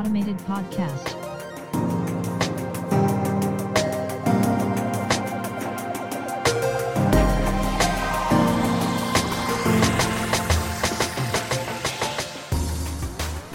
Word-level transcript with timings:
Automated 0.00 0.38
Podcast. 0.38 1.14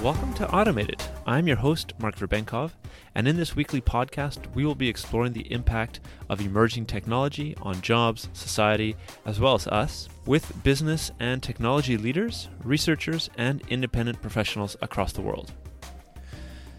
Welcome 0.04 0.36
to 0.36 0.48
Automated. 0.52 1.02
I'm 1.26 1.48
your 1.48 1.58
host, 1.58 1.94
Mark 1.98 2.16
Verbenkov, 2.16 2.73
and 3.16 3.27
in 3.27 3.38
this 3.38 3.55
weekly 3.55 3.82
podcast, 3.82 4.46
we 4.54 4.64
will 4.64 4.76
be 4.76 4.88
exploring 4.88 5.34
the 5.34 5.52
impact 5.52 6.00
of 6.30 6.41
emerging 6.41 6.86
technology 6.86 7.55
on 7.64 7.82
jobs, 7.82 8.30
society, 8.34 8.96
as 9.26 9.40
well 9.40 9.55
as 9.55 9.66
us, 9.66 10.09
with 10.27 10.64
business 10.64 11.09
and 11.20 11.41
technology 11.41 11.98
leaders, 11.98 12.50
researchers, 12.64 13.32
and 13.36 13.64
independent 13.70 14.22
professionals 14.22 14.77
across 14.84 15.12
the 15.12 15.23
world. 15.23 15.52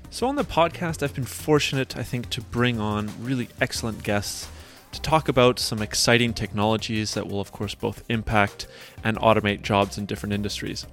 So, 0.08 0.28
on 0.28 0.36
the 0.36 0.44
podcast, 0.44 1.02
I've 1.02 1.14
been 1.14 1.24
fortunate, 1.24 1.96
I 1.96 2.02
think, 2.02 2.30
to 2.30 2.40
bring 2.40 2.80
on 2.80 3.10
really 3.20 3.48
excellent 3.60 4.02
guests 4.02 4.48
to 4.92 5.00
talk 5.00 5.28
about 5.28 5.58
some 5.58 5.82
exciting 5.82 6.32
technologies 6.32 7.14
that 7.14 7.26
will, 7.26 7.40
of 7.40 7.52
course, 7.52 7.74
both 7.74 8.02
impact 8.08 8.66
and 9.04 9.18
automate 9.18 9.62
jobs 9.62 9.98
in 9.98 10.06
different 10.06 10.32
industries. 10.32 10.86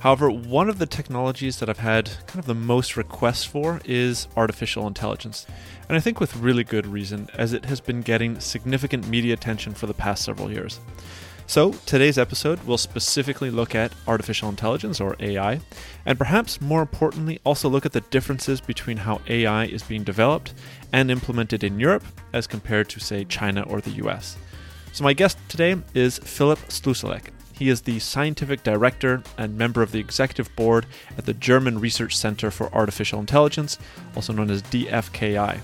However, 0.00 0.30
one 0.30 0.68
of 0.68 0.78
the 0.78 0.86
technologies 0.86 1.58
that 1.58 1.68
I've 1.68 1.78
had 1.78 2.10
kind 2.26 2.38
of 2.38 2.46
the 2.46 2.54
most 2.54 2.96
requests 2.96 3.44
for 3.44 3.80
is 3.84 4.28
artificial 4.36 4.86
intelligence. 4.86 5.46
And 5.88 5.96
I 5.96 6.00
think 6.00 6.18
with 6.18 6.36
really 6.36 6.64
good 6.64 6.86
reason, 6.86 7.28
as 7.34 7.52
it 7.52 7.66
has 7.66 7.80
been 7.80 8.00
getting 8.00 8.40
significant 8.40 9.08
media 9.08 9.34
attention 9.34 9.74
for 9.74 9.86
the 9.86 9.94
past 9.94 10.24
several 10.24 10.50
years. 10.50 10.80
So, 11.48 11.72
today's 11.86 12.18
episode 12.18 12.62
will 12.64 12.76
specifically 12.76 13.50
look 13.50 13.74
at 13.74 13.94
artificial 14.06 14.50
intelligence, 14.50 15.00
or 15.00 15.16
AI, 15.18 15.62
and 16.04 16.18
perhaps 16.18 16.60
more 16.60 16.82
importantly, 16.82 17.40
also 17.42 17.70
look 17.70 17.86
at 17.86 17.92
the 17.94 18.02
differences 18.02 18.60
between 18.60 18.98
how 18.98 19.22
AI 19.26 19.64
is 19.64 19.82
being 19.82 20.04
developed 20.04 20.52
and 20.92 21.10
implemented 21.10 21.64
in 21.64 21.80
Europe 21.80 22.04
as 22.34 22.46
compared 22.46 22.90
to, 22.90 23.00
say, 23.00 23.24
China 23.24 23.62
or 23.62 23.80
the 23.80 23.92
US. 23.92 24.36
So, 24.92 25.04
my 25.04 25.14
guest 25.14 25.38
today 25.48 25.76
is 25.94 26.18
Philip 26.18 26.58
Slusallek. 26.68 27.30
He 27.54 27.70
is 27.70 27.80
the 27.80 27.98
scientific 27.98 28.62
director 28.62 29.22
and 29.38 29.56
member 29.56 29.80
of 29.80 29.90
the 29.90 30.00
executive 30.00 30.54
board 30.54 30.84
at 31.16 31.24
the 31.24 31.32
German 31.32 31.80
Research 31.80 32.14
Center 32.14 32.50
for 32.50 32.70
Artificial 32.74 33.20
Intelligence, 33.20 33.78
also 34.14 34.34
known 34.34 34.50
as 34.50 34.60
DFKI, 34.64 35.60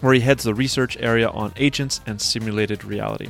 where 0.00 0.14
he 0.14 0.20
heads 0.20 0.44
the 0.44 0.54
research 0.54 0.96
area 0.98 1.28
on 1.28 1.52
agents 1.58 2.00
and 2.06 2.18
simulated 2.18 2.84
reality. 2.84 3.28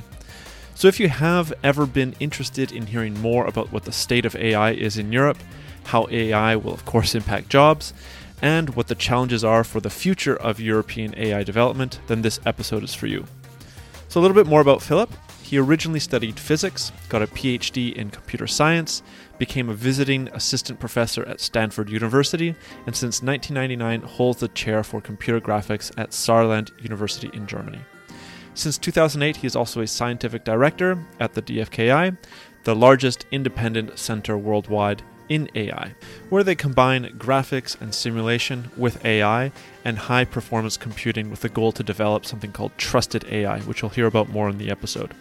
So, 0.80 0.88
if 0.88 0.98
you 0.98 1.10
have 1.10 1.52
ever 1.62 1.84
been 1.84 2.14
interested 2.20 2.72
in 2.72 2.86
hearing 2.86 3.20
more 3.20 3.44
about 3.44 3.70
what 3.70 3.84
the 3.84 3.92
state 3.92 4.24
of 4.24 4.34
AI 4.34 4.70
is 4.70 4.96
in 4.96 5.12
Europe, 5.12 5.36
how 5.84 6.08
AI 6.10 6.56
will, 6.56 6.72
of 6.72 6.86
course, 6.86 7.14
impact 7.14 7.50
jobs, 7.50 7.92
and 8.40 8.70
what 8.70 8.88
the 8.88 8.94
challenges 8.94 9.44
are 9.44 9.62
for 9.62 9.80
the 9.80 9.90
future 9.90 10.34
of 10.34 10.58
European 10.58 11.12
AI 11.18 11.42
development, 11.42 12.00
then 12.06 12.22
this 12.22 12.40
episode 12.46 12.82
is 12.82 12.94
for 12.94 13.08
you. 13.08 13.26
So, 14.08 14.20
a 14.20 14.22
little 14.22 14.34
bit 14.34 14.46
more 14.46 14.62
about 14.62 14.80
Philip. 14.80 15.12
He 15.42 15.58
originally 15.58 16.00
studied 16.00 16.40
physics, 16.40 16.92
got 17.10 17.20
a 17.20 17.26
PhD 17.26 17.92
in 17.92 18.08
computer 18.08 18.46
science, 18.46 19.02
became 19.36 19.68
a 19.68 19.74
visiting 19.74 20.28
assistant 20.28 20.80
professor 20.80 21.26
at 21.26 21.42
Stanford 21.42 21.90
University, 21.90 22.54
and 22.86 22.96
since 22.96 23.22
1999 23.22 24.00
holds 24.08 24.40
the 24.40 24.48
chair 24.48 24.82
for 24.82 25.02
computer 25.02 25.42
graphics 25.42 25.92
at 25.98 26.12
Saarland 26.12 26.70
University 26.82 27.28
in 27.34 27.46
Germany. 27.46 27.80
Since 28.60 28.76
2008, 28.76 29.38
he 29.38 29.46
is 29.46 29.56
also 29.56 29.80
a 29.80 29.86
scientific 29.86 30.44
director 30.44 31.02
at 31.18 31.32
the 31.32 31.40
DFKI, 31.40 32.18
the 32.64 32.76
largest 32.76 33.24
independent 33.30 33.98
center 33.98 34.36
worldwide 34.36 35.02
in 35.30 35.48
AI, 35.54 35.94
where 36.28 36.44
they 36.44 36.54
combine 36.54 37.16
graphics 37.16 37.80
and 37.80 37.94
simulation 37.94 38.70
with 38.76 39.02
AI 39.02 39.50
and 39.82 39.96
high 39.96 40.26
performance 40.26 40.76
computing 40.76 41.30
with 41.30 41.40
the 41.40 41.48
goal 41.48 41.72
to 41.72 41.82
develop 41.82 42.26
something 42.26 42.52
called 42.52 42.76
trusted 42.76 43.24
AI, 43.30 43.60
which 43.60 43.80
you'll 43.80 43.92
hear 43.92 44.06
about 44.06 44.28
more 44.28 44.50
in 44.50 44.58
the 44.58 44.70
episode. 44.70 45.14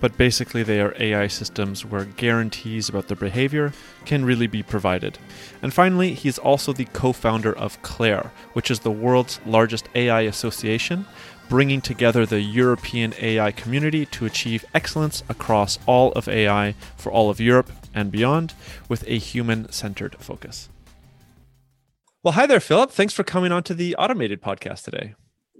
But 0.00 0.16
basically, 0.16 0.62
they 0.62 0.80
are 0.80 0.94
AI 1.00 1.26
systems 1.26 1.84
where 1.84 2.04
guarantees 2.04 2.88
about 2.88 3.08
their 3.08 3.16
behavior 3.16 3.72
can 4.04 4.24
really 4.24 4.46
be 4.46 4.62
provided. 4.62 5.18
And 5.62 5.72
finally, 5.72 6.14
he's 6.14 6.38
also 6.38 6.72
the 6.72 6.84
co 6.84 7.12
founder 7.12 7.56
of 7.56 7.80
CLAIRE, 7.82 8.30
which 8.52 8.70
is 8.70 8.80
the 8.80 8.90
world's 8.90 9.40
largest 9.46 9.88
AI 9.94 10.20
association, 10.20 11.06
bringing 11.48 11.80
together 11.80 12.26
the 12.26 12.40
European 12.40 13.14
AI 13.20 13.52
community 13.52 14.06
to 14.06 14.26
achieve 14.26 14.64
excellence 14.74 15.22
across 15.28 15.78
all 15.86 16.12
of 16.12 16.28
AI 16.28 16.74
for 16.96 17.10
all 17.12 17.30
of 17.30 17.40
Europe 17.40 17.70
and 17.94 18.10
beyond 18.10 18.54
with 18.88 19.04
a 19.06 19.18
human 19.18 19.70
centered 19.70 20.16
focus. 20.18 20.68
Well, 22.22 22.32
hi 22.32 22.46
there, 22.46 22.60
Philip. 22.60 22.90
Thanks 22.90 23.12
for 23.12 23.22
coming 23.22 23.52
on 23.52 23.62
to 23.64 23.74
the 23.74 23.94
Automated 23.96 24.40
podcast 24.40 24.84
today. 24.84 25.14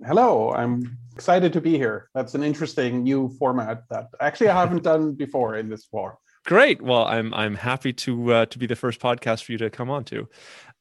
Hello, 0.06 0.50
I'm 0.50 0.98
excited 1.14 1.52
to 1.52 1.60
be 1.60 1.76
here. 1.76 2.08
That's 2.14 2.34
an 2.34 2.42
interesting 2.42 3.02
new 3.02 3.28
format 3.38 3.84
that 3.90 4.08
actually 4.20 4.48
I 4.48 4.60
haven't 4.60 4.82
done 4.92 5.12
before 5.12 5.56
in 5.56 5.68
this 5.68 5.84
form. 5.84 6.14
Great. 6.44 6.82
Well, 6.82 7.04
I'm 7.06 7.32
I'm 7.32 7.54
happy 7.54 7.94
to 7.94 8.32
uh, 8.32 8.46
to 8.46 8.58
be 8.58 8.66
the 8.66 8.76
first 8.76 9.00
podcast 9.00 9.44
for 9.44 9.52
you 9.52 9.58
to 9.58 9.70
come 9.70 9.88
on 9.88 10.04
to. 10.04 10.28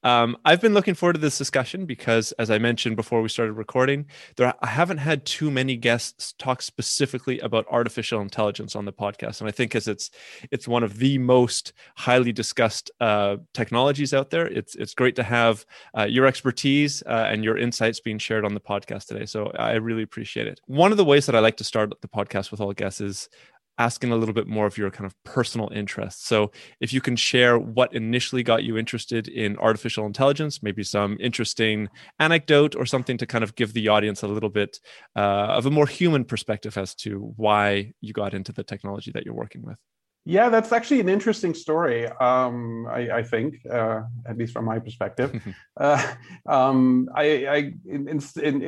Um, 0.04 0.38
I've 0.44 0.62
been 0.62 0.74
looking 0.74 0.94
forward 0.94 1.14
to 1.14 1.20
this 1.20 1.38
discussion 1.38 1.86
because, 1.86 2.32
as 2.34 2.52
I 2.52 2.58
mentioned 2.58 2.96
before 2.96 3.22
we 3.22 3.30
started 3.30 3.54
recording, 3.54 4.06
there 4.36 4.54
I 4.62 4.68
haven't 4.68 4.98
had 4.98 5.26
too 5.26 5.50
many 5.50 5.78
guests 5.78 6.34
talk 6.38 6.62
specifically 6.62 7.40
about 7.40 7.66
artificial 7.70 8.22
intelligence 8.22 8.76
on 8.76 8.86
the 8.86 8.94
podcast, 8.94 9.40
and 9.40 9.48
I 9.48 9.52
think 9.52 9.76
as 9.76 9.88
it's 9.88 10.12
it's 10.52 10.68
one 10.68 10.84
of 10.84 10.98
the 11.00 11.18
most 11.18 11.74
highly 11.96 12.32
discussed 12.32 12.92
uh, 13.00 13.38
technologies 13.54 14.14
out 14.14 14.30
there, 14.30 14.48
it's 14.48 14.76
it's 14.76 14.94
great 14.94 15.16
to 15.16 15.24
have 15.24 15.66
uh, 15.98 16.04
your 16.04 16.26
expertise 16.26 17.02
uh, 17.06 17.28
and 17.30 17.44
your 17.44 17.58
insights 17.58 18.00
being 18.00 18.18
shared 18.18 18.46
on 18.46 18.54
the 18.54 18.60
podcast 18.60 19.08
today. 19.08 19.26
So 19.26 19.52
I 19.58 19.74
really 19.74 20.04
appreciate 20.04 20.48
it. 20.48 20.60
One 20.66 20.92
of 20.92 20.98
the 20.98 21.06
ways 21.06 21.26
that 21.28 21.36
I 21.36 21.40
like 21.40 21.58
to 21.58 21.64
start 21.64 21.94
the 22.02 22.08
podcast 22.08 22.52
with 22.52 22.60
all 22.60 22.74
guests 22.74 23.02
is 23.02 23.30
asking 23.78 24.12
a 24.12 24.16
little 24.16 24.34
bit 24.34 24.48
more 24.48 24.66
of 24.66 24.78
your 24.78 24.92
kind 24.92 25.06
of 25.06 25.16
personal 25.24 25.70
interests. 25.74 26.28
So, 26.28 26.52
if 26.80 26.94
you 26.94 27.02
can 27.02 27.16
share 27.16 27.58
what 27.58 27.94
initially 27.94 28.44
got 28.44 28.64
you 28.64 28.78
interested 28.78 29.28
in 29.28 29.58
artificial 29.58 30.06
intelligence, 30.06 30.62
maybe 30.62 30.84
some 30.84 31.18
interesting 31.20 31.90
anecdote 32.20 32.76
or 32.76 32.86
something 32.86 33.18
to 33.18 33.26
kind 33.26 33.44
of 33.44 33.56
give 33.56 33.74
the 33.74 33.88
audience 33.88 34.24
a 34.24 34.28
little 34.28 34.50
bit 34.50 34.80
uh, 35.16 35.20
of 35.58 35.66
a 35.66 35.72
more 35.72 35.88
human 35.88 36.26
perspective 36.26 36.78
as 36.78 36.96
to 36.96 37.34
why 37.38 37.94
you 38.02 38.14
got 38.14 38.34
into 38.34 38.52
the 38.52 38.64
technology 38.64 39.12
that 39.12 39.26
you're 39.26 39.34
working 39.34 39.62
with. 39.64 39.78
Yeah, 40.26 40.48
that's 40.48 40.72
actually 40.72 41.02
an 41.02 41.10
interesting 41.10 41.54
story. 41.54 42.08
Um, 42.08 42.88
I, 42.88 43.10
I, 43.12 43.24
think, 43.24 43.56
uh, 43.70 44.04
at 44.26 44.38
least 44.38 44.54
from 44.54 44.64
my 44.64 44.80
perspective. 44.80 45.44
uh, 45.78 46.14
um, 46.46 47.10
I, 47.14 47.46
I 47.46 47.58
in, 47.86 48.08
in, 48.08 48.22
in, 48.42 48.62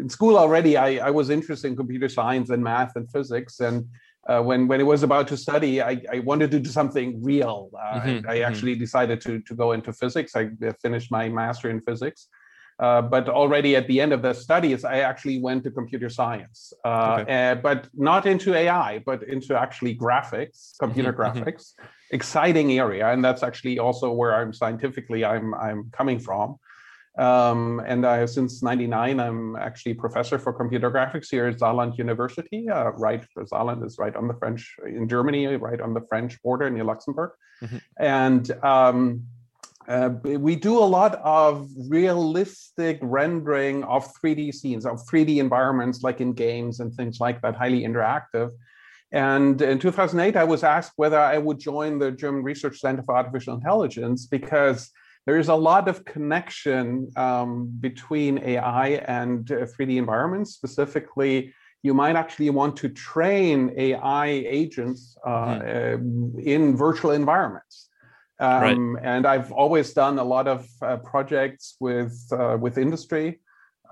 in 0.00 0.08
school 0.10 0.36
already, 0.36 0.76
I, 0.76 1.06
I, 1.06 1.10
was 1.10 1.30
interested 1.30 1.68
in 1.68 1.76
computer 1.76 2.10
science 2.10 2.50
and 2.50 2.62
math 2.62 2.94
and 2.96 3.10
physics, 3.10 3.60
and 3.60 3.88
uh, 4.28 4.42
when 4.42 4.68
when 4.68 4.80
it 4.80 4.84
was 4.84 5.02
about 5.02 5.28
to 5.28 5.36
study, 5.36 5.80
I, 5.80 6.02
I 6.12 6.18
wanted 6.18 6.50
to 6.50 6.60
do 6.60 6.68
something 6.68 7.22
real. 7.22 7.70
Uh, 7.74 8.00
mm-hmm, 8.00 8.28
I 8.28 8.40
actually 8.40 8.72
mm-hmm. 8.72 8.80
decided 8.80 9.22
to 9.22 9.40
to 9.40 9.54
go 9.54 9.72
into 9.72 9.94
physics. 9.94 10.36
I 10.36 10.50
finished 10.82 11.10
my 11.10 11.30
master 11.30 11.70
in 11.70 11.80
physics. 11.80 12.28
Uh, 12.80 13.02
but 13.02 13.28
already 13.28 13.76
at 13.76 13.86
the 13.88 14.00
end 14.00 14.10
of 14.10 14.22
the 14.22 14.32
studies, 14.32 14.86
I 14.86 15.00
actually 15.00 15.38
went 15.38 15.64
to 15.64 15.70
computer 15.70 16.08
science, 16.08 16.72
uh, 16.86 17.18
okay. 17.20 17.50
uh, 17.50 17.54
but 17.56 17.88
not 17.92 18.24
into 18.24 18.54
AI, 18.54 19.00
but 19.04 19.22
into 19.22 19.54
actually 19.54 19.94
graphics, 19.94 20.78
computer 20.78 21.12
mm-hmm, 21.12 21.38
mm-hmm. 21.38 21.48
graphics. 21.48 21.74
Exciting 22.10 22.78
area, 22.78 23.12
and 23.12 23.22
that's 23.22 23.42
actually 23.42 23.78
also 23.78 24.10
where 24.10 24.34
I'm 24.34 24.52
scientifically 24.54 25.24
I'm 25.26 25.54
I'm 25.54 25.90
coming 25.92 26.18
from. 26.18 26.56
Um, 27.18 27.82
and 27.86 28.06
I, 28.06 28.24
since 28.24 28.62
'99, 28.62 29.20
I'm 29.20 29.56
actually 29.56 29.94
professor 29.94 30.38
for 30.38 30.52
computer 30.52 30.90
graphics 30.90 31.28
here 31.30 31.46
at 31.48 31.58
Saarland 31.58 31.98
University. 31.98 32.68
Uh, 32.68 32.92
right, 32.92 33.22
Saarland 33.36 33.84
is 33.84 33.98
right 33.98 34.16
on 34.16 34.26
the 34.26 34.34
French 34.34 34.74
in 34.86 35.06
Germany, 35.06 35.46
right 35.56 35.82
on 35.82 35.92
the 35.92 36.00
French 36.08 36.42
border 36.42 36.70
near 36.70 36.84
Luxembourg, 36.84 37.32
mm-hmm. 37.62 37.76
and 37.98 38.50
um, 38.64 39.26
uh, 39.88 40.10
we 40.22 40.56
do 40.56 40.78
a 40.78 40.84
lot 40.84 41.16
of 41.16 41.68
realistic 41.88 42.98
rendering 43.02 43.82
of 43.84 44.12
3D 44.14 44.54
scenes, 44.54 44.86
of 44.86 45.00
3D 45.06 45.38
environments, 45.38 46.02
like 46.02 46.20
in 46.20 46.32
games 46.32 46.80
and 46.80 46.94
things 46.94 47.18
like 47.18 47.40
that, 47.42 47.56
highly 47.56 47.82
interactive. 47.82 48.50
And 49.12 49.60
in 49.60 49.78
2008, 49.78 50.36
I 50.36 50.44
was 50.44 50.62
asked 50.62 50.92
whether 50.96 51.18
I 51.18 51.38
would 51.38 51.58
join 51.58 51.98
the 51.98 52.12
German 52.12 52.44
Research 52.44 52.78
Center 52.78 53.02
for 53.02 53.16
Artificial 53.16 53.54
Intelligence 53.54 54.26
because 54.26 54.90
there 55.26 55.38
is 55.38 55.48
a 55.48 55.54
lot 55.54 55.88
of 55.88 56.04
connection 56.04 57.10
um, 57.16 57.72
between 57.80 58.38
AI 58.38 58.88
and 59.06 59.50
uh, 59.50 59.66
3D 59.66 59.96
environments. 59.96 60.54
Specifically, 60.54 61.52
you 61.82 61.94
might 61.94 62.16
actually 62.16 62.50
want 62.50 62.76
to 62.76 62.88
train 62.88 63.72
AI 63.76 64.26
agents 64.26 65.16
uh, 65.26 65.30
mm-hmm. 65.30 66.38
uh, 66.38 66.42
in 66.42 66.76
virtual 66.76 67.10
environments. 67.10 67.89
Um, 68.40 68.94
right. 68.96 69.04
And 69.04 69.26
I've 69.26 69.52
always 69.52 69.92
done 69.92 70.18
a 70.18 70.24
lot 70.24 70.48
of 70.48 70.66
uh, 70.80 70.96
projects 70.96 71.76
with 71.78 72.16
uh, 72.32 72.56
with 72.58 72.78
industry. 72.78 73.40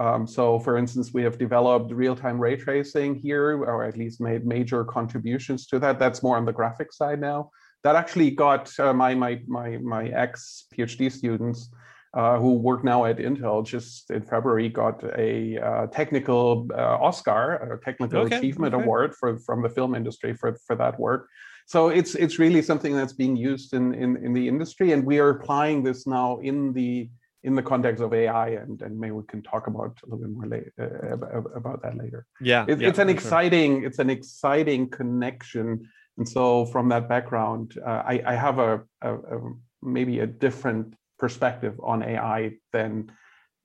Um, 0.00 0.26
so, 0.26 0.58
for 0.60 0.76
instance, 0.78 1.12
we 1.12 1.22
have 1.24 1.38
developed 1.38 1.92
real-time 1.92 2.38
ray 2.38 2.56
tracing 2.56 3.16
here, 3.16 3.64
or 3.64 3.82
at 3.82 3.96
least 3.96 4.20
made 4.20 4.46
major 4.46 4.84
contributions 4.84 5.66
to 5.66 5.78
that. 5.80 5.98
That's 5.98 6.22
more 6.22 6.36
on 6.36 6.44
the 6.44 6.52
graphic 6.52 6.92
side 6.92 7.20
now. 7.20 7.50
That 7.82 7.96
actually 7.96 8.30
got 8.30 8.72
uh, 8.78 8.94
my 8.94 9.14
my 9.14 9.40
my 9.46 9.76
my 9.78 10.04
ex 10.08 10.66
PhD 10.72 11.12
students 11.12 11.70
uh, 12.14 12.38
who 12.38 12.54
work 12.54 12.84
now 12.84 13.04
at 13.04 13.18
Intel, 13.18 13.66
just 13.66 14.10
in 14.10 14.22
February 14.22 14.68
got 14.68 15.04
a 15.18 15.58
uh, 15.58 15.86
technical 15.88 16.68
uh, 16.72 16.96
Oscar, 17.08 17.54
a 17.56 17.84
technical 17.84 18.20
okay, 18.20 18.36
achievement 18.36 18.74
okay. 18.74 18.82
award 18.82 19.14
for 19.14 19.38
from 19.40 19.62
the 19.62 19.68
film 19.68 19.94
industry 19.94 20.32
for 20.34 20.56
for 20.66 20.74
that 20.76 20.98
work. 20.98 21.28
So 21.68 21.90
it's 21.90 22.14
it's 22.14 22.38
really 22.38 22.62
something 22.62 22.96
that's 22.96 23.12
being 23.12 23.36
used 23.36 23.74
in 23.74 23.92
in, 23.92 24.16
in 24.24 24.32
the 24.32 24.48
industry, 24.48 24.92
and 24.92 25.04
we 25.04 25.18
are 25.18 25.28
applying 25.28 25.82
this 25.82 26.06
now 26.06 26.38
in 26.38 26.72
the 26.72 27.10
in 27.44 27.54
the 27.54 27.62
context 27.62 28.02
of 28.02 28.14
AI, 28.14 28.48
and, 28.62 28.80
and 28.80 28.98
maybe 28.98 29.12
we 29.12 29.22
can 29.28 29.42
talk 29.42 29.66
about 29.66 29.96
a 30.02 30.06
little 30.06 30.18
bit 30.18 30.30
more 30.30 30.46
later, 30.46 30.72
uh, 30.80 31.58
about 31.60 31.82
that 31.82 31.96
later. 31.98 32.26
Yeah, 32.40 32.64
it, 32.66 32.80
yeah 32.80 32.88
it's 32.88 32.98
an 32.98 33.10
exciting 33.10 33.80
sure. 33.80 33.86
it's 33.86 33.98
an 33.98 34.08
exciting 34.08 34.88
connection, 34.88 35.86
and 36.16 36.26
so 36.26 36.64
from 36.64 36.88
that 36.88 37.06
background, 37.06 37.78
uh, 37.86 38.02
I, 38.12 38.22
I 38.26 38.34
have 38.34 38.58
a, 38.58 38.82
a, 39.02 39.14
a, 39.14 39.52
maybe 39.82 40.20
a 40.20 40.26
different 40.26 40.94
perspective 41.18 41.78
on 41.82 42.02
AI 42.02 42.52
than 42.72 43.12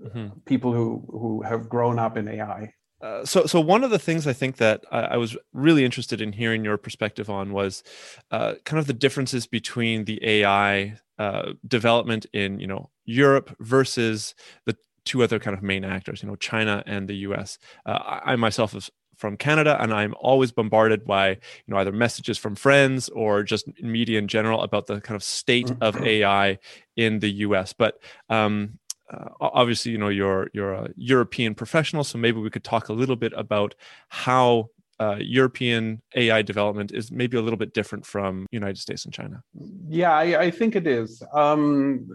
mm-hmm. 0.02 0.28
people 0.46 0.74
who 0.74 1.06
who 1.10 1.42
have 1.44 1.70
grown 1.70 2.00
up 2.00 2.18
in 2.18 2.28
AI. 2.28 2.74
Uh, 3.04 3.26
so, 3.26 3.46
so 3.46 3.60
one 3.60 3.84
of 3.84 3.90
the 3.92 4.00
things 4.00 4.26
I 4.26 4.32
think 4.32 4.58
that 4.58 4.86
I, 4.90 5.02
I, 5.02 5.18
was 5.18 5.36
really 5.52 5.84
interested 5.84 6.22
in 6.22 6.32
hearing 6.32 6.64
your 6.64 6.78
perspective 6.78 7.30
on 7.30 7.52
was 7.52 7.84
uh, 8.32 8.54
kind 8.64 8.80
of 8.80 8.88
the 8.88 8.94
differences 8.94 9.46
between 9.46 10.06
the 10.06 10.26
AI 10.26 10.98
uh, 11.20 11.52
development 11.68 12.26
in, 12.32 12.62
you 12.62 12.68
know, 12.68 12.92
Europe 13.04 13.58
versus 13.60 14.36
the 14.66 14.78
two 15.04 15.22
other 15.22 15.38
kind 15.38 15.54
of 15.54 15.62
main 15.62 15.84
actors, 15.84 16.24
you 16.24 16.30
know, 16.30 16.38
China 16.38 16.82
and 16.86 17.10
the 17.10 17.16
U.S. 17.28 17.60
Uh, 17.86 18.00
I, 18.24 18.32
I 18.32 18.36
myself 18.38 18.74
is 18.74 18.90
from 19.18 19.36
Canada, 19.36 19.78
and 19.82 19.94
I'm 19.94 20.16
always 20.20 20.54
bombarded 20.54 21.06
by, 21.06 21.32
you 21.32 21.38
know, 21.68 21.78
either 21.78 21.92
messages 21.92 22.38
from 22.38 22.56
friends 22.56 23.10
or 23.10 23.44
just 23.44 23.68
media 23.82 24.18
in 24.18 24.30
general 24.30 24.62
about 24.62 24.88
the 24.88 25.02
kind 25.02 25.18
of 25.18 25.24
state 25.24 25.72
of. 25.82 25.98
AI 26.04 26.58
in 26.96 27.20
the 27.20 27.32
U.S. 27.32 27.74
But 27.74 28.00
um, 28.30 28.80
uh, 29.14 29.30
obviously 29.40 29.92
you 29.92 29.98
know 29.98 30.10
you're 30.10 30.50
you're 30.54 30.74
a 30.74 30.90
European 30.96 31.56
professional, 31.56 32.04
so 32.04 32.18
maybe 32.18 32.40
we 32.40 32.50
could 32.50 32.64
talk 32.64 32.90
a 32.90 32.94
little 32.94 33.16
bit 33.16 33.34
about 33.36 33.76
how 34.10 34.70
uh, 35.00 35.18
European 35.20 36.02
AI 36.16 36.42
development 36.42 36.92
is 36.94 37.12
maybe 37.12 37.38
a 37.38 37.42
little 37.42 37.58
bit 37.58 37.74
different 37.74 38.06
from 38.06 38.46
United 38.52 38.78
States 38.78 39.06
and 39.06 39.14
China. 39.14 39.44
Yeah, 39.90 40.14
I, 40.14 40.42
I 40.44 40.52
think 40.52 40.76
it 40.76 40.88
is. 40.88 41.22
Um, 41.34 42.08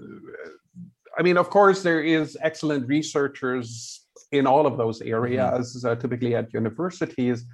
I 1.19 1.23
mean, 1.23 1.37
of 1.37 1.51
course, 1.51 1.83
there 1.83 2.03
is 2.03 2.37
excellent 2.41 2.87
researchers 2.87 4.07
in 4.33 4.47
all 4.47 4.67
of 4.67 4.77
those 4.77 5.01
mm-hmm. 5.01 5.13
areas, 5.13 5.77
mm-hmm. 5.77 5.89
uh, 5.89 5.95
typically 5.97 6.35
at 6.35 6.53
universities. 6.55 7.45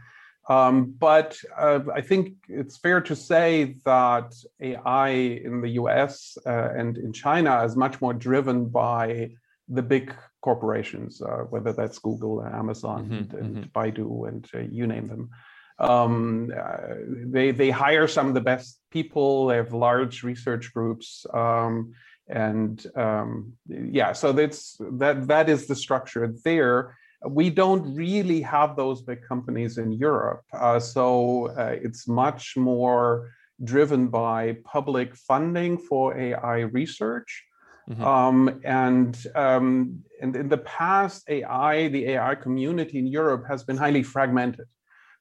Um, 0.48 0.94
but 0.98 1.38
uh, 1.56 1.80
I 1.94 2.02
think 2.02 2.34
it's 2.48 2.76
fair 2.76 3.00
to 3.02 3.16
say 3.16 3.76
that 3.84 4.34
AI 4.60 5.08
in 5.08 5.62
the 5.62 5.70
US 5.70 6.36
uh, 6.44 6.68
and 6.76 6.98
in 6.98 7.12
China 7.12 7.64
is 7.64 7.76
much 7.76 8.00
more 8.00 8.12
driven 8.12 8.66
by 8.66 9.30
the 9.68 9.82
big 9.82 10.14
corporations, 10.42 11.22
uh, 11.22 11.44
whether 11.48 11.72
that's 11.72 11.98
Google, 11.98 12.40
and 12.40 12.54
Amazon, 12.54 13.04
mm-hmm, 13.04 13.14
and, 13.14 13.34
and 13.34 13.56
mm-hmm. 13.56 13.78
Baidu, 13.78 14.28
and 14.28 14.46
uh, 14.54 14.58
you 14.70 14.86
name 14.86 15.06
them. 15.06 15.30
Um, 15.78 16.52
uh, 16.56 16.94
they, 17.08 17.50
they 17.50 17.70
hire 17.70 18.06
some 18.06 18.28
of 18.28 18.34
the 18.34 18.40
best 18.40 18.78
people, 18.90 19.46
they 19.46 19.56
have 19.56 19.72
large 19.72 20.22
research 20.22 20.72
groups. 20.74 21.26
Um, 21.32 21.94
and 22.28 22.86
um, 22.94 23.54
yeah, 23.68 24.12
so 24.12 24.32
that's 24.32 24.80
that 24.92 25.26
that 25.28 25.48
is 25.48 25.66
the 25.66 25.76
structure 25.76 26.34
there 26.42 26.96
we 27.26 27.50
don't 27.50 27.94
really 27.94 28.40
have 28.42 28.76
those 28.76 29.02
big 29.02 29.22
companies 29.22 29.78
in 29.78 29.92
Europe. 29.92 30.42
Uh, 30.52 30.78
so 30.78 31.48
uh, 31.56 31.76
it's 31.80 32.06
much 32.06 32.56
more 32.56 33.30
driven 33.62 34.08
by 34.08 34.56
public 34.64 35.14
funding 35.14 35.78
for 35.78 36.16
AI 36.16 36.60
research. 36.60 37.44
Mm-hmm. 37.88 38.02
Um, 38.02 38.60
and, 38.64 39.26
um, 39.34 40.02
and 40.20 40.34
in 40.34 40.48
the 40.48 40.58
past, 40.58 41.24
AI, 41.28 41.88
the 41.88 42.08
AI 42.10 42.34
community 42.34 42.98
in 42.98 43.06
Europe 43.06 43.44
has 43.46 43.62
been 43.62 43.76
highly 43.76 44.02
fragmented. 44.02 44.66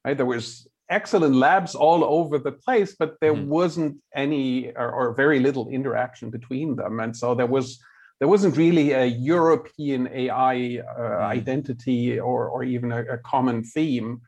Right? 0.06 0.16
There 0.16 0.26
was 0.26 0.68
excellent 0.90 1.36
labs 1.36 1.76
all 1.76 2.04
over 2.04 2.38
the 2.38 2.52
place, 2.52 2.96
but 2.98 3.16
there 3.20 3.34
mm-hmm. 3.34 3.50
wasn't 3.50 3.98
any 4.16 4.72
or, 4.76 4.92
or 4.92 5.14
very 5.14 5.40
little 5.40 5.68
interaction 5.70 6.30
between 6.30 6.76
them. 6.76 7.00
And 7.00 7.16
so 7.16 7.36
there 7.36 7.48
was 7.48 7.80
there 8.24 8.30
wasn't 8.30 8.56
really 8.56 8.94
a 8.94 9.06
European 9.06 10.08
AI 10.08 10.80
uh, 10.80 10.98
mm. 10.98 11.24
identity 11.24 12.18
or, 12.22 12.48
or 12.48 12.64
even 12.64 12.94
a, 12.94 13.02
a, 13.02 13.18
common 13.18 13.66
theme. 13.66 14.22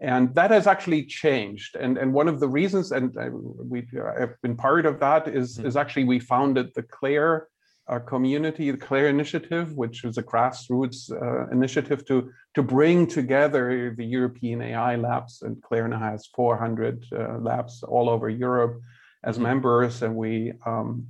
And 0.00 0.34
that 0.34 0.50
has 0.50 0.66
actually 0.66 1.04
changed. 1.04 1.76
And, 1.76 1.98
and 1.98 2.14
one 2.14 2.26
of 2.26 2.40
the 2.40 2.48
reasons, 2.48 2.90
and 2.90 3.14
uh, 3.18 3.28
we 3.32 3.86
have 4.18 4.40
been 4.40 4.56
part 4.56 4.86
of 4.86 4.98
that, 5.00 5.28
is, 5.28 5.58
mm. 5.58 5.66
is 5.66 5.76
actually 5.76 6.04
we 6.04 6.20
founded 6.20 6.70
the 6.74 6.84
CLAIRE 6.84 7.48
uh, 7.86 7.98
community, 7.98 8.70
the 8.70 8.78
CLAIRE 8.78 9.08
initiative, 9.08 9.74
which 9.74 10.04
is 10.04 10.16
a 10.16 10.22
grassroots 10.22 11.12
uh, 11.12 11.46
initiative 11.50 12.06
to, 12.06 12.30
to 12.54 12.62
bring 12.62 13.06
together 13.06 13.94
the 13.94 14.06
European 14.06 14.62
AI 14.62 14.96
labs. 14.96 15.42
And 15.42 15.62
CLAIRE 15.62 15.88
now 15.88 15.98
has 15.98 16.28
400 16.28 17.04
uh, 17.12 17.38
labs 17.40 17.82
all 17.82 18.08
over 18.08 18.30
Europe 18.30 18.80
as 19.22 19.36
mm. 19.36 19.42
members. 19.42 20.00
And 20.00 20.16
we 20.16 20.54
um, 20.64 21.08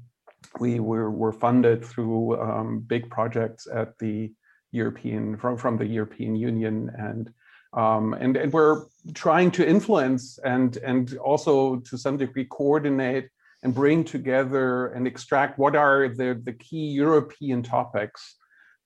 we 0.60 0.80
were, 0.80 1.10
were 1.10 1.32
funded 1.32 1.84
through 1.84 2.40
um, 2.40 2.80
big 2.80 3.10
projects 3.10 3.66
at 3.72 3.98
the 3.98 4.32
European 4.72 5.36
from, 5.36 5.56
from 5.56 5.76
the 5.76 5.86
European 5.86 6.34
Union 6.36 6.90
and 6.98 7.30
um, 7.72 8.14
and, 8.14 8.36
and 8.36 8.52
we're 8.52 8.84
trying 9.14 9.50
to 9.52 9.68
influence 9.68 10.38
and 10.44 10.76
and 10.78 11.16
also 11.18 11.76
to 11.76 11.98
some 11.98 12.16
degree 12.16 12.44
coordinate 12.44 13.28
and 13.64 13.74
bring 13.74 14.04
together 14.04 14.88
and 14.88 15.06
extract 15.06 15.58
what 15.58 15.74
are 15.74 16.08
the, 16.08 16.40
the 16.44 16.52
key 16.52 16.86
European 16.88 17.62
topics, 17.62 18.36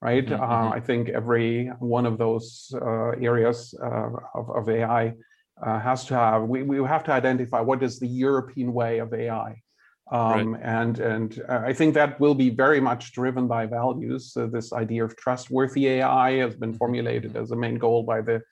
right? 0.01 0.25
Mm-hmm. 0.25 0.43
Uh, 0.43 0.47
mm-hmm. 0.47 0.73
I 0.73 0.81
think 0.81 1.09
every 1.09 1.67
one 1.81 2.07
of 2.07 2.17
those 2.17 2.73
uh, 2.75 3.11
areas 3.21 3.75
uh, 3.83 4.11
of, 4.35 4.51
of 4.51 4.69
AI 4.69 5.15
uh, 5.61 5.81
has 5.81 6.05
to 6.07 6.15
have, 6.15 6.43
we, 6.45 6.63
we 6.63 6.77
have 6.87 7.03
to 7.05 7.13
identify 7.13 7.61
what 7.61 7.83
is 7.83 7.99
the 7.99 8.07
European 8.07 8.73
way 8.73 9.01
of 9.01 9.13
AI. 9.13 9.61
Um, 10.11 10.55
right. 10.55 10.63
And 10.63 10.99
and 11.01 11.43
I 11.49 11.73
think 11.73 11.95
that 11.95 12.19
will 12.19 12.35
be 12.35 12.51
very 12.51 12.81
much 12.81 13.13
driven 13.13 13.47
by 13.47 13.67
values. 13.67 14.33
So 14.33 14.47
this 14.47 14.73
idea 14.73 15.05
of 15.05 15.17
trustworthy 15.17 15.87
AI 15.89 16.39
has 16.39 16.57
been 16.57 16.71
mm-hmm. 16.71 16.79
formulated 16.79 17.37
as 17.37 17.51
a 17.51 17.57
main 17.57 17.77
goal 17.77 18.03
by 18.05 18.23
the 18.23 18.43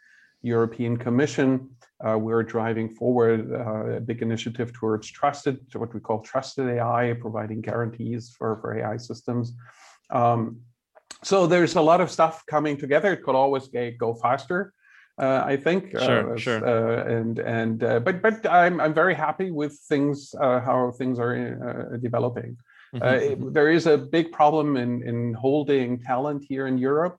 European 0.42 0.96
Commission. 0.96 1.70
Uh, 2.06 2.18
we're 2.18 2.42
driving 2.42 2.94
forward 2.94 3.50
uh, 3.52 3.96
a 3.96 4.00
big 4.00 4.20
initiative 4.20 4.72
towards 4.72 5.10
trusted, 5.10 5.70
to 5.70 5.78
what 5.78 5.94
we 5.94 6.00
call 6.00 6.20
trusted 6.20 6.68
AI, 6.68 7.14
providing 7.18 7.62
guarantees 7.62 8.34
for, 8.36 8.58
for 8.60 8.78
AI 8.78 8.98
systems. 8.98 9.54
Um, 10.10 10.60
so 11.22 11.46
there's 11.46 11.74
a 11.76 11.80
lot 11.80 12.02
of 12.02 12.10
stuff 12.10 12.44
coming 12.46 12.76
together. 12.76 13.14
It 13.14 13.22
could 13.22 13.34
always 13.34 13.68
go 13.98 14.14
faster. 14.14 14.74
Uh, 15.18 15.42
I 15.46 15.56
think. 15.56 15.94
Uh, 15.94 16.04
sure, 16.04 16.34
uh, 16.34 16.36
sure. 16.36 16.64
and 17.08 17.38
and 17.38 17.82
uh, 17.82 18.00
but 18.00 18.20
but 18.20 18.46
I'm 18.46 18.80
I'm 18.80 18.92
very 18.92 19.14
happy 19.14 19.50
with 19.50 19.78
things 19.88 20.34
uh, 20.38 20.60
how 20.60 20.92
things 20.92 21.18
are 21.18 21.34
uh, 21.34 21.96
developing. 21.96 22.58
Mm-hmm. 22.94 23.52
there 23.52 23.70
is 23.70 23.86
a 23.86 23.98
big 23.98 24.30
problem 24.30 24.76
in 24.76 25.02
in 25.02 25.34
holding 25.34 25.98
talent 26.00 26.44
here 26.48 26.66
in 26.66 26.78
Europe. 26.78 27.18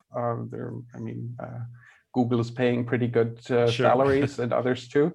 there, 0.51 0.73
I 0.95 0.99
mean, 0.99 1.35
Google 2.13 2.39
is 2.39 2.51
paying 2.51 2.85
pretty 2.85 3.07
good 3.07 3.39
sure. 3.43 3.67
salaries, 3.89 4.39
and 4.39 4.53
others 4.53 4.87
too. 4.87 5.11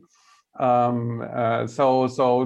Um, 0.58 1.24
so 1.68 2.08
so 2.08 2.42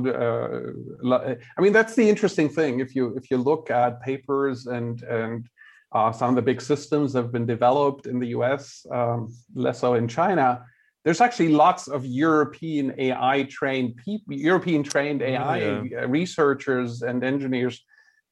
I 1.57 1.61
mean 1.61 1.73
that's 1.73 1.95
the 1.95 2.09
interesting 2.09 2.50
thing. 2.50 2.81
If 2.81 2.95
you 2.95 3.16
if 3.16 3.31
you 3.31 3.38
look 3.38 3.71
at 3.71 4.02
papers 4.02 4.66
and 4.66 5.02
and 5.02 5.49
uh, 5.97 6.12
some 6.12 6.29
of 6.31 6.37
the 6.37 6.43
big 6.50 6.61
systems 6.61 7.15
have 7.15 7.33
been 7.33 7.47
developed 7.47 8.05
in 8.07 8.19
the 8.19 8.29
US, 8.38 8.85
um, 8.91 9.35
less 9.55 9.79
so 9.81 9.95
in 9.95 10.07
China. 10.07 10.49
There's 11.05 11.23
actually 11.26 11.53
lots 11.65 11.88
of 11.97 12.05
European 12.05 12.87
AI 12.99 13.37
trained 13.45 13.97
people, 14.05 14.35
European 14.35 14.83
trained 14.83 15.23
AI 15.23 15.59
yeah. 15.59 16.05
researchers 16.21 16.91
and 17.09 17.25
engineers 17.25 17.75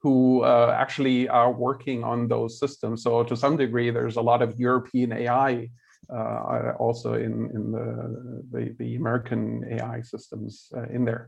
who 0.02 0.42
uh, 0.42 0.76
actually 0.82 1.20
are 1.28 1.52
working 1.68 2.04
on 2.04 2.28
those 2.28 2.58
systems. 2.58 3.02
So 3.02 3.22
to 3.30 3.34
some 3.44 3.56
degree, 3.56 3.90
there's 3.90 4.16
a 4.16 4.26
lot 4.30 4.42
of 4.42 4.50
European 4.58 5.10
AI 5.12 5.70
uh, 6.12 6.72
also 6.78 7.14
in, 7.14 7.34
in 7.56 7.72
the, 7.76 7.88
the, 8.52 8.62
the 8.80 8.96
American 8.96 9.64
AI 9.76 10.02
systems 10.02 10.68
uh, 10.76 10.86
in 10.96 11.06
there. 11.06 11.24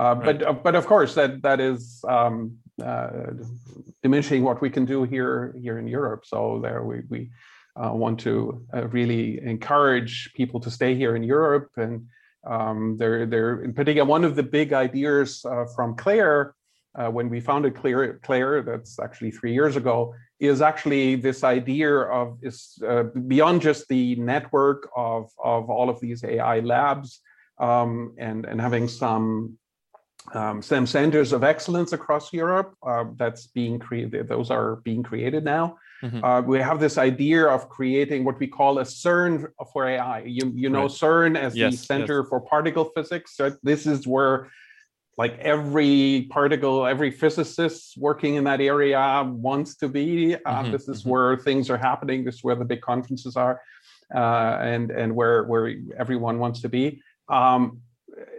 Uh, 0.00 0.14
right. 0.14 0.38
But 0.38 0.48
uh, 0.48 0.52
but 0.52 0.74
of 0.76 0.86
course 0.86 1.14
that 1.14 1.42
that 1.42 1.60
is 1.60 2.04
um, 2.08 2.36
uh, 2.44 2.69
diminishing 4.02 4.42
what 4.42 4.60
we 4.60 4.70
can 4.70 4.84
do 4.84 5.04
here 5.04 5.54
here 5.60 5.78
in 5.78 5.86
Europe. 5.86 6.24
So 6.24 6.60
there 6.62 6.82
we 6.84 7.02
we 7.08 7.30
uh, 7.76 7.92
want 7.92 8.20
to 8.20 8.66
uh, 8.74 8.88
really 8.88 9.40
encourage 9.42 10.32
people 10.34 10.60
to 10.60 10.70
stay 10.70 10.94
here 10.94 11.16
in 11.16 11.22
Europe, 11.22 11.70
and 11.76 12.06
um, 12.46 12.96
they're 12.98 13.62
in 13.62 13.72
particular 13.72 14.08
one 14.08 14.24
of 14.24 14.34
the 14.36 14.42
big 14.42 14.72
ideas 14.72 15.44
uh, 15.44 15.66
from 15.74 15.96
CLAIRE 15.96 16.54
when 17.12 17.30
we 17.30 17.40
founded 17.40 17.76
Claire, 17.76 18.18
CLAIR 18.18 18.62
that's 18.62 18.98
actually 18.98 19.30
three 19.30 19.54
years 19.54 19.76
ago 19.76 20.12
is 20.40 20.60
actually 20.60 21.14
this 21.14 21.44
idea 21.44 21.90
of 22.18 22.38
is 22.42 22.82
beyond 23.28 23.62
just 23.62 23.86
the 23.88 24.16
network 24.16 24.88
of 24.96 25.30
of 25.42 25.70
all 25.70 25.88
of 25.88 26.00
these 26.00 26.24
AI 26.24 26.60
labs 26.60 27.20
um, 27.60 28.14
and 28.18 28.46
and 28.46 28.60
having 28.60 28.88
some 28.88 29.58
um, 30.34 30.62
some 30.62 30.86
centers 30.86 31.32
of 31.32 31.42
excellence 31.42 31.92
across 31.92 32.32
Europe 32.32 32.74
uh, 32.86 33.04
that's 33.16 33.48
being 33.48 33.78
created. 33.78 34.28
Those 34.28 34.50
are 34.50 34.76
being 34.76 35.02
created 35.02 35.44
now. 35.44 35.76
Mm-hmm. 36.02 36.24
Uh, 36.24 36.40
we 36.42 36.58
have 36.60 36.80
this 36.80 36.96
idea 36.96 37.46
of 37.46 37.68
creating 37.68 38.24
what 38.24 38.38
we 38.38 38.46
call 38.46 38.78
a 38.78 38.84
CERN 38.84 39.48
for 39.72 39.86
AI. 39.86 40.20
You 40.20 40.52
you 40.54 40.70
know 40.70 40.82
right. 40.82 40.90
CERN 40.90 41.36
as 41.36 41.56
yes, 41.56 41.72
the 41.72 41.76
Center 41.78 42.20
yes. 42.20 42.28
for 42.28 42.40
Particle 42.40 42.90
Physics. 42.94 43.36
So 43.36 43.54
this 43.62 43.86
is 43.86 44.06
where 44.06 44.50
like 45.18 45.38
every 45.40 46.28
particle, 46.30 46.86
every 46.86 47.10
physicist 47.10 47.98
working 47.98 48.36
in 48.36 48.44
that 48.44 48.60
area 48.60 49.22
wants 49.30 49.76
to 49.76 49.88
be. 49.88 50.34
Uh, 50.34 50.38
mm-hmm. 50.62 50.72
This 50.72 50.88
is 50.88 51.00
mm-hmm. 51.00 51.10
where 51.10 51.36
things 51.36 51.68
are 51.68 51.76
happening. 51.76 52.24
This 52.24 52.36
is 52.36 52.44
where 52.44 52.54
the 52.54 52.64
big 52.64 52.80
conferences 52.80 53.36
are, 53.36 53.60
uh, 54.14 54.56
and 54.62 54.90
and 54.90 55.14
where 55.14 55.44
where 55.44 55.74
everyone 55.98 56.38
wants 56.38 56.62
to 56.62 56.70
be. 56.70 57.02
Um, 57.28 57.82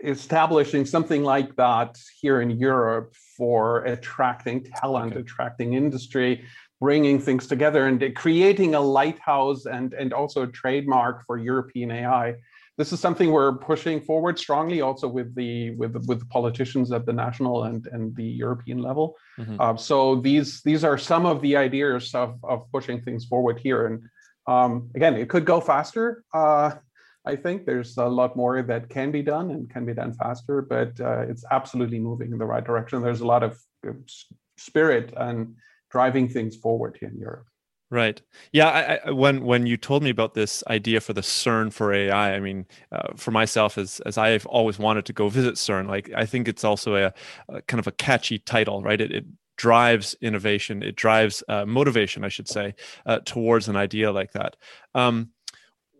establishing 0.03 0.85
something 0.85 1.23
like 1.23 1.55
that 1.55 1.97
here 2.19 2.41
in 2.41 2.51
Europe 2.51 3.15
for 3.37 3.83
attracting 3.85 4.63
talent, 4.63 5.13
okay. 5.13 5.21
attracting 5.21 5.73
industry, 5.73 6.43
bringing 6.79 7.19
things 7.19 7.47
together, 7.47 7.87
and 7.87 8.15
creating 8.15 8.75
a 8.75 8.81
lighthouse 8.81 9.65
and, 9.65 9.93
and 9.93 10.13
also 10.13 10.43
a 10.43 10.47
trademark 10.47 11.25
for 11.25 11.37
European 11.37 11.91
AI. 11.91 12.35
This 12.77 12.93
is 12.93 12.99
something 12.99 13.31
we're 13.31 13.57
pushing 13.57 14.01
forward 14.01 14.39
strongly, 14.39 14.81
also 14.81 15.07
with 15.07 15.35
the 15.35 15.71
with 15.71 15.93
with 16.07 16.19
the 16.19 16.25
politicians 16.25 16.91
at 16.91 17.05
the 17.05 17.13
national 17.13 17.65
and, 17.65 17.85
and 17.87 18.15
the 18.15 18.23
European 18.23 18.79
level. 18.79 19.17
Mm-hmm. 19.37 19.57
Uh, 19.59 19.75
so 19.75 20.15
these 20.15 20.61
these 20.63 20.83
are 20.83 20.97
some 20.97 21.25
of 21.25 21.41
the 21.41 21.55
ideas 21.57 22.15
of 22.15 22.39
of 22.43 22.71
pushing 22.71 23.01
things 23.01 23.25
forward 23.25 23.59
here. 23.59 23.85
And 23.87 24.03
um, 24.47 24.89
again, 24.95 25.15
it 25.15 25.29
could 25.29 25.45
go 25.45 25.59
faster. 25.61 26.23
Uh, 26.33 26.71
I 27.25 27.35
think 27.35 27.65
there's 27.65 27.97
a 27.97 28.05
lot 28.05 28.35
more 28.35 28.61
that 28.61 28.89
can 28.89 29.11
be 29.11 29.21
done 29.21 29.51
and 29.51 29.69
can 29.69 29.85
be 29.85 29.93
done 29.93 30.13
faster, 30.13 30.61
but 30.61 30.99
uh, 30.99 31.21
it's 31.21 31.45
absolutely 31.51 31.99
moving 31.99 32.31
in 32.31 32.39
the 32.39 32.45
right 32.45 32.63
direction. 32.63 33.01
There's 33.01 33.21
a 33.21 33.27
lot 33.27 33.43
of 33.43 33.59
uh, 33.87 33.93
spirit 34.57 35.13
and 35.15 35.55
driving 35.91 36.27
things 36.27 36.55
forward 36.55 36.97
here 36.99 37.09
in 37.09 37.17
Europe. 37.17 37.45
Right. 37.91 38.21
Yeah. 38.53 38.69
I, 38.69 39.09
I, 39.09 39.11
when 39.11 39.43
when 39.43 39.67
you 39.67 39.75
told 39.75 40.01
me 40.01 40.09
about 40.09 40.33
this 40.33 40.63
idea 40.67 41.01
for 41.01 41.11
the 41.11 41.21
CERN 41.21 41.73
for 41.73 41.93
AI, 41.93 42.33
I 42.33 42.39
mean, 42.39 42.65
uh, 42.89 43.13
for 43.17 43.31
myself, 43.31 43.77
as 43.77 43.99
as 44.05 44.17
I've 44.17 44.45
always 44.45 44.79
wanted 44.79 45.05
to 45.05 45.13
go 45.13 45.27
visit 45.27 45.55
CERN, 45.55 45.89
like 45.89 46.09
I 46.15 46.25
think 46.25 46.47
it's 46.47 46.63
also 46.63 46.95
a, 46.95 47.13
a 47.49 47.61
kind 47.63 47.79
of 47.79 47.87
a 47.87 47.91
catchy 47.91 48.39
title, 48.39 48.81
right? 48.81 49.01
It, 49.01 49.11
it 49.11 49.25
drives 49.57 50.15
innovation, 50.21 50.81
it 50.81 50.95
drives 50.95 51.43
uh, 51.49 51.65
motivation, 51.65 52.23
I 52.23 52.29
should 52.29 52.47
say, 52.47 52.75
uh, 53.05 53.19
towards 53.25 53.67
an 53.67 53.75
idea 53.75 54.11
like 54.13 54.31
that. 54.31 54.55
Um, 54.95 55.31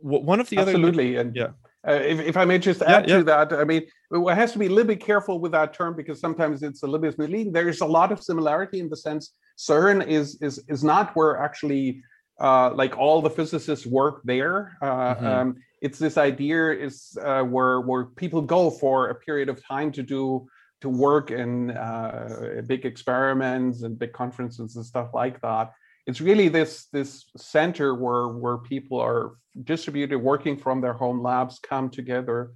one 0.01 0.39
of 0.39 0.50
the 0.50 0.58
absolutely 0.58 1.17
other 1.17 1.27
and 1.27 1.36
yeah 1.36 1.48
uh, 1.88 1.93
if, 1.93 2.20
if 2.20 2.38
i 2.38 2.46
may 2.46 2.58
just 2.58 2.81
add 2.81 3.08
yeah, 3.08 3.15
yeah. 3.15 3.17
to 3.17 3.24
that 3.24 3.53
i 3.53 3.63
mean 3.63 3.84
it 4.12 4.36
has 4.36 4.51
to 4.51 4.60
be 4.60 4.67
a 4.67 4.70
little 4.70 4.88
bit 4.88 5.00
careful 5.00 5.39
with 5.39 5.51
that 5.51 5.74
term 5.74 5.96
because 5.96 6.20
sometimes 6.20 6.63
it's 6.63 6.84
a 6.84 6.86
little 6.86 7.00
bit 7.00 7.17
misleading 7.17 7.51
there's 7.51 7.81
a 7.81 7.86
lot 7.86 8.12
of 8.12 8.22
similarity 8.22 8.79
in 8.79 8.89
the 8.89 8.98
sense 8.98 9.34
cern 9.58 10.05
is 10.05 10.41
is 10.41 10.63
is 10.67 10.84
not 10.84 11.15
where 11.15 11.38
actually 11.38 12.03
uh, 12.39 12.74
like 12.74 12.98
all 12.98 13.22
the 13.22 13.29
physicists 13.29 13.86
work 13.86 14.22
there 14.24 14.75
uh, 14.81 15.15
mm-hmm. 15.15 15.25
um, 15.25 15.55
it's 15.81 16.00
this 16.00 16.17
idea 16.17 16.72
is 16.72 17.17
uh, 17.24 17.43
where 17.43 17.81
where 17.81 18.05
people 18.05 18.41
go 18.41 18.70
for 18.70 19.10
a 19.10 19.15
period 19.15 19.50
of 19.50 19.63
time 19.63 19.91
to 19.91 20.01
do 20.01 20.48
to 20.81 20.89
work 20.89 21.29
in 21.29 21.72
uh, 21.72 22.62
big 22.65 22.86
experiments 22.86 23.84
and 23.84 24.00
big 24.00 24.13
conferences 24.13 24.75
and 24.75 24.86
stuff 24.86 25.10
like 25.13 25.39
that 25.41 25.72
it's 26.08 26.22
really 26.22 26.48
this 26.48 26.88
this 26.91 27.25
center 27.38 27.96
where 27.96 28.27
where 28.27 28.58
people 28.58 29.00
are 29.00 29.34
distributed 29.63 30.17
working 30.17 30.58
from 30.58 30.81
their 30.81 30.93
home 30.93 31.22
labs 31.22 31.60
come 31.60 31.89
together 31.89 32.51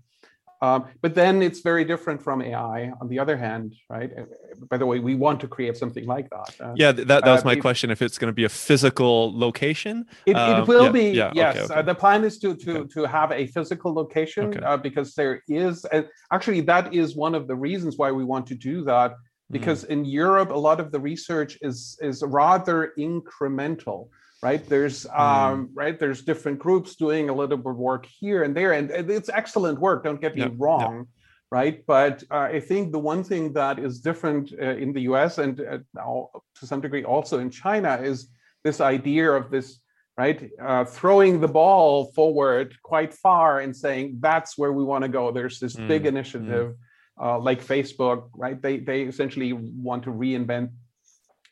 um, 0.62 0.86
but 1.02 1.14
then 1.14 1.42
it's 1.42 1.60
very 1.60 1.84
different 1.84 2.22
from 2.22 2.42
AI 2.42 2.92
on 3.02 3.08
the 3.10 3.20
other 3.20 3.36
hand, 3.38 3.76
right? 3.90 4.10
Uh, 4.18 4.24
by 4.70 4.78
the 4.78 4.86
way, 4.86 5.00
we 5.00 5.14
want 5.14 5.40
to 5.42 5.48
create 5.48 5.76
something 5.76 6.06
like 6.06 6.30
that. 6.30 6.56
Uh, 6.60 6.74
yeah, 6.76 6.92
that, 6.92 7.08
that 7.08 7.26
was 7.26 7.42
uh, 7.42 7.46
my 7.46 7.56
question. 7.56 7.92
If 7.92 8.02
it's 8.02 8.18
going 8.18 8.30
to 8.30 8.34
be 8.34 8.46
a 8.46 8.50
physical 8.50 9.38
location, 9.38 10.06
it, 10.26 10.32
it 10.32 10.36
um, 10.36 10.66
will 10.66 10.86
yeah, 10.86 10.92
be. 10.92 11.12
Yeah, 11.12 11.32
yes, 11.36 11.56
okay, 11.56 11.64
okay. 11.66 11.74
Uh, 11.76 11.82
the 11.82 11.96
plan 11.96 12.24
is 12.24 12.40
to 12.40 12.56
to 12.56 12.78
okay. 12.80 12.88
to 12.94 13.04
have 13.04 13.32
a 13.32 13.48
physical 13.48 13.94
location 13.94 14.64
uh, 14.64 14.78
because 14.78 15.14
there 15.14 15.42
is 15.48 15.86
actually 16.32 16.62
that 16.62 16.94
is 16.94 17.16
one 17.16 17.36
of 17.36 17.48
the 17.48 17.56
reasons 17.56 17.98
why 17.98 18.12
we 18.12 18.24
want 18.24 18.48
to 18.48 18.56
do 18.56 18.84
that 18.86 19.14
because 19.52 19.86
mm. 19.86 19.90
in 19.90 20.06
Europe 20.06 20.52
a 20.52 20.58
lot 20.58 20.80
of 20.80 20.92
the 20.92 21.00
research 21.00 21.58
is 21.62 21.98
is 22.02 22.24
rather 22.26 22.94
incremental 22.98 24.10
right 24.42 24.68
there's 24.70 25.06
mm. 25.06 25.20
um, 25.20 25.70
right 25.74 26.00
there's 26.00 26.22
different 26.22 26.60
groups 26.60 26.96
doing 26.96 27.30
a 27.30 27.34
little 27.34 27.58
bit 27.58 27.72
of 27.72 27.78
work 27.78 28.06
here 28.06 28.44
and 28.44 28.56
there 28.56 28.74
and 28.74 28.92
it's 28.92 29.30
excellent 29.30 29.80
work 29.80 30.04
don't 30.04 30.22
get 30.22 30.36
me 30.36 30.42
yeah, 30.42 30.50
wrong 30.58 30.94
yeah. 30.98 31.04
right 31.52 31.86
but 31.88 32.24
uh, 32.32 32.48
i 32.58 32.60
think 32.60 32.92
the 32.92 33.00
one 33.00 33.24
thing 33.24 33.54
that 33.54 33.80
is 33.80 34.00
different 34.00 34.54
uh, 34.62 34.84
in 34.84 34.94
the 34.94 35.02
us 35.02 35.38
and 35.38 35.62
uh, 35.62 35.78
now 35.94 36.30
to 36.58 36.68
some 36.68 36.82
degree 36.82 37.04
also 37.04 37.40
in 37.40 37.50
china 37.50 37.94
is 38.12 38.28
this 38.64 38.82
idea 38.82 39.32
of 39.32 39.50
this 39.50 39.80
right 40.18 40.50
uh, 40.62 40.84
throwing 40.86 41.40
the 41.40 41.48
ball 41.48 42.12
forward 42.18 42.76
quite 42.84 43.14
far 43.14 43.60
and 43.60 43.76
saying 43.76 44.18
that's 44.20 44.58
where 44.58 44.74
we 44.74 44.84
want 44.84 45.04
to 45.04 45.10
go 45.10 45.32
there's 45.32 45.60
this 45.60 45.76
mm. 45.76 45.88
big 45.88 46.04
mm. 46.04 46.08
initiative 46.08 46.70
mm 46.72 46.78
uh, 47.22 47.40
like 47.40 47.64
Facebook, 47.64 48.30
right? 48.36 48.62
They 48.62 48.78
they 48.78 49.04
essentially 49.04 49.54
want 49.54 50.04
to 50.04 50.12
reinvent 50.12 50.72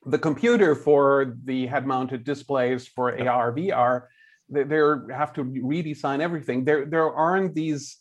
the 0.05 0.19
computer 0.19 0.75
for 0.75 1.35
the 1.45 1.67
head-mounted 1.67 2.23
displays 2.23 2.87
for 2.87 3.11
AR 3.11 3.53
VR. 3.53 4.03
They, 4.49 4.63
they 4.63 4.77
have 5.13 5.33
to 5.33 5.43
redesign 5.43 6.19
everything. 6.19 6.65
There 6.65 6.85
there 6.85 7.11
aren't 7.11 7.55
these 7.55 7.97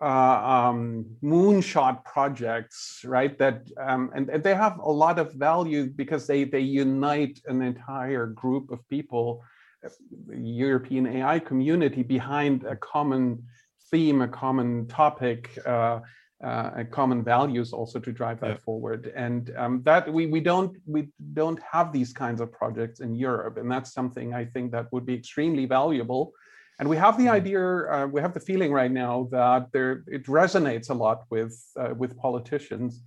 uh, 0.00 0.66
um, 0.68 1.06
moonshot 1.22 2.04
projects, 2.04 3.02
right? 3.04 3.38
That 3.38 3.68
um, 3.80 4.10
and, 4.14 4.28
and 4.28 4.42
they 4.42 4.54
have 4.54 4.78
a 4.78 4.90
lot 4.90 5.18
of 5.18 5.32
value 5.34 5.86
because 5.86 6.26
they 6.26 6.44
they 6.44 6.60
unite 6.60 7.40
an 7.46 7.62
entire 7.62 8.26
group 8.26 8.70
of 8.70 8.86
people, 8.88 9.42
European 10.28 11.06
AI 11.06 11.38
community 11.38 12.02
behind 12.02 12.64
a 12.64 12.76
common 12.76 13.44
theme, 13.90 14.22
a 14.22 14.28
common 14.28 14.88
topic. 14.88 15.56
Uh, 15.64 16.00
uh, 16.42 16.84
common 16.90 17.22
values 17.22 17.72
also 17.72 17.98
to 17.98 18.12
drive 18.12 18.40
that 18.40 18.50
yeah. 18.50 18.56
forward 18.64 19.12
and 19.14 19.54
um, 19.56 19.82
that 19.84 20.12
we, 20.12 20.26
we 20.26 20.40
don't 20.40 20.76
we 20.86 21.08
don't 21.32 21.60
have 21.62 21.92
these 21.92 22.12
kinds 22.12 22.40
of 22.40 22.50
projects 22.50 23.00
in 23.00 23.14
europe 23.14 23.56
and 23.56 23.70
that's 23.70 23.92
something 23.92 24.34
i 24.34 24.44
think 24.44 24.72
that 24.72 24.92
would 24.92 25.06
be 25.06 25.14
extremely 25.14 25.64
valuable 25.64 26.32
and 26.80 26.88
we 26.88 26.96
have 26.96 27.16
the 27.16 27.24
mm-hmm. 27.24 27.34
idea 27.34 27.60
uh, 27.60 28.06
we 28.06 28.20
have 28.20 28.34
the 28.34 28.40
feeling 28.40 28.72
right 28.72 28.90
now 28.90 29.28
that 29.30 29.68
there 29.72 30.02
it 30.08 30.26
resonates 30.26 30.90
a 30.90 30.94
lot 30.94 31.24
with 31.30 31.54
uh, 31.78 31.94
with 31.96 32.16
politicians 32.18 33.02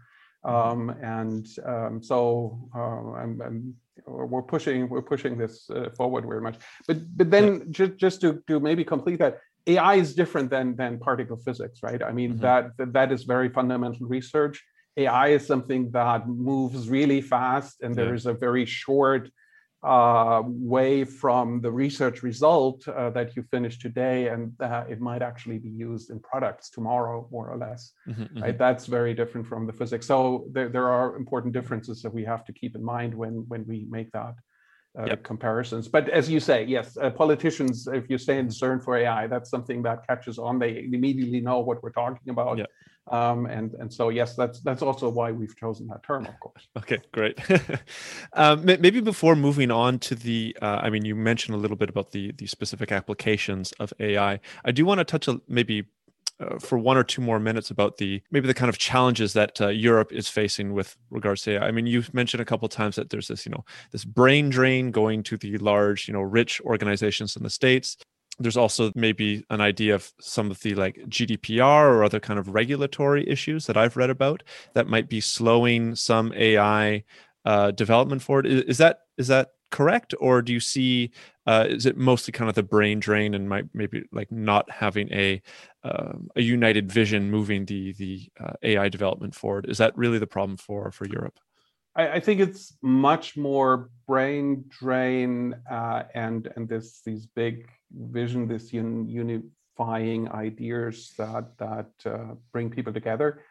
mm-hmm. 0.46 0.80
um, 0.80 0.90
and 1.02 1.48
um, 1.66 2.02
so 2.02 2.58
uh, 2.76 3.12
I'm, 3.22 3.42
I'm, 3.42 3.76
we're 4.08 4.42
pushing 4.42 4.88
we're 4.88 5.02
pushing 5.02 5.38
this 5.38 5.70
uh, 5.70 5.90
forward 5.98 6.26
very 6.26 6.42
much 6.42 6.58
but 6.88 6.98
but 7.18 7.30
then 7.30 7.46
yeah. 7.46 7.64
just 7.72 7.98
just 7.98 8.22
to 8.22 8.42
to 8.48 8.60
maybe 8.60 8.86
complete 8.86 9.20
that 9.20 9.42
AI 9.68 9.96
is 9.96 10.16
different 10.16 10.50
than 10.50 10.76
than 10.76 11.00
particle 11.00 11.38
physics, 11.38 11.80
right? 11.84 12.02
I 12.02 12.12
mean 12.12 12.34
mm-hmm. 12.34 12.42
that 12.42 12.94
that 12.94 13.12
is 13.12 13.24
very 13.24 13.50
fundamental 13.50 14.08
research. 14.08 14.64
AI 14.98 15.28
is 15.28 15.46
something 15.46 15.92
that 15.92 16.28
moves 16.28 16.90
really 16.90 17.22
fast, 17.22 17.82
and 17.82 17.96
yeah. 17.96 18.06
there 18.06 18.14
is 18.16 18.26
a 18.26 18.34
very 18.34 18.66
short 18.66 19.30
uh, 19.84 20.42
way 20.46 21.04
from 21.04 21.62
the 21.62 21.72
research 21.72 22.24
result 22.24 22.88
uh, 22.88 23.12
that 23.12 23.36
you 23.36 23.44
finish 23.44 23.78
today, 23.78 24.30
and 24.30 24.52
uh, 24.60 24.84
it 24.90 25.00
might 25.00 25.22
actually 25.22 25.60
be 25.60 25.70
used 25.70 26.10
in 26.10 26.20
products 26.20 26.70
tomorrow, 26.70 27.28
more 27.32 27.48
or 27.50 27.58
less. 27.58 27.92
Mm-hmm, 28.08 28.24
mm-hmm. 28.24 28.42
right? 28.42 28.58
That's 28.58 28.88
very 28.88 29.14
different 29.14 29.46
from 29.46 29.68
the 29.68 29.74
physics. 29.74 30.08
So 30.08 30.48
there, 30.52 30.70
there 30.70 30.90
are 30.90 31.16
important 31.16 31.54
differences 31.54 32.02
that 32.02 32.14
we 32.14 32.26
have 32.26 32.44
to 32.46 32.54
keep 32.54 32.76
in 32.76 32.84
mind 32.84 33.14
when 33.14 33.46
when 33.48 33.66
we 33.68 33.86
make 33.90 34.12
that 34.14 34.34
uh, 34.98 35.06
yep. 35.06 35.24
comparisons. 35.24 35.88
But 35.88 36.10
as 36.10 36.30
you 36.30 36.40
say, 36.40 36.66
yes, 36.66 36.98
uh, 36.98 37.10
politicians, 37.12 37.88
if 37.88 38.10
you 38.10 38.18
stay 38.18 38.40
in 38.40 38.48
CERN 38.48 38.84
for 38.84 38.98
AI, 38.98 39.28
that's 39.28 39.50
something 39.50 39.84
that 39.84 40.08
catches 40.08 40.40
on. 40.40 40.60
They 40.60 40.90
immediately 40.92 41.40
know 41.40 41.60
what 41.60 41.84
we're 41.84 41.92
talking 41.92 42.30
about. 42.30 42.58
Yep. 42.58 42.70
Um, 43.10 43.46
and 43.46 43.74
and 43.76 43.94
so 43.94 44.10
yes, 44.10 44.36
that's 44.36 44.60
that's 44.62 44.82
also 44.82 45.08
why 45.08 45.32
we've 45.32 45.56
chosen 45.56 45.88
that 45.88 46.04
term, 46.04 46.26
of 46.26 46.38
course. 46.42 46.68
Okay, 46.78 47.00
great. 47.14 47.40
um, 48.34 48.66
maybe 48.66 49.00
before 49.00 49.36
moving 49.36 49.72
on 49.72 50.00
to 50.00 50.16
the, 50.16 50.56
uh, 50.62 50.80
I 50.84 50.90
mean, 50.90 51.06
you 51.06 51.16
mentioned 51.16 51.56
a 51.56 51.58
little 51.58 51.78
bit 51.78 51.90
about 51.90 52.12
the 52.12 52.34
the 52.34 52.48
specific 52.48 52.92
applications 52.92 53.72
of 53.74 53.94
AI. 54.00 54.40
I 54.66 54.72
do 54.72 54.86
want 54.86 55.00
to 55.00 55.06
touch 55.06 55.28
a, 55.30 55.40
maybe 55.48 55.86
uh, 56.40 56.60
for 56.60 56.78
one 56.78 56.98
or 56.98 57.04
two 57.04 57.22
more 57.22 57.40
minutes 57.40 57.72
about 57.72 57.98
the 57.98 58.22
maybe 58.32 58.48
the 58.48 58.54
kind 58.54 58.70
of 58.70 58.78
challenges 58.78 59.34
that 59.34 59.60
uh, 59.60 59.68
Europe 59.70 60.12
is 60.12 60.30
facing 60.30 60.74
with 60.74 60.96
regards 61.10 61.42
to 61.42 61.54
AI. 61.54 61.68
I 61.68 61.72
mean, 61.72 61.88
you've 61.88 62.14
mentioned 62.14 62.42
a 62.42 62.46
couple 62.46 62.68
times 62.70 62.96
that 62.96 63.10
there's 63.10 63.28
this, 63.28 63.46
you 63.46 63.52
know, 63.52 63.66
this 63.92 64.06
brain 64.06 64.50
drain 64.50 64.92
going 64.92 65.24
to 65.24 65.38
the 65.38 65.58
large, 65.58 66.08
you 66.08 66.14
know, 66.14 66.22
rich 66.22 66.62
organizations 66.62 67.36
in 67.36 67.44
the 67.44 67.50
states. 67.50 67.98
There's 68.40 68.58
also 68.58 68.92
maybe 68.94 69.44
an 69.50 69.62
idea 69.62 69.96
of 69.96 70.12
some 70.22 70.52
of 70.52 70.60
the 70.62 70.76
like 70.76 70.98
GDPR 71.08 71.90
or 71.90 72.04
other 72.04 72.20
kind 72.20 72.38
of 72.38 72.50
regulatory 72.50 73.28
issues 73.28 73.66
that 73.66 73.78
I've 73.78 73.98
read 73.98 74.12
about 74.12 74.44
that 74.76 74.88
might 74.88 75.10
be 75.10 75.22
slowing 75.22 75.96
some 75.96 76.32
AI 76.36 77.04
uh, 77.46 77.72
development 77.72 78.22
forward. 78.22 78.46
Is, 78.46 78.62
is 78.64 78.78
that 78.78 79.00
is 79.18 79.28
that 79.30 79.54
correct, 79.72 80.14
or 80.20 80.42
do 80.42 80.54
you 80.54 80.60
see 80.60 81.12
uh, 81.46 81.66
is 81.70 81.86
it 81.86 81.98
mostly 81.98 82.32
kind 82.32 82.50
of 82.50 82.56
the 82.56 82.64
brain 82.64 83.00
drain 83.00 83.34
and 83.34 83.48
might 83.48 83.66
maybe 83.74 84.04
like 84.12 84.32
not 84.32 84.70
having 84.70 85.12
a 85.14 85.42
uh, 85.84 86.14
a 86.36 86.42
united 86.42 86.92
vision 86.92 87.32
moving 87.32 87.66
the 87.66 87.94
the 87.94 88.30
uh, 88.40 88.54
AI 88.64 88.90
development 88.90 89.36
forward? 89.36 89.66
Is 89.70 89.78
that 89.78 89.98
really 89.98 90.20
the 90.20 90.28
problem 90.28 90.58
for 90.58 90.92
for 90.92 91.06
Europe? 91.08 91.40
I, 91.96 92.10
I 92.14 92.20
think 92.20 92.40
it's 92.40 92.78
much 92.82 93.36
more 93.36 93.90
brain 94.08 94.66
drain 94.68 95.56
uh, 95.70 96.04
and 96.14 96.52
and 96.56 96.68
this 96.68 97.02
these 97.06 97.26
big 97.26 97.70
vision, 97.92 98.48
this 98.48 98.74
un, 98.74 99.08
unifying 99.08 100.30
ideas 100.32 101.14
that 101.18 101.58
that 101.58 101.92
uh, 102.06 102.36
bring 102.52 102.70
people 102.70 102.94
together. 102.94 103.42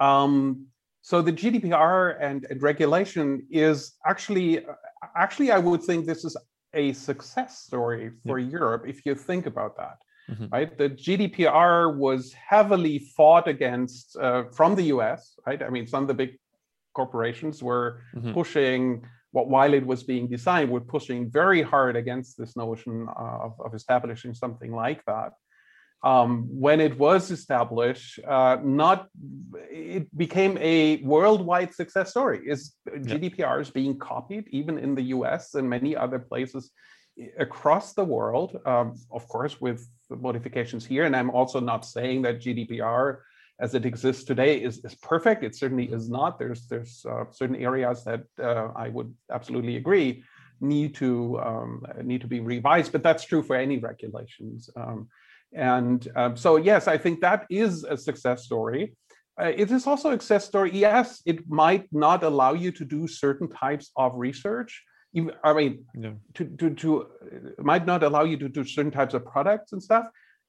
Um, 0.00 0.66
so 1.02 1.22
the 1.22 1.32
GDPR 1.32 2.16
and, 2.20 2.46
and, 2.50 2.62
regulation 2.62 3.46
is 3.50 3.94
actually, 4.06 4.64
actually, 5.16 5.50
I 5.50 5.58
would 5.58 5.82
think 5.82 6.06
this 6.06 6.24
is 6.24 6.36
a 6.74 6.92
success 6.92 7.58
story 7.58 8.12
for 8.26 8.38
yeah. 8.38 8.50
Europe 8.50 8.84
if 8.86 9.04
you 9.04 9.14
think 9.14 9.46
about 9.46 9.76
that. 9.76 9.98
Mm-hmm. 10.30 10.46
Right, 10.52 10.78
the 10.78 10.90
GDPR 10.90 11.96
was 11.96 12.32
heavily 12.32 13.00
fought 13.16 13.48
against 13.48 14.16
uh, 14.16 14.44
from 14.52 14.76
the 14.76 14.84
U.S. 14.94 15.34
Right, 15.44 15.60
I 15.60 15.70
mean, 15.70 15.88
some 15.88 16.02
of 16.02 16.08
the 16.08 16.14
big 16.14 16.38
corporations 16.94 17.62
were 17.62 18.02
mm-hmm. 18.14 18.32
pushing 18.32 19.02
what 19.32 19.48
while 19.48 19.74
it 19.74 19.84
was 19.84 20.02
being 20.02 20.28
designed, 20.28 20.70
were 20.70 20.80
pushing 20.80 21.30
very 21.30 21.62
hard 21.62 21.96
against 21.96 22.36
this 22.36 22.56
notion 22.56 23.08
of, 23.16 23.60
of 23.60 23.74
establishing 23.74 24.34
something 24.34 24.72
like 24.72 25.04
that 25.06 25.32
um, 26.02 26.48
when 26.48 26.80
it 26.80 26.98
was 26.98 27.30
established, 27.30 28.20
uh, 28.26 28.56
not 28.62 29.08
it 29.70 30.06
became 30.16 30.56
a 30.58 30.96
worldwide 31.02 31.74
success 31.74 32.10
story. 32.10 32.40
Is 32.46 32.74
GDPR 32.88 33.60
is 33.60 33.70
being 33.70 33.98
copied 33.98 34.48
even 34.48 34.78
in 34.78 34.94
the 34.94 35.02
U.S. 35.16 35.54
and 35.54 35.68
many 35.68 35.94
other 35.94 36.18
places 36.18 36.70
across 37.38 37.92
the 37.92 38.04
world. 38.04 38.58
Um, 38.64 38.94
of 39.10 39.28
course, 39.28 39.60
with 39.60 39.86
modifications 40.08 40.86
here, 40.86 41.04
and 41.04 41.14
I'm 41.14 41.30
also 41.30 41.60
not 41.60 41.84
saying 41.84 42.22
that 42.22 42.40
GDPR 42.40 43.18
as 43.60 43.74
it 43.74 43.84
exists 43.84 44.24
today 44.24 44.56
is, 44.56 44.82
is 44.84 44.94
perfect. 44.94 45.44
It 45.44 45.54
certainly 45.54 45.92
is 45.92 46.08
not. 46.08 46.38
There's 46.38 46.66
there's 46.66 47.04
uh, 47.08 47.24
certain 47.30 47.56
areas 47.56 48.04
that 48.04 48.24
uh, 48.42 48.68
I 48.74 48.88
would 48.88 49.14
absolutely 49.30 49.76
agree 49.76 50.24
need 50.62 50.94
to 50.94 51.38
um, 51.40 51.84
need 52.02 52.22
to 52.22 52.26
be 52.26 52.40
revised, 52.40 52.92
but 52.92 53.02
that's 53.02 53.24
true 53.24 53.42
for 53.42 53.56
any 53.56 53.78
regulations. 53.78 54.70
Um, 54.76 55.08
and 55.52 56.06
um, 56.16 56.36
so, 56.36 56.56
yes, 56.56 56.88
I 56.88 56.98
think 56.98 57.20
that 57.20 57.46
is 57.50 57.84
a 57.84 57.96
success 57.96 58.44
story. 58.44 58.94
Uh, 59.40 59.46
it 59.46 59.70
is 59.70 59.86
also 59.86 60.10
a 60.10 60.12
success 60.12 60.44
story. 60.44 60.70
Yes, 60.72 61.22
it 61.24 61.48
might 61.48 61.86
not 61.92 62.22
allow 62.22 62.52
you 62.52 62.72
to 62.72 62.84
do 62.84 63.08
certain 63.08 63.48
types 63.48 63.90
of 63.96 64.12
research. 64.14 64.82
I 65.42 65.52
mean, 65.54 65.84
to, 66.34 66.44
to, 66.58 66.70
to, 66.70 67.06
it 67.58 67.64
might 67.64 67.84
not 67.84 68.02
allow 68.04 68.22
you 68.24 68.36
to 68.36 68.48
do 68.48 68.64
certain 68.64 68.92
types 68.92 69.14
of 69.14 69.24
products 69.24 69.72
and 69.72 69.82
stuff 69.82 70.06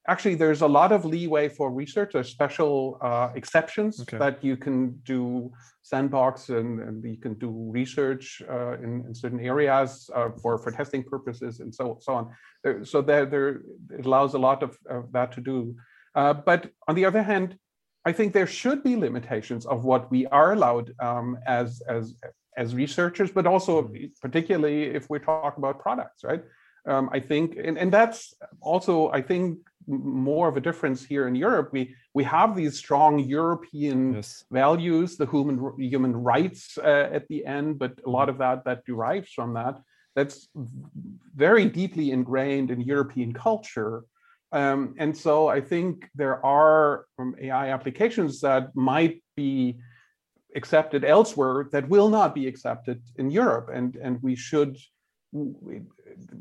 actually 0.08 0.36
there's 0.36 0.62
a 0.62 0.67
lot 0.67 0.91
of 0.91 1.05
leeway 1.05 1.48
for 1.48 1.72
research 1.72 2.12
there's 2.13 2.29
special 2.29 2.98
uh, 3.01 3.29
exceptions 3.36 4.01
okay. 4.01 4.17
that 4.17 4.43
you 4.43 4.58
can 4.58 4.91
do 5.03 5.51
sandbox 5.84 6.50
and, 6.50 6.79
and 6.79 7.03
you 7.03 7.17
can 7.17 7.34
do 7.36 7.70
research 7.72 8.41
uh, 8.50 8.74
in, 8.74 9.03
in, 9.08 9.13
certain 9.13 9.39
areas 9.39 10.10
uh, 10.15 10.29
for, 10.41 10.58
for 10.58 10.72
testing 10.72 11.03
purposes 11.03 11.60
and 11.60 11.74
so, 11.74 11.98
so 12.01 12.13
on 12.13 12.29
there, 12.63 12.84
so 12.84 13.01
there, 13.01 13.25
there 13.25 13.62
it 13.91 14.05
allows 14.05 14.34
a 14.34 14.39
lot 14.39 14.63
of, 14.63 14.77
of 14.89 15.12
that 15.12 15.31
to 15.31 15.41
do 15.41 15.75
uh, 16.15 16.34
but 16.34 16.72
on 16.88 16.96
the 16.96 17.05
other 17.05 17.22
hand 17.22 17.58
i 18.05 18.12
think 18.12 18.34
there 18.34 18.48
should 18.48 18.84
be 18.84 18.96
limitations 18.96 19.65
of 19.65 19.84
what 19.86 20.10
we 20.10 20.25
are 20.27 20.53
allowed 20.53 20.93
um, 21.00 21.38
as 21.48 21.81
as 21.88 22.15
as 22.58 22.75
researchers 22.75 23.31
but 23.31 23.46
also 23.46 23.84
hmm. 23.84 24.05
particularly 24.22 24.84
if 24.84 25.10
we 25.10 25.20
talk 25.20 25.58
about 25.58 25.79
products 25.79 26.24
right 26.24 26.43
um, 26.86 27.10
I 27.12 27.20
think, 27.20 27.58
and, 27.63 27.77
and 27.77 27.91
that's 27.91 28.34
also, 28.60 29.12
I 29.12 29.22
think, 29.22 29.60
more 29.88 30.47
of 30.47 30.57
a 30.57 30.61
difference 30.61 31.03
here 31.03 31.27
in 31.27 31.35
Europe. 31.35 31.69
We 31.71 31.95
we 32.13 32.23
have 32.23 32.55
these 32.55 32.77
strong 32.77 33.19
European 33.19 34.15
yes. 34.15 34.43
values, 34.51 35.17
the 35.17 35.25
human 35.25 35.73
human 35.77 36.15
rights 36.15 36.77
uh, 36.77 37.10
at 37.12 37.27
the 37.27 37.45
end, 37.45 37.79
but 37.79 37.93
a 38.06 38.10
lot 38.10 38.29
of 38.29 38.38
that 38.39 38.63
that 38.65 38.86
derives 38.86 39.32
from 39.32 39.53
that. 39.53 39.82
That's 40.15 40.49
very 41.36 41.65
deeply 41.65 42.12
ingrained 42.12 42.69
in 42.69 42.82
European 42.82 43.34
culture. 43.34 44.03
Um, 44.51 44.95
and 44.97 45.17
so 45.17 45.47
I 45.47 45.62
think 45.62 46.10
there 46.15 46.45
are 46.45 47.06
um, 47.17 47.36
AI 47.41 47.69
applications 47.69 48.41
that 48.41 48.75
might 48.75 49.23
be 49.38 49.79
accepted 50.56 51.06
elsewhere 51.06 51.69
that 51.71 51.88
will 51.88 52.10
not 52.10 52.36
be 52.36 52.47
accepted 52.47 53.01
in 53.15 53.32
Europe, 53.32 53.69
and 53.73 53.95
and 53.95 54.21
we 54.21 54.36
should 54.36 54.77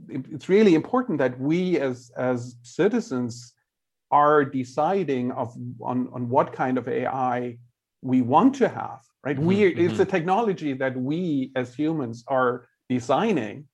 it's 0.09 0.49
really 0.49 0.75
important 0.75 1.19
that 1.19 1.39
we 1.39 1.79
as 1.79 2.11
as 2.17 2.57
citizens 2.63 3.55
are 4.11 4.45
deciding 4.45 5.31
of 5.33 5.57
on, 5.81 6.09
on 6.13 6.29
what 6.29 6.53
kind 6.53 6.79
of 6.79 6.89
AI 6.89 7.59
we 8.03 8.23
want 8.23 8.55
to 8.57 8.69
have, 8.69 9.01
right? 9.25 9.37
Mm-hmm, 9.37 9.47
we 9.47 9.57
mm-hmm. 9.57 9.91
it's 9.91 10.01
a 10.01 10.05
technology 10.05 10.73
that 10.75 10.97
we 10.97 11.53
as 11.55 11.75
humans 11.75 12.25
are 12.27 12.67
designing, 12.89 13.69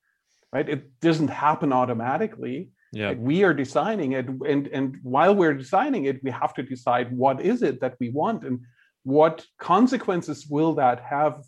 right? 0.52 0.68
It 0.68 1.00
doesn't 1.00 1.28
happen 1.28 1.72
automatically. 1.72 2.70
Yeah. 2.92 3.12
we 3.12 3.42
are 3.44 3.52
designing 3.52 4.12
it, 4.12 4.26
and 4.28 4.68
and 4.68 4.96
while 5.02 5.34
we're 5.34 5.54
designing 5.54 6.04
it, 6.04 6.22
we 6.22 6.30
have 6.30 6.54
to 6.54 6.62
decide 6.62 7.12
what 7.12 7.42
is 7.42 7.62
it 7.62 7.80
that 7.80 7.96
we 8.00 8.08
want 8.10 8.44
and 8.44 8.60
what 9.02 9.44
consequences 9.58 10.46
will 10.48 10.74
that 10.74 11.00
have 11.00 11.44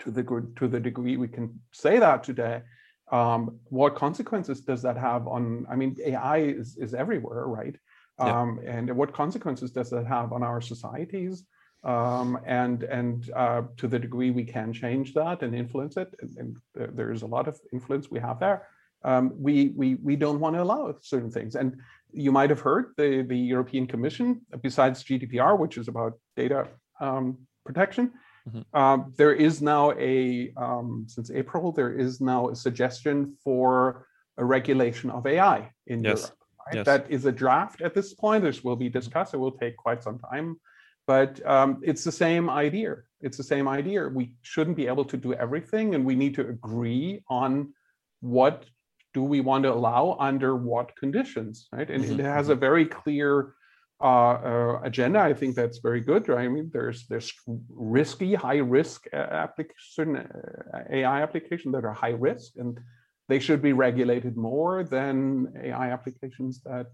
to 0.00 0.10
the 0.10 0.22
to 0.56 0.66
the 0.66 0.80
degree 0.80 1.16
we 1.16 1.28
can 1.28 1.60
say 1.72 1.98
that 1.98 2.24
today 2.24 2.62
um, 3.10 3.58
what 3.64 3.94
consequences 3.94 4.60
does 4.60 4.82
that 4.82 4.96
have 4.96 5.26
on 5.26 5.66
i 5.70 5.74
mean 5.76 5.96
ai 6.04 6.38
is, 6.38 6.76
is 6.76 6.94
everywhere 6.94 7.46
right? 7.46 7.76
Um, 8.18 8.60
yeah. 8.62 8.72
and 8.72 8.96
what 8.96 9.14
consequences 9.14 9.70
does 9.70 9.88
that 9.90 10.06
have 10.06 10.32
on 10.34 10.42
our 10.42 10.60
societies? 10.60 11.44
Um, 11.82 12.38
and 12.44 12.82
and 12.82 13.30
uh, 13.34 13.62
to 13.78 13.88
the 13.88 13.98
degree 13.98 14.30
we 14.30 14.44
can 14.44 14.70
change 14.74 15.14
that 15.14 15.42
and 15.42 15.54
influence 15.54 15.96
it 15.96 16.14
and, 16.20 16.36
and 16.74 16.96
there's 16.98 17.22
a 17.22 17.26
lot 17.26 17.48
of 17.48 17.58
influence 17.72 18.10
we 18.10 18.20
have 18.20 18.38
there 18.38 18.66
um, 19.04 19.32
we 19.36 19.68
we 19.76 19.94
we 19.96 20.16
don't 20.16 20.40
want 20.40 20.56
to 20.56 20.62
allow 20.62 20.94
certain 21.00 21.30
things. 21.30 21.54
And 21.56 21.76
you 22.12 22.32
might 22.32 22.50
have 22.50 22.60
heard 22.60 22.92
the 22.96 23.22
the 23.22 23.36
european 23.36 23.86
commission 23.86 24.40
besides 24.62 25.04
gdpr 25.04 25.58
which 25.58 25.78
is 25.78 25.88
about 25.88 26.14
data 26.36 26.66
um, 27.00 27.38
protection 27.64 28.12
Mm-hmm. 28.48 28.76
Um, 28.76 29.12
there 29.16 29.32
is 29.32 29.60
now 29.60 29.92
a 29.92 30.52
um, 30.56 31.06
since 31.08 31.30
April 31.30 31.72
there 31.72 31.92
is 31.92 32.20
now 32.20 32.48
a 32.48 32.56
suggestion 32.56 33.36
for 33.44 34.06
a 34.38 34.44
regulation 34.44 35.10
of 35.10 35.26
AI 35.26 35.70
in 35.86 36.02
yes. 36.02 36.20
Europe. 36.20 36.36
Right? 36.66 36.76
Yes. 36.76 36.86
That 36.86 37.10
is 37.10 37.26
a 37.26 37.32
draft 37.32 37.80
at 37.82 37.94
this 37.94 38.14
point. 38.14 38.44
This 38.44 38.64
will 38.64 38.76
be 38.76 38.86
mm-hmm. 38.86 38.98
discussed. 38.98 39.34
It 39.34 39.38
will 39.38 39.52
take 39.52 39.76
quite 39.76 40.02
some 40.02 40.18
time, 40.18 40.58
but 41.06 41.44
um, 41.46 41.80
it's 41.82 42.04
the 42.04 42.12
same 42.12 42.48
idea. 42.48 42.96
It's 43.20 43.36
the 43.36 43.44
same 43.44 43.68
idea. 43.68 44.08
We 44.08 44.34
shouldn't 44.42 44.76
be 44.76 44.86
able 44.86 45.04
to 45.06 45.16
do 45.16 45.34
everything, 45.34 45.94
and 45.94 46.04
we 46.04 46.14
need 46.14 46.34
to 46.36 46.48
agree 46.48 47.22
on 47.28 47.74
what 48.20 48.64
do 49.12 49.22
we 49.22 49.40
want 49.40 49.64
to 49.64 49.72
allow 49.72 50.16
under 50.20 50.56
what 50.56 50.96
conditions, 50.96 51.68
right? 51.72 51.90
And 51.90 52.04
mm-hmm. 52.04 52.20
it 52.20 52.24
has 52.24 52.48
a 52.48 52.52
mm-hmm. 52.52 52.60
very 52.60 52.86
clear 52.86 53.54
uh, 54.00 54.04
uh, 54.04 54.80
agenda. 54.82 55.20
I 55.20 55.34
think 55.34 55.54
that's 55.54 55.78
very 55.78 56.00
good. 56.00 56.28
Right? 56.28 56.44
I 56.44 56.48
mean, 56.48 56.70
there's 56.72 57.06
there's 57.06 57.32
risky, 57.68 58.34
high 58.34 58.58
risk 58.58 59.06
uh, 59.12 59.16
application 59.16 60.16
uh, 60.16 60.78
AI 60.90 61.22
applications 61.22 61.74
that 61.74 61.84
are 61.84 61.92
high 61.92 62.16
risk, 62.28 62.52
and 62.56 62.80
they 63.28 63.38
should 63.38 63.62
be 63.62 63.72
regulated 63.72 64.36
more 64.36 64.84
than 64.84 65.52
AI 65.62 65.90
applications 65.90 66.62
that 66.62 66.86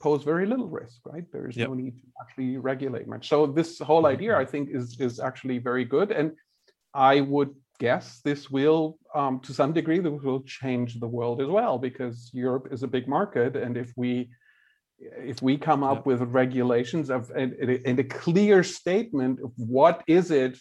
pose 0.00 0.24
very 0.24 0.46
little 0.46 0.68
risk. 0.68 1.00
Right? 1.06 1.24
There's 1.32 1.56
yep. 1.56 1.68
no 1.68 1.74
need 1.74 1.96
to 1.98 2.06
actually 2.20 2.58
regulate 2.58 3.08
much. 3.08 3.28
So 3.28 3.46
this 3.46 3.78
whole 3.78 4.02
mm-hmm. 4.02 4.14
idea, 4.14 4.36
I 4.36 4.44
think, 4.44 4.68
is 4.70 5.00
is 5.00 5.18
actually 5.20 5.58
very 5.58 5.84
good, 5.84 6.10
and 6.12 6.32
I 6.92 7.22
would 7.22 7.54
guess 7.78 8.20
this 8.24 8.50
will, 8.50 8.98
um, 9.14 9.40
to 9.40 9.52
some 9.52 9.72
degree, 9.72 9.98
this 9.98 10.22
will 10.22 10.42
change 10.42 10.98
the 10.98 11.06
world 11.06 11.42
as 11.42 11.48
well 11.48 11.78
because 11.78 12.30
Europe 12.32 12.68
is 12.70 12.82
a 12.82 12.88
big 12.88 13.06
market, 13.06 13.56
and 13.56 13.76
if 13.76 13.92
we 13.96 14.30
if 14.98 15.42
we 15.42 15.56
come 15.56 15.82
up 15.82 15.98
yeah. 15.98 16.02
with 16.12 16.22
regulations 16.22 17.10
of 17.10 17.30
and, 17.30 17.52
and, 17.52 17.98
a 17.98 18.04
clear 18.04 18.62
statement 18.62 19.40
of 19.40 19.52
what 19.56 20.02
is 20.06 20.30
it 20.30 20.58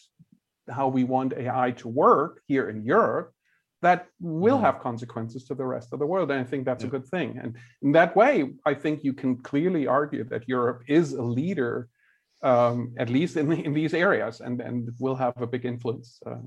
how 0.69 0.87
we 0.87 1.03
want 1.03 1.33
ai 1.33 1.71
to 1.71 1.87
work 1.87 2.41
here 2.47 2.69
in 2.69 2.83
europe 2.83 3.31
that 3.81 4.07
will 4.19 4.55
mm-hmm. 4.55 4.65
have 4.65 4.79
consequences 4.79 5.45
to 5.45 5.55
the 5.55 5.65
rest 5.65 5.93
of 5.93 5.99
the 5.99 6.05
world 6.05 6.31
and 6.31 6.39
i 6.39 6.43
think 6.43 6.65
that's 6.65 6.83
yeah. 6.83 6.87
a 6.87 6.91
good 6.91 7.07
thing 7.07 7.39
and 7.41 7.55
in 7.81 7.91
that 7.91 8.15
way 8.15 8.51
i 8.65 8.73
think 8.73 9.03
you 9.03 9.13
can 9.13 9.37
clearly 9.37 9.87
argue 9.87 10.23
that 10.23 10.47
europe 10.47 10.83
is 10.87 11.13
a 11.13 11.21
leader 11.21 11.87
um, 12.43 12.93
at 12.97 13.09
least 13.09 13.37
in, 13.37 13.51
in 13.51 13.73
these 13.73 13.93
areas 13.93 14.41
and 14.41 14.59
and 14.59 14.89
will 14.99 15.15
have 15.15 15.39
a 15.41 15.47
big 15.47 15.65
influence 15.65 16.19
uh, 16.25 16.43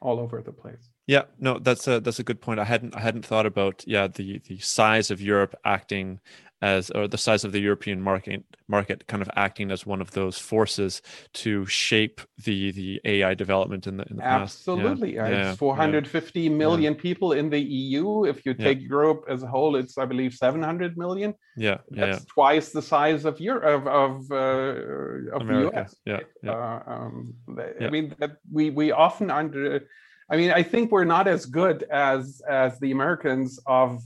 all 0.00 0.18
over 0.18 0.42
the 0.42 0.52
place 0.52 0.90
Yeah, 1.06 1.22
no, 1.38 1.58
that's 1.60 1.86
a 1.86 2.00
that's 2.00 2.18
a 2.18 2.24
good 2.24 2.40
point. 2.40 2.58
I 2.58 2.64
hadn't 2.64 2.96
I 2.96 3.00
hadn't 3.00 3.24
thought 3.24 3.46
about 3.46 3.84
yeah 3.86 4.08
the 4.08 4.40
the 4.48 4.58
size 4.58 5.10
of 5.10 5.20
Europe 5.20 5.54
acting 5.64 6.20
as 6.62 6.90
or 6.90 7.06
the 7.06 7.18
size 7.18 7.44
of 7.44 7.52
the 7.52 7.60
European 7.60 8.00
market 8.00 8.42
market 8.66 9.06
kind 9.06 9.22
of 9.22 9.30
acting 9.36 9.70
as 9.70 9.84
one 9.84 10.00
of 10.00 10.10
those 10.12 10.38
forces 10.38 11.02
to 11.32 11.66
shape 11.66 12.20
the 12.44 12.72
the 12.72 13.00
AI 13.04 13.34
development 13.34 13.86
in 13.86 13.98
the 13.98 14.04
in 14.10 14.16
the 14.16 14.24
Absolutely. 14.24 14.82
past. 14.82 14.90
Absolutely, 14.90 15.14
yeah. 15.14 15.50
it's 15.50 15.58
450 15.58 16.40
yeah. 16.40 16.50
million 16.50 16.94
yeah. 16.94 17.00
people 17.00 17.32
in 17.32 17.50
the 17.50 17.60
EU. 17.60 18.24
If 18.24 18.46
you 18.46 18.54
take 18.54 18.80
Europe 18.80 19.24
as 19.28 19.42
a 19.42 19.46
whole, 19.46 19.76
it's 19.76 19.98
I 19.98 20.06
believe 20.06 20.32
700 20.34 20.96
million. 20.96 21.34
Yeah, 21.56 21.78
that's 21.90 22.24
twice 22.24 22.70
the 22.70 22.82
size 22.82 23.24
of 23.26 23.38
Europe 23.38 23.86
of 23.86 23.86
of, 23.86 24.32
uh, 24.32 25.36
of 25.36 25.46
the 25.46 25.70
US. 25.70 25.94
Yeah, 26.04 26.20
yeah. 26.42 26.52
Uh, 26.52 26.82
um, 26.86 27.34
I 27.80 27.90
mean 27.90 28.14
that 28.18 28.38
we 28.50 28.70
we 28.70 28.92
often 28.92 29.30
under. 29.30 29.86
I 30.28 30.36
mean, 30.36 30.50
I 30.50 30.62
think 30.62 30.90
we're 30.90 31.04
not 31.04 31.28
as 31.28 31.46
good 31.46 31.84
as 31.84 32.42
as 32.48 32.78
the 32.80 32.90
Americans 32.90 33.60
of 33.66 34.02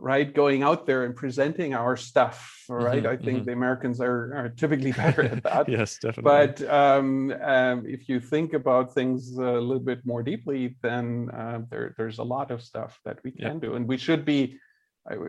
right 0.00 0.32
going 0.32 0.62
out 0.62 0.86
there 0.86 1.04
and 1.04 1.14
presenting 1.16 1.74
our 1.74 1.96
stuff 1.96 2.58
right? 2.68 3.02
Mm-hmm, 3.02 3.12
i 3.12 3.16
think 3.16 3.38
mm-hmm. 3.38 3.46
the 3.46 3.52
americans 3.52 4.00
are, 4.00 4.32
are 4.34 4.48
typically 4.50 4.92
better 5.02 5.22
at 5.22 5.42
that. 5.42 5.68
Yes 5.78 5.98
definitely. 5.98 6.22
But 6.22 6.70
um, 6.70 7.32
um, 7.42 7.84
if 7.86 8.08
you 8.08 8.20
think 8.20 8.52
about 8.52 8.94
things 8.94 9.36
a 9.36 9.40
little 9.40 9.80
bit 9.80 10.04
more 10.04 10.22
deeply 10.22 10.76
then 10.82 11.30
uh, 11.32 11.60
there, 11.70 11.94
there's 11.96 12.18
a 12.18 12.22
lot 12.22 12.50
of 12.50 12.62
stuff 12.62 13.00
that 13.04 13.18
we 13.24 13.32
can 13.32 13.54
yeah. 13.54 13.60
do. 13.60 13.74
And 13.74 13.88
we 13.88 13.96
should 13.96 14.24
be 14.24 14.58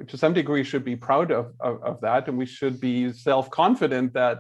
to 0.08 0.18
some 0.18 0.34
degree 0.34 0.64
should 0.64 0.84
be 0.84 0.96
proud 0.96 1.32
of, 1.32 1.54
of, 1.62 1.82
of 1.84 2.02
that. 2.02 2.28
And 2.28 2.38
we 2.38 2.46
should 2.46 2.82
be 2.82 3.14
self-confident 3.14 4.14
that 4.14 4.40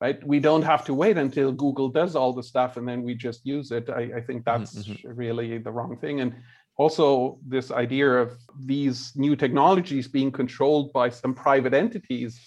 right 0.00 0.26
we 0.26 0.40
don't 0.40 0.62
have 0.62 0.84
to 0.84 0.94
wait 0.94 1.16
until 1.16 1.52
google 1.52 1.88
does 1.88 2.16
all 2.16 2.32
the 2.32 2.42
stuff 2.42 2.76
and 2.76 2.88
then 2.88 3.02
we 3.02 3.14
just 3.14 3.44
use 3.44 3.70
it 3.70 3.88
i, 3.90 4.02
I 4.18 4.20
think 4.20 4.44
mm-hmm, 4.44 4.62
that's 4.62 4.74
mm-hmm. 4.74 5.08
really 5.14 5.58
the 5.58 5.70
wrong 5.70 5.96
thing 5.96 6.20
and 6.20 6.34
also 6.76 7.38
this 7.46 7.70
idea 7.70 8.08
of 8.10 8.38
these 8.64 9.12
new 9.14 9.36
technologies 9.36 10.08
being 10.08 10.32
controlled 10.32 10.92
by 10.94 11.10
some 11.10 11.34
private 11.34 11.74
entities 11.74 12.40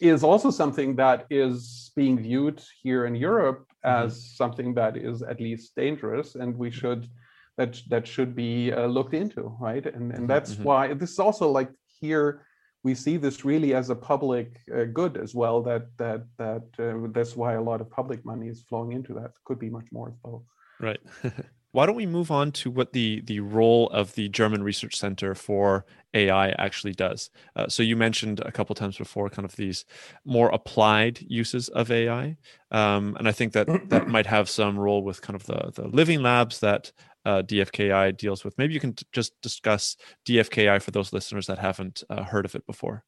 is 0.00 0.22
also 0.22 0.50
something 0.50 0.94
that 0.96 1.26
is 1.30 1.90
being 1.96 2.18
viewed 2.18 2.62
here 2.82 3.06
in 3.06 3.14
Europe 3.14 3.60
mm-hmm. 3.60 4.04
as 4.04 4.12
mm-hmm. 4.12 4.36
something 4.42 4.74
that 4.74 4.96
is 4.96 5.22
at 5.22 5.40
least 5.40 5.74
dangerous 5.74 6.34
and 6.34 6.56
we 6.56 6.70
should 6.70 7.08
that 7.56 7.80
that 7.88 8.06
should 8.06 8.36
be 8.36 8.72
uh, 8.72 8.86
looked 8.86 9.14
into 9.14 9.56
right 9.58 9.86
and 9.86 9.96
and 9.96 10.12
mm-hmm. 10.12 10.26
that's 10.26 10.52
mm-hmm. 10.54 10.64
why 10.64 10.94
this 10.94 11.10
is 11.12 11.18
also 11.18 11.48
like 11.58 11.70
here 12.00 12.46
we 12.84 12.94
see 12.94 13.16
this 13.16 13.44
really 13.44 13.74
as 13.74 13.90
a 13.90 13.94
public 13.94 14.60
uh, 14.74 14.84
good 14.84 15.16
as 15.16 15.34
well 15.34 15.62
that 15.62 15.96
that 15.96 16.22
that 16.36 16.64
uh, 16.78 17.08
that's 17.12 17.36
why 17.36 17.54
a 17.54 17.62
lot 17.62 17.80
of 17.80 17.90
public 17.90 18.24
money 18.24 18.48
is 18.48 18.62
flowing 18.62 18.92
into 18.92 19.14
that. 19.14 19.32
Could 19.44 19.58
be 19.58 19.70
much 19.70 19.86
more 19.92 20.14
though 20.24 20.44
right. 20.80 21.00
Why 21.72 21.84
don't 21.84 21.96
we 21.96 22.06
move 22.06 22.30
on 22.30 22.50
to 22.52 22.70
what 22.70 22.92
the 22.94 23.20
the 23.20 23.40
role 23.40 23.88
of 23.90 24.14
the 24.14 24.28
German 24.30 24.62
Research 24.62 24.96
Center 24.96 25.34
for 25.34 25.84
AI 26.14 26.48
actually 26.52 26.94
does? 26.94 27.28
Uh, 27.54 27.68
so 27.68 27.82
you 27.82 27.94
mentioned 27.94 28.40
a 28.40 28.50
couple 28.50 28.74
times 28.74 28.96
before, 28.96 29.28
kind 29.28 29.44
of 29.44 29.54
these 29.56 29.84
more 30.24 30.48
applied 30.48 31.20
uses 31.20 31.68
of 31.68 31.90
AI, 31.90 32.38
um, 32.70 33.16
and 33.18 33.28
I 33.28 33.32
think 33.32 33.52
that 33.52 33.68
that 33.90 34.08
might 34.08 34.26
have 34.26 34.48
some 34.48 34.78
role 34.78 35.04
with 35.04 35.20
kind 35.20 35.36
of 35.36 35.44
the 35.44 35.70
the 35.74 35.88
living 35.88 36.22
labs 36.22 36.60
that 36.60 36.90
uh, 37.28 37.42
DFKI 37.42 38.16
deals 38.16 38.42
with. 38.44 38.56
Maybe 38.56 38.72
you 38.72 38.80
can 38.80 38.94
t- 38.94 39.06
just 39.12 39.32
discuss 39.42 39.96
DFKI 40.26 40.80
for 40.80 40.92
those 40.92 41.12
listeners 41.12 41.46
that 41.48 41.58
haven't 41.58 42.02
uh, 42.08 42.24
heard 42.24 42.46
of 42.46 42.54
it 42.54 42.66
before. 42.66 43.04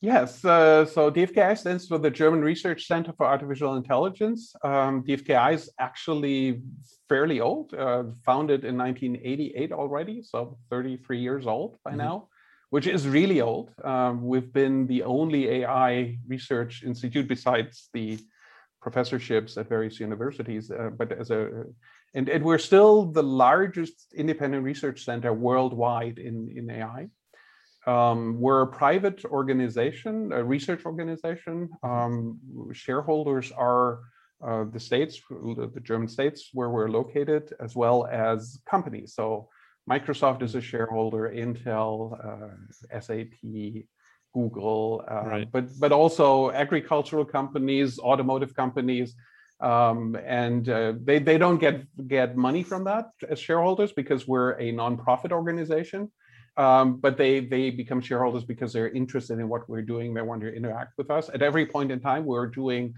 Yes, 0.00 0.44
uh, 0.44 0.84
so 0.84 1.10
DFKI 1.10 1.58
stands 1.58 1.88
for 1.88 1.98
the 1.98 2.10
German 2.10 2.42
Research 2.42 2.86
Center 2.86 3.12
for 3.16 3.26
Artificial 3.26 3.74
Intelligence. 3.74 4.54
Um, 4.62 5.02
DFKI 5.02 5.54
is 5.54 5.70
actually 5.80 6.60
fairly 7.08 7.40
old, 7.40 7.74
uh, 7.74 8.04
founded 8.24 8.64
in 8.64 8.76
1988 8.76 9.72
already, 9.72 10.22
so 10.22 10.58
33 10.70 11.18
years 11.18 11.46
old 11.46 11.78
by 11.84 11.90
mm-hmm. 11.90 11.98
now, 11.98 12.28
which 12.70 12.86
is 12.86 13.08
really 13.08 13.40
old. 13.40 13.72
Um, 13.82 14.22
we've 14.22 14.52
been 14.52 14.86
the 14.86 15.02
only 15.02 15.48
AI 15.62 16.18
research 16.28 16.84
institute 16.84 17.26
besides 17.26 17.88
the 17.92 18.18
professorships 18.80 19.56
at 19.56 19.68
various 19.68 19.98
universities, 19.98 20.70
uh, 20.70 20.90
but 20.96 21.10
as 21.12 21.30
a 21.30 21.64
and, 22.14 22.28
and 22.28 22.44
we're 22.44 22.58
still 22.58 23.06
the 23.06 23.22
largest 23.22 24.12
independent 24.14 24.64
research 24.64 25.04
center 25.04 25.32
worldwide 25.32 26.18
in, 26.18 26.52
in 26.56 26.70
AI. 26.70 27.08
Um, 27.86 28.40
we're 28.40 28.62
a 28.62 28.66
private 28.66 29.24
organization, 29.24 30.32
a 30.32 30.44
research 30.44 30.84
organization. 30.84 31.70
Um, 31.82 32.38
shareholders 32.72 33.50
are 33.52 34.00
uh, 34.46 34.64
the 34.70 34.80
states, 34.80 35.20
the 35.30 35.80
German 35.82 36.08
states 36.08 36.50
where 36.52 36.70
we're 36.70 36.90
located, 36.90 37.52
as 37.60 37.74
well 37.74 38.06
as 38.06 38.60
companies. 38.68 39.14
So 39.14 39.48
Microsoft 39.88 40.42
is 40.42 40.54
a 40.54 40.60
shareholder, 40.60 41.32
Intel, 41.34 42.12
uh, 42.24 43.00
SAP, 43.00 43.32
Google, 44.34 45.02
uh, 45.10 45.22
right. 45.24 45.48
but 45.50 45.66
but 45.80 45.92
also 45.92 46.50
agricultural 46.50 47.24
companies, 47.24 47.98
automotive 47.98 48.54
companies, 48.54 49.14
um, 49.60 50.16
and 50.24 50.68
uh, 50.68 50.94
they 51.02 51.18
they 51.18 51.38
don't 51.38 51.58
get 51.58 51.84
get 52.06 52.36
money 52.36 52.62
from 52.62 52.84
that 52.84 53.06
as 53.28 53.38
shareholders 53.38 53.92
because 53.92 54.28
we're 54.28 54.52
a 54.52 54.72
nonprofit 54.72 55.32
organization 55.32 56.10
um, 56.58 56.96
but 56.96 57.16
they 57.16 57.38
they 57.38 57.70
become 57.70 58.00
shareholders 58.00 58.44
because 58.44 58.72
they're 58.72 58.90
interested 58.90 59.38
in 59.38 59.48
what 59.48 59.68
we're 59.68 59.80
doing. 59.80 60.12
They 60.12 60.22
want 60.22 60.42
to 60.42 60.52
interact 60.52 60.94
with 60.98 61.08
us. 61.08 61.30
At 61.32 61.40
every 61.40 61.64
point 61.64 61.92
in 61.92 62.00
time, 62.00 62.24
we're 62.24 62.48
doing 62.48 62.94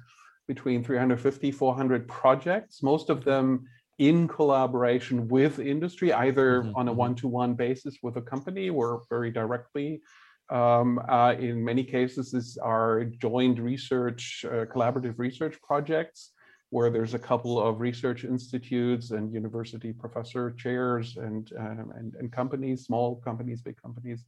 between 0.49 0.83
350 0.83 1.53
400 1.53 2.09
projects, 2.09 2.83
most 2.83 3.11
of 3.11 3.23
them 3.23 3.67
in 3.99 4.27
collaboration 4.27 5.29
with 5.29 5.59
industry, 5.59 6.11
either 6.13 6.63
mm-hmm. 6.63 6.75
on 6.75 6.89
a 6.89 6.91
mm-hmm. 6.91 7.01
one-to-one 7.01 7.53
basis 7.53 7.99
with 8.03 8.17
a 8.17 8.23
company 8.23 8.71
or 8.71 9.03
very 9.11 9.31
directly. 9.31 10.01
Um, 10.49 10.99
uh, 11.07 11.35
in 11.39 11.63
many 11.63 11.85
cases, 11.85 12.33
these 12.33 12.57
are 12.57 13.05
joint 13.05 13.61
research, 13.61 14.45
uh, 14.49 14.65
collaborative 14.65 15.19
research 15.19 15.61
projects 15.63 16.33
where 16.71 16.89
there's 16.89 17.15
a 17.15 17.19
couple 17.19 17.61
of 17.61 17.81
research 17.81 18.25
institutes 18.25 19.11
and 19.11 19.33
university 19.33 19.93
professor 19.93 20.53
chairs 20.53 21.17
and 21.17 21.53
um, 21.59 21.93
and, 21.97 22.15
and, 22.15 22.33
companies, 22.33 22.85
small 22.85 23.17
companies, 23.17 23.61
big 23.61 23.77
companies. 23.81 24.25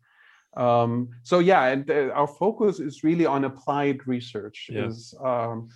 Um, 0.57 1.09
so 1.23 1.39
yeah, 1.39 1.67
and 1.67 1.89
uh, 1.91 2.11
our 2.15 2.27
focus 2.27 2.81
is 2.81 3.05
really 3.05 3.27
on 3.27 3.45
applied 3.45 4.07
research. 4.07 4.69
Yeah. 4.71 4.87
Is 4.87 5.15
um, 5.25 5.69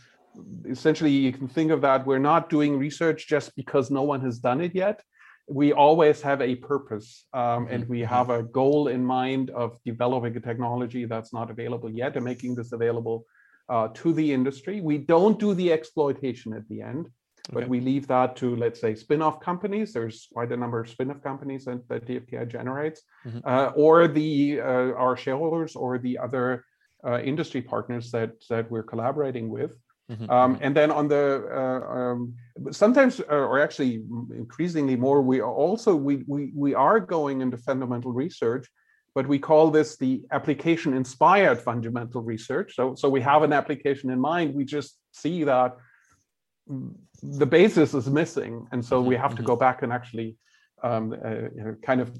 essentially 0.68 1.10
you 1.10 1.32
can 1.32 1.48
think 1.48 1.70
of 1.70 1.80
that 1.80 2.04
we're 2.04 2.18
not 2.18 2.50
doing 2.50 2.78
research 2.78 3.26
just 3.26 3.54
because 3.56 3.90
no 3.90 4.02
one 4.02 4.20
has 4.20 4.38
done 4.38 4.60
it 4.60 4.74
yet. 4.74 5.02
We 5.48 5.72
always 5.72 6.20
have 6.22 6.42
a 6.42 6.56
purpose, 6.56 7.26
um, 7.32 7.42
mm-hmm. 7.42 7.74
and 7.74 7.88
we 7.88 8.00
have 8.00 8.30
a 8.30 8.42
goal 8.42 8.88
in 8.88 9.04
mind 9.04 9.50
of 9.50 9.78
developing 9.84 10.36
a 10.36 10.40
technology 10.40 11.04
that's 11.04 11.32
not 11.32 11.48
available 11.50 11.88
yet 11.88 12.16
and 12.16 12.24
making 12.24 12.56
this 12.56 12.72
available 12.72 13.24
uh, 13.68 13.88
to 13.94 14.12
the 14.12 14.32
industry. 14.32 14.80
We 14.80 14.98
don't 14.98 15.38
do 15.38 15.54
the 15.54 15.72
exploitation 15.72 16.52
at 16.52 16.68
the 16.68 16.82
end, 16.82 17.08
but 17.52 17.64
okay. 17.64 17.68
we 17.68 17.80
leave 17.80 18.06
that 18.08 18.36
to, 18.36 18.56
let's 18.56 18.80
say, 18.80 18.94
spin-off 18.94 19.40
companies. 19.40 19.92
There's 19.92 20.28
quite 20.32 20.52
a 20.52 20.56
number 20.56 20.80
of 20.80 20.88
spin-off 20.88 21.22
companies 21.22 21.64
that, 21.64 21.88
that 21.88 22.06
DFKI 22.06 22.48
generates, 22.48 23.02
mm-hmm. 23.26 23.38
uh, 23.44 23.72
or 23.74 24.08
the 24.08 24.60
uh, 24.60 24.92
our 24.94 25.16
shareholders 25.16 25.76
or 25.76 25.98
the 25.98 26.18
other 26.18 26.64
uh, 27.06 27.20
industry 27.20 27.62
partners 27.62 28.10
that 28.10 28.32
that 28.50 28.70
we're 28.70 28.82
collaborating 28.82 29.48
with. 29.48 29.72
Mm-hmm. 30.10 30.30
Um, 30.30 30.54
mm-hmm. 30.54 30.64
and 30.64 30.76
then 30.76 30.90
on 30.92 31.08
the 31.08 31.48
uh, 31.52 31.92
um, 31.98 32.34
sometimes, 32.70 33.20
uh, 33.20 33.24
or 33.34 33.58
actually 33.60 34.04
increasingly 34.30 34.94
more, 34.94 35.20
we 35.20 35.40
are 35.40 35.52
also 35.52 35.96
we 35.96 36.22
we 36.26 36.52
we 36.54 36.74
are 36.74 37.00
going 37.00 37.40
into 37.40 37.56
fundamental 37.56 38.12
research 38.12 38.68
but 39.16 39.26
we 39.26 39.38
call 39.38 39.70
this 39.70 39.96
the 39.96 40.22
application 40.30 40.92
inspired 40.92 41.58
fundamental 41.58 42.20
research. 42.20 42.74
So, 42.76 42.94
so 42.94 43.08
we 43.08 43.22
have 43.22 43.42
an 43.42 43.52
application 43.54 44.10
in 44.10 44.20
mind, 44.20 44.54
we 44.54 44.66
just 44.66 44.98
see 45.10 45.42
that 45.44 45.74
the 47.22 47.46
basis 47.46 47.94
is 47.94 48.10
missing. 48.10 48.68
And 48.72 48.84
so 48.84 49.00
we 49.00 49.16
have 49.16 49.30
to 49.30 49.36
mm-hmm. 49.36 49.46
go 49.46 49.56
back 49.56 49.80
and 49.82 49.90
actually 49.90 50.36
um, 50.82 51.14
uh, 51.14 51.30
you 51.56 51.64
know, 51.64 51.76
kind 51.82 52.02
of 52.02 52.12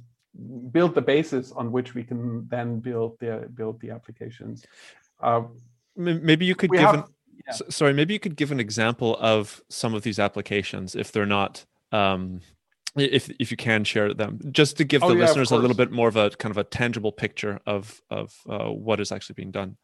build 0.72 0.94
the 0.94 1.02
basis 1.02 1.52
on 1.52 1.70
which 1.70 1.94
we 1.94 2.02
can 2.02 2.48
then 2.48 2.80
build 2.80 3.18
the 3.20 3.46
build 3.52 3.78
the 3.82 3.90
applications. 3.90 4.64
Uh, 5.20 5.42
maybe 5.96 6.46
you 6.46 6.54
could 6.54 6.70
give 6.70 6.80
have, 6.80 6.94
an, 6.94 7.04
yeah. 7.46 7.52
sorry, 7.68 7.92
maybe 7.92 8.14
you 8.14 8.20
could 8.20 8.36
give 8.36 8.52
an 8.52 8.60
example 8.60 9.18
of 9.20 9.60
some 9.68 9.92
of 9.92 10.02
these 10.02 10.18
applications 10.18 10.94
if 10.94 11.12
they're 11.12 11.26
not 11.26 11.66
um, 11.92 12.40
if 12.96 13.30
if 13.38 13.50
you 13.50 13.56
can 13.56 13.84
share 13.84 14.14
them 14.14 14.40
just 14.50 14.76
to 14.78 14.84
give 14.84 15.02
oh, 15.02 15.08
the 15.08 15.14
yeah, 15.14 15.22
listeners 15.22 15.50
a 15.50 15.56
little 15.56 15.76
bit 15.76 15.90
more 15.90 16.08
of 16.08 16.16
a 16.16 16.30
kind 16.30 16.50
of 16.50 16.58
a 16.58 16.64
tangible 16.64 17.12
picture 17.12 17.60
of 17.66 18.00
of 18.10 18.34
uh, 18.48 18.68
what 18.68 19.00
is 19.00 19.12
actually 19.12 19.34
being 19.34 19.50
done. 19.50 19.76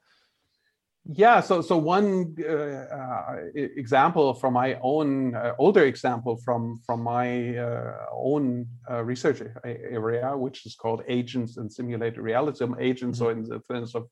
Yeah 1.05 1.41
so 1.41 1.63
so 1.63 1.77
one 1.77 2.37
uh, 2.49 2.53
uh, 2.53 3.37
example 3.55 4.35
from 4.35 4.55
my 4.55 4.79
own 4.83 5.35
uh, 5.35 5.53
older 5.59 5.85
example 5.85 6.37
from 6.45 6.81
from 6.87 7.03
my 7.03 7.59
uh, 7.59 8.07
own 8.13 8.67
uh, 8.89 9.03
research 9.03 9.43
area 9.65 10.37
which 10.37 10.65
is 10.65 10.77
called 10.77 11.03
agents 11.09 11.57
and 11.57 11.73
simulated 11.73 12.21
reality 12.21 12.65
agents 12.79 13.19
mm-hmm. 13.19 13.27
or 13.27 13.33
in 13.33 13.43
the 13.43 13.61
sense 13.71 13.97
of 13.97 14.07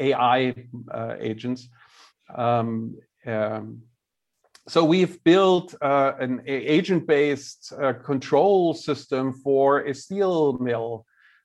ai 0.00 0.54
agents. 1.20 1.68
Um, 2.34 2.96
um, 3.26 3.82
so 4.66 4.82
we've 4.82 5.22
built 5.24 5.74
uh, 5.82 6.12
an 6.18 6.42
agent-based 6.46 7.72
uh, 7.78 7.92
control 7.92 8.72
system 8.72 9.32
for 9.32 9.80
a 9.80 9.94
steel 9.94 10.58
mill. 10.58 11.04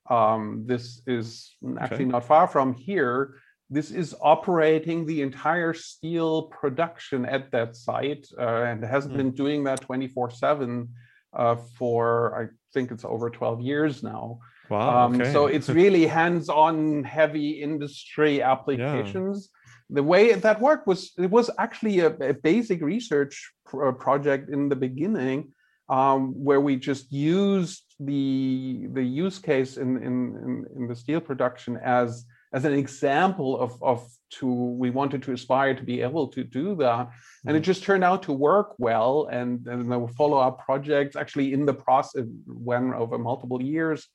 Um, 0.10 0.64
this 0.66 1.02
is 1.06 1.56
actually 1.80 2.06
okay. 2.06 2.06
not 2.06 2.24
far 2.24 2.48
from 2.48 2.74
here. 2.74 3.36
This 3.70 3.92
is 3.92 4.16
operating 4.22 5.06
the 5.06 5.22
entire 5.22 5.74
steel 5.74 6.44
production 6.44 7.26
at 7.26 7.52
that 7.52 7.76
site 7.76 8.26
uh, 8.40 8.64
and 8.64 8.84
has 8.84 9.06
mm. 9.06 9.18
been 9.18 9.32
doing 9.32 9.64
that 9.66 9.82
24 9.82 10.32
7 10.32 10.88
uh, 11.34 11.56
for, 11.78 12.42
I 12.42 12.56
think 12.74 12.90
it's 12.90 13.06
over 13.06 13.30
12 13.30 13.62
years 13.62 14.02
now. 14.02 14.40
Wow. 14.70 15.06
Um, 15.06 15.22
okay. 15.22 15.34
So 15.34 15.48
it's 15.48 15.70
really 15.84 16.08
hands 16.08 16.48
on 16.48 17.04
heavy 17.04 17.62
industry 17.62 18.42
applications. 18.42 19.50
Yeah 19.52 19.56
the 19.90 20.04
way 20.04 20.34
that 20.34 20.62
worked 20.62 20.88
was 20.88 21.12
it 21.18 21.30
was 21.30 21.50
actually 21.58 22.00
a, 22.00 22.10
a 22.18 22.34
basic 22.34 22.82
research 22.82 23.52
uh, 23.74 23.92
project 23.92 24.50
in 24.50 24.70
the 24.70 24.76
beginning 24.76 25.52
um, 25.90 26.34
where 26.34 26.62
we 26.62 26.76
just 26.76 27.12
used 27.12 27.84
the 28.00 28.88
the 28.94 29.04
use 29.04 29.40
case 29.40 29.78
in, 29.78 29.98
in 29.98 30.66
in 30.76 30.88
the 30.88 30.96
steel 30.96 31.20
production 31.20 31.78
as 31.84 32.26
as 32.54 32.66
an 32.66 32.74
example 32.74 33.60
of 33.60 33.82
of 33.82 34.08
to 34.30 34.48
we 34.48 34.92
wanted 34.92 35.24
to 35.24 35.34
aspire 35.34 35.74
to 35.74 35.84
be 35.84 36.02
able 36.02 36.28
to 36.28 36.44
do 36.44 36.76
that 36.76 37.10
and 37.46 37.56
it 37.56 37.60
mm-hmm. 37.60 37.66
just 37.66 37.84
turned 37.84 38.04
out 38.04 38.22
to 38.24 38.32
work 38.32 38.76
well 38.78 39.28
and, 39.32 39.66
and 39.68 39.92
there 39.92 40.00
were 40.00 40.08
follow-up 40.08 40.64
projects 40.64 41.16
actually 41.16 41.52
in 41.54 41.66
the 41.66 41.74
process 41.74 42.26
when 42.46 42.94
over 42.94 43.18
multiple 43.18 43.62
years 43.62 44.08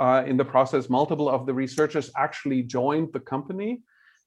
uh, 0.00 0.24
in 0.26 0.36
the 0.36 0.44
process 0.44 0.90
multiple 0.90 1.28
of 1.28 1.46
the 1.46 1.54
researchers 1.54 2.10
actually 2.16 2.62
joined 2.62 3.08
the 3.12 3.20
company 3.20 3.80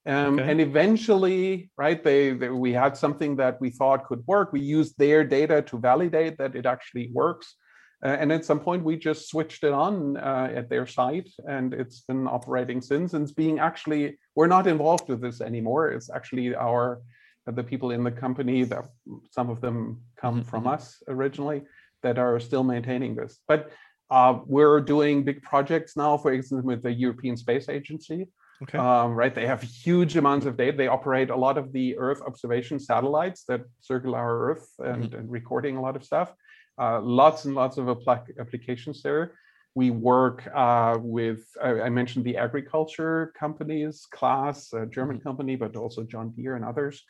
um, 0.06 0.40
okay. 0.40 0.52
And 0.52 0.60
eventually, 0.60 1.72
right, 1.78 2.04
they, 2.04 2.32
they, 2.34 2.50
we 2.50 2.74
had 2.74 2.98
something 2.98 3.38
that 3.38 3.60
we 3.62 3.70
thought 3.70 4.06
could 4.06 4.24
work. 4.28 4.52
We 4.52 4.60
used 4.60 4.98
their 4.98 5.24
data 5.24 5.62
to 5.64 5.78
validate 5.78 6.38
that 6.40 6.56
it 6.56 6.66
actually 6.66 7.10
works. 7.14 7.56
Uh, 8.04 8.18
and 8.20 8.34
at 8.34 8.44
some 8.44 8.60
point, 8.60 8.84
we 8.84 8.98
just 8.98 9.30
switched 9.30 9.64
it 9.64 9.72
on 9.72 10.18
uh, 10.18 10.52
at 10.54 10.70
their 10.70 10.86
site, 10.86 11.30
and 11.48 11.74
it's 11.74 12.02
been 12.02 12.28
operating 12.28 12.82
since. 12.82 13.14
And 13.14 13.24
it's 13.24 13.32
being 13.32 13.60
actually, 13.60 14.18
we're 14.36 14.48
not 14.48 14.68
involved 14.68 15.08
with 15.08 15.22
this 15.22 15.40
anymore. 15.40 15.92
It's 15.92 16.10
actually 16.10 16.54
our 16.54 17.02
the 17.46 17.64
people 17.64 17.92
in 17.92 18.06
the 18.06 18.12
company 18.12 18.64
that 18.64 18.86
some 19.32 19.50
of 19.50 19.60
them 19.60 20.02
come 20.16 20.40
mm-hmm. 20.40 20.50
from 20.50 20.66
us 20.66 21.04
originally 21.10 21.62
that 22.02 22.18
are 22.18 22.40
still 22.40 22.64
maintaining 22.64 23.16
this. 23.16 23.40
But 23.48 23.72
uh, 24.10 24.40
we're 24.46 24.80
doing 24.80 25.24
big 25.24 25.42
projects 25.42 25.98
now, 25.98 26.18
for 26.18 26.32
example, 26.32 26.68
with 26.68 26.84
the 26.84 26.92
European 26.92 27.36
Space 27.36 27.68
Agency. 27.68 28.28
Okay. 28.62 28.78
Um, 28.78 29.14
right, 29.14 29.34
they 29.34 29.48
have 29.48 29.62
huge 29.62 30.16
amounts 30.16 30.46
of 30.46 30.56
data. 30.56 30.78
They 30.78 30.88
operate 30.88 31.30
a 31.30 31.36
lot 31.36 31.58
of 31.58 31.74
the 31.74 31.98
Earth 31.98 32.22
observation 32.22 32.80
satellites 32.80 33.44
that 33.48 33.62
circle 33.82 34.16
our 34.16 34.52
Earth 34.52 34.70
and, 34.80 35.04
mm-hmm. 35.04 35.16
and 35.16 35.32
recording 35.32 35.76
a 35.76 35.82
lot 35.82 35.96
of 35.96 36.04
stuff. 36.04 36.34
Uh, 36.80 37.02
lots 37.02 37.46
and 37.46 37.56
lots 37.56 37.78
of 37.78 37.86
apl- 37.86 38.40
applications 38.40 39.02
there. 39.02 39.34
We 39.76 39.90
work 39.90 40.48
uh, 40.54 40.98
with, 41.00 41.46
I, 41.62 41.82
I, 41.82 41.90
mentioned 41.90 42.26
the 42.26 42.38
agriculture 42.38 43.34
companies, 43.38 44.08
Claas, 44.12 44.72
a 44.74 44.86
German 44.86 45.18
mm-hmm. 45.18 45.28
company, 45.28 45.56
but 45.56 45.76
also 45.76 46.04
John 46.04 46.30
Deere 46.30 46.56
and 46.56 46.64
others. 46.64 47.04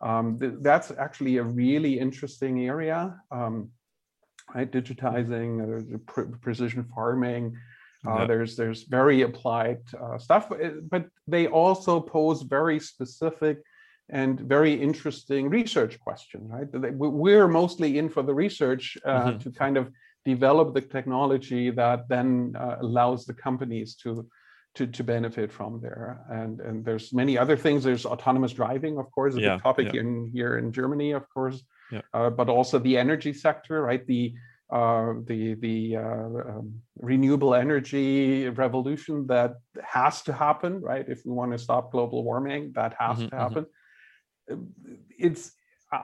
Um, 0.00 0.38
th- 0.38 0.54
that's 0.60 0.90
actually 0.98 1.38
a 1.38 1.42
really 1.42 1.98
interesting 1.98 2.66
area. 2.66 3.16
Um, 3.30 3.70
right, 4.54 4.70
digitizing, 4.70 5.94
uh, 5.94 5.98
pre- 6.06 6.26
precision 6.40 6.84
farming, 6.94 7.56
uh, 8.06 8.20
yeah. 8.20 8.26
There's 8.26 8.56
there's 8.56 8.84
very 8.84 9.22
applied 9.22 9.80
uh, 10.00 10.18
stuff, 10.18 10.48
but, 10.48 10.88
but 10.88 11.06
they 11.26 11.46
also 11.48 12.00
pose 12.00 12.42
very 12.42 12.78
specific 12.78 13.58
and 14.10 14.40
very 14.40 14.72
interesting 14.72 15.50
research 15.50 15.98
question, 16.00 16.48
right? 16.48 16.66
We're 16.72 17.48
mostly 17.48 17.98
in 17.98 18.08
for 18.08 18.22
the 18.22 18.34
research 18.34 18.96
uh, 19.04 19.10
mm-hmm. 19.10 19.38
to 19.38 19.50
kind 19.50 19.76
of 19.76 19.90
develop 20.24 20.74
the 20.74 20.80
technology 20.80 21.70
that 21.70 22.08
then 22.08 22.54
uh, 22.58 22.76
allows 22.80 23.26
the 23.26 23.34
companies 23.34 23.96
to, 23.96 24.26
to 24.76 24.86
to 24.86 25.04
benefit 25.04 25.52
from 25.52 25.80
there. 25.80 26.20
And 26.30 26.60
and 26.60 26.84
there's 26.84 27.12
many 27.12 27.36
other 27.36 27.56
things. 27.56 27.84
There's 27.84 28.06
autonomous 28.06 28.52
driving, 28.52 28.98
of 28.98 29.10
course, 29.10 29.34
a 29.34 29.40
yeah, 29.40 29.54
big 29.54 29.62
topic 29.62 29.92
yeah. 29.92 30.00
in 30.00 30.30
here 30.32 30.56
in 30.58 30.72
Germany, 30.72 31.12
of 31.12 31.28
course, 31.28 31.62
yeah. 31.90 32.02
uh, 32.14 32.30
but 32.30 32.48
also 32.48 32.78
the 32.78 32.96
energy 32.96 33.32
sector, 33.32 33.82
right? 33.82 34.06
The 34.06 34.34
uh, 34.70 35.14
the 35.24 35.54
the 35.54 35.96
uh, 35.96 36.00
um, 36.00 36.74
renewable 36.98 37.54
energy 37.54 38.48
revolution 38.50 39.26
that 39.26 39.54
has 39.82 40.22
to 40.22 40.32
happen, 40.32 40.80
right? 40.82 41.06
If 41.08 41.24
we 41.24 41.32
want 41.32 41.52
to 41.52 41.58
stop 41.58 41.90
global 41.90 42.22
warming, 42.22 42.72
that 42.74 42.94
has 42.98 43.16
mm-hmm, 43.16 43.22
to 43.22 43.30
mm-hmm. 43.30 43.38
happen. 43.38 43.66
Mm-hmm. 44.50 44.94
It's 45.18 45.52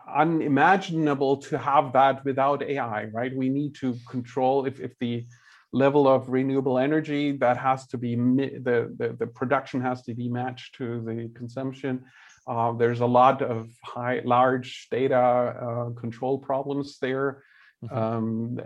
unimaginable 0.09 1.37
to 1.37 1.59
have 1.59 1.93
that 1.93 2.25
without 2.25 2.63
AI, 2.63 3.05
right? 3.13 3.37
We 3.37 3.51
need 3.51 3.75
to 3.77 3.97
control 4.09 4.65
if 4.65 4.81
if 4.81 4.99
the 4.99 5.27
level 5.73 6.09
of 6.09 6.31
renewable 6.31 6.79
energy 6.79 7.33
that 7.33 7.59
has 7.59 7.87
to 7.89 7.99
be 7.99 8.15
the 8.15 8.95
the, 8.99 9.17
the 9.19 9.27
production 9.27 9.83
has 9.83 10.03
to 10.03 10.15
be 10.15 10.29
matched 10.31 10.77
to 10.77 11.03
the 11.03 11.31
consumption. 11.35 12.05
Uh, 12.47 12.73
there's 12.73 13.01
a 13.01 13.07
lot 13.07 13.43
of 13.43 13.69
high 13.83 14.23
large 14.25 14.89
data 14.91 15.17
uh, 15.19 15.91
control 16.01 16.39
problems 16.39 16.99
there 16.99 17.43
Mm-hmm. 17.85 17.97
Um, 17.97 18.61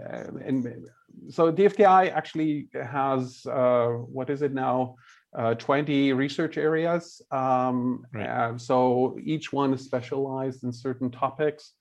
and 0.44 0.87
so 1.31 1.52
DFKI 1.52 2.12
actually 2.12 2.68
has 2.74 3.44
uh, 3.46 3.88
what 3.88 4.31
is 4.31 4.42
it 4.42 4.52
now? 4.52 4.96
Uh, 5.37 5.54
20 5.54 6.14
research 6.14 6.57
areas. 6.57 7.20
Um, 7.31 8.07
right. 8.14 8.59
so 8.59 9.18
each 9.22 9.52
one 9.52 9.74
is 9.74 9.85
specialized 9.85 10.64
in 10.64 10.72
certain 10.72 11.11
topics. 11.11 11.74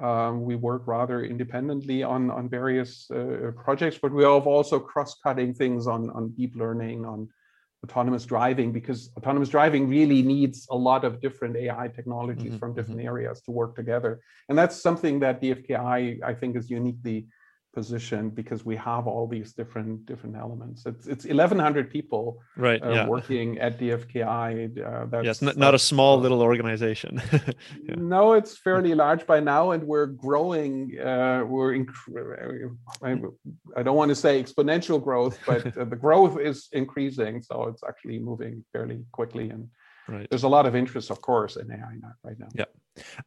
Um, 0.00 0.42
we 0.42 0.56
work 0.56 0.86
rather 0.86 1.24
independently 1.24 2.02
on 2.02 2.30
on 2.30 2.48
various 2.48 3.08
uh, 3.10 3.52
projects, 3.56 3.98
but 4.00 4.12
we 4.12 4.24
have 4.24 4.46
also 4.46 4.80
cross-cutting 4.80 5.54
things 5.54 5.86
on 5.86 6.10
on 6.10 6.30
deep 6.30 6.56
learning, 6.56 7.04
on 7.04 7.28
autonomous 7.84 8.24
driving 8.24 8.72
because 8.72 9.10
autonomous 9.16 9.50
driving 9.50 9.88
really 9.88 10.22
needs 10.22 10.66
a 10.70 10.76
lot 10.76 11.04
of 11.04 11.20
different 11.20 11.54
AI 11.56 11.86
technologies 11.88 12.52
mm-hmm, 12.52 12.58
from 12.58 12.74
different 12.74 12.98
mm-hmm. 12.98 13.14
areas 13.14 13.42
to 13.42 13.50
work 13.50 13.76
together. 13.76 14.20
And 14.48 14.56
that's 14.58 14.76
something 14.88 15.20
that 15.20 15.42
DFKI, 15.42 16.22
I 16.30 16.34
think, 16.34 16.56
is 16.56 16.70
uniquely 16.70 17.26
position 17.74 18.30
because 18.30 18.64
we 18.64 18.76
have 18.76 19.06
all 19.06 19.26
these 19.26 19.52
different 19.52 20.06
different 20.06 20.36
elements. 20.36 20.86
It's 20.86 21.06
it's 21.06 21.24
1,100 21.24 21.90
people 21.90 22.40
right 22.56 22.82
uh, 22.82 22.90
yeah. 22.90 23.06
working 23.06 23.58
at 23.58 23.78
DFKI. 23.78 24.52
Uh, 24.84 25.06
that's, 25.06 25.24
yes, 25.24 25.42
not, 25.42 25.56
not 25.56 25.74
a 25.74 25.78
small 25.78 26.18
little 26.18 26.42
organization. 26.42 27.20
yeah. 27.32 27.96
No, 27.96 28.34
it's 28.34 28.56
fairly 28.56 28.94
large 28.94 29.26
by 29.26 29.40
now, 29.40 29.72
and 29.72 29.82
we're 29.82 30.06
growing. 30.06 30.98
Uh, 30.98 31.44
we're 31.46 31.72
inc- 31.74 31.94
I, 33.02 33.10
I, 33.78 33.82
don't 33.82 33.96
want 33.96 34.10
to 34.10 34.14
say 34.14 34.42
exponential 34.42 35.02
growth, 35.02 35.38
but 35.46 35.76
uh, 35.78 35.84
the 35.84 35.96
growth 35.96 36.38
is 36.40 36.68
increasing. 36.72 37.42
So 37.42 37.54
it's 37.68 37.82
actually 37.82 38.18
moving 38.18 38.64
fairly 38.72 39.04
quickly 39.12 39.50
and 39.50 39.68
Right. 40.06 40.26
There's 40.28 40.42
a 40.42 40.48
lot 40.48 40.66
of 40.66 40.76
interest, 40.76 41.10
of 41.10 41.20
course, 41.20 41.56
in 41.56 41.70
AI 41.70 41.96
right 42.22 42.38
now. 42.38 42.48
Yeah. 42.54 42.64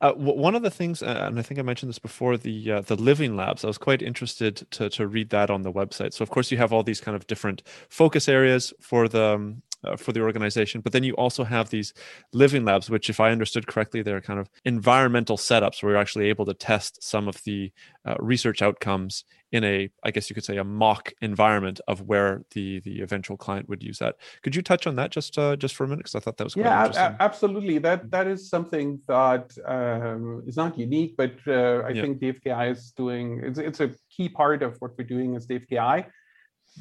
Uh, 0.02 0.14
one 0.14 0.56
of 0.56 0.62
the 0.62 0.70
things, 0.70 1.04
uh, 1.04 1.26
and 1.28 1.40
I 1.40 1.42
think 1.42 1.60
I 1.60 1.64
mentioned 1.64 1.90
this 1.90 2.00
before, 2.00 2.38
the 2.38 2.72
uh, 2.72 2.82
the 2.82 2.96
living 2.96 3.36
labs. 3.36 3.64
I 3.64 3.68
was 3.68 3.78
quite 3.78 4.02
interested 4.02 4.66
to 4.72 4.90
to 4.90 5.08
read 5.08 5.30
that 5.32 5.50
on 5.50 5.64
the 5.64 5.72
website. 5.72 6.14
So 6.14 6.24
of 6.24 6.30
course 6.30 6.52
you 6.52 6.58
have 6.58 6.72
all 6.74 6.84
these 6.84 7.02
kind 7.02 7.16
of 7.16 7.28
different 7.28 7.64
focus 7.90 8.30
areas 8.30 8.74
for 8.80 9.08
the 9.08 9.36
um, 9.36 9.62
uh, 9.84 9.96
for 9.96 10.12
the 10.12 10.22
organization. 10.22 10.82
But 10.82 10.94
then 10.94 11.04
you 11.04 11.14
also 11.14 11.44
have 11.44 11.70
these 11.70 11.94
living 12.34 12.66
labs, 12.66 12.90
which, 12.90 13.10
if 13.10 13.20
I 13.20 13.32
understood 13.32 13.68
correctly, 13.68 14.02
they're 14.02 14.22
kind 14.22 14.40
of 14.40 14.50
environmental 14.66 15.38
setups 15.38 15.82
where 15.82 15.94
you're 15.94 16.02
actually 16.02 16.30
able 16.30 16.46
to 16.46 16.54
test 16.54 17.04
some 17.04 17.28
of 17.28 17.44
the 17.44 17.72
uh, 18.06 18.16
research 18.20 18.62
outcomes 18.62 19.24
in 19.52 19.64
a, 19.64 19.90
I 20.04 20.12
guess 20.12 20.30
you 20.30 20.34
could 20.34 20.44
say, 20.44 20.58
a 20.58 20.64
mock 20.64 21.14
environment 21.22 21.80
of 21.88 22.02
where 22.02 22.44
the 22.52 22.82
the 22.82 23.02
eventual 23.02 23.38
client 23.38 23.70
would 23.70 23.82
use 23.82 24.00
that. 24.00 24.16
Could 24.44 24.56
you 24.56 24.62
touch 24.62 24.88
on 24.88 24.96
that 24.96 25.12
just 25.12 25.38
uh, 25.38 25.56
just 25.56 25.76
for 25.76 25.86
a 25.86 25.88
minute? 25.88 26.00
Because 26.00 26.16
I 26.16 26.20
thought 26.20 26.38
that 26.38 26.44
was 26.44 26.56
yeah, 26.56 27.16
absolutely. 27.20 27.78
That 27.78 28.12
that 28.12 28.28
is 28.28 28.50
something 28.50 29.00
that 29.08 29.58
um, 29.66 30.44
is 30.46 30.58
not 30.58 30.78
unique, 30.78 31.16
but 31.16 31.34
uh, 31.48 31.84
I 31.86 31.90
yeah. 31.90 32.02
think 32.02 32.20
DFKI 32.20 32.72
is 32.72 32.92
doing. 32.92 33.42
It's 33.44 33.60
it's 33.60 33.80
a 33.80 33.92
key 34.10 34.28
part 34.28 34.64
of 34.64 34.76
what 34.80 34.98
we're 34.98 35.06
doing 35.06 35.36
as 35.36 35.48
DFKI 35.48 36.08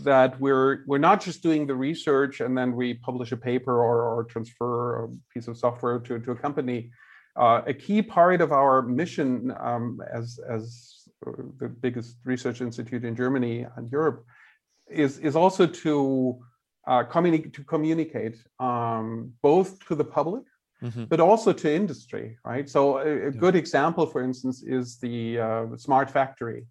that 0.02 0.38
we're 0.40 0.85
we're 0.87 0.98
not 0.98 1.20
just 1.20 1.42
doing 1.42 1.66
the 1.66 1.74
research 1.74 2.40
and 2.40 2.56
then 2.56 2.74
we 2.74 2.94
publish 2.94 3.32
a 3.32 3.37
paper 3.37 3.74
or, 3.74 4.02
or 4.02 4.24
transfer 4.24 5.04
a 5.04 5.09
piece 5.32 5.48
of 5.48 5.56
software 5.56 5.98
to, 6.00 6.18
to 6.18 6.30
a 6.32 6.37
company. 6.37 6.90
Uh, 7.37 7.61
a 7.66 7.74
key 7.74 8.00
part 8.00 8.40
of 8.40 8.50
our 8.52 8.82
mission 8.82 9.52
um, 9.61 10.00
as 10.12 10.38
as 10.48 11.09
the 11.61 11.68
biggest 11.68 12.16
research 12.24 12.61
institute 12.61 13.04
in 13.04 13.14
Germany 13.14 13.66
and 13.76 13.90
Europe 13.90 14.24
is 14.88 15.18
is 15.18 15.37
also 15.37 15.66
to 15.66 16.38
uh, 16.87 17.02
communicate 17.04 17.52
to 17.54 17.64
communicate 17.64 18.37
um, 18.61 19.32
both 19.42 19.78
to 19.87 19.94
the 19.94 20.04
public 20.04 20.44
Mm-hmm. 20.82 21.04
but 21.04 21.20
also 21.20 21.54
to 21.54 21.74
industry, 21.74 22.37
right? 22.44 22.68
So 22.68 22.98
a, 22.98 23.00
a 23.00 23.24
yeah. 23.24 23.30
good 23.30 23.56
example, 23.56 24.04
for 24.04 24.22
instance, 24.22 24.62
is 24.62 24.98
the 24.98 25.40
uh, 25.40 25.76
smart 25.78 26.11
factory. 26.11 26.66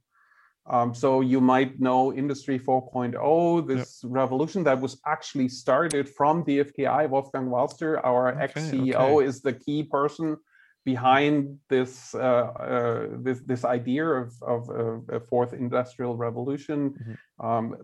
Um, 0.68 0.96
so 0.96 1.22
you 1.22 1.40
might 1.40 1.80
know 1.80 2.12
Industry 2.12 2.58
4.0, 2.58 3.68
this 3.68 4.02
yep. 4.04 4.12
revolution 4.12 4.64
that 4.64 4.82
was 4.82 5.00
actually 5.06 5.48
started 5.48 6.10
from 6.10 6.44
the 6.44 6.60
DFKI. 6.60 7.08
Wolfgang 7.10 7.48
Wahlster, 7.48 8.02
our 8.04 8.32
okay, 8.32 8.44
ex-CEO, 8.44 8.96
okay. 8.96 9.28
is 9.28 9.42
the 9.42 9.54
key 9.54 9.84
person 9.84 10.38
behind 10.84 11.58
this 11.68 12.14
uh, 12.16 12.18
uh, 12.18 13.08
this 13.18 13.42
this 13.42 13.66
idea 13.66 14.06
of 14.06 14.34
of 14.42 14.70
a, 14.70 15.18
a 15.18 15.20
fourth 15.20 15.54
industrial 15.54 16.16
revolution, 16.16 16.92
mm-hmm. 16.92 17.46
um, 17.46 17.76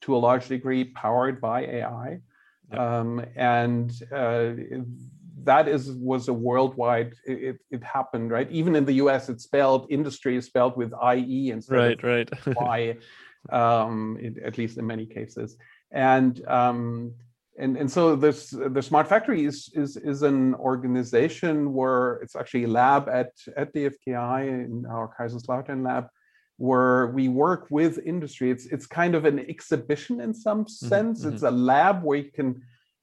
to 0.00 0.16
a 0.16 0.18
large 0.18 0.48
degree 0.48 0.84
powered 0.84 1.40
by 1.40 1.64
AI, 1.64 2.20
um, 2.72 3.24
and 3.36 3.90
uh, 4.12 4.50
that 5.44 5.68
is 5.68 5.90
was 5.92 6.28
a 6.28 6.32
worldwide. 6.32 7.14
It, 7.24 7.58
it 7.70 7.82
happened 7.82 8.30
right. 8.30 8.50
Even 8.50 8.76
in 8.76 8.84
the 8.84 8.94
U.S., 8.94 9.28
it's 9.28 9.44
spelled 9.44 9.86
industry 9.90 10.36
is 10.36 10.46
spelled 10.46 10.76
with 10.76 10.92
IE 11.14 11.50
instead 11.50 12.02
right, 12.02 12.32
of 12.32 12.46
right. 12.46 12.56
Y, 12.60 12.96
um, 13.50 14.18
at 14.44 14.58
least 14.58 14.78
in 14.78 14.86
many 14.86 15.06
cases, 15.06 15.56
and 15.92 16.46
um, 16.46 17.12
and 17.58 17.76
and 17.76 17.90
so 17.90 18.16
this 18.16 18.50
the 18.50 18.82
smart 18.82 19.08
factory 19.08 19.44
is 19.44 19.70
is 19.74 19.96
is 19.96 20.22
an 20.22 20.54
organization 20.54 21.72
where 21.72 22.14
it's 22.22 22.36
actually 22.36 22.64
a 22.64 22.68
lab 22.68 23.08
at 23.08 23.32
at 23.56 23.72
the 23.72 23.90
DFKI 23.90 24.48
in 24.48 24.86
our 24.86 25.12
Kaiserslautern 25.18 25.84
lab 25.84 26.08
where 26.56 27.08
we 27.08 27.28
work 27.28 27.68
with 27.70 27.98
industry 28.04 28.50
it's 28.50 28.66
it's 28.66 28.86
kind 28.86 29.14
of 29.14 29.24
an 29.24 29.38
exhibition 29.38 30.20
in 30.20 30.34
some 30.34 30.64
mm-hmm, 30.64 30.86
sense 30.88 31.20
mm-hmm. 31.20 31.34
it's 31.34 31.44
a 31.44 31.50
lab 31.50 32.02
where 32.02 32.18
you 32.18 32.30
can 32.32 32.60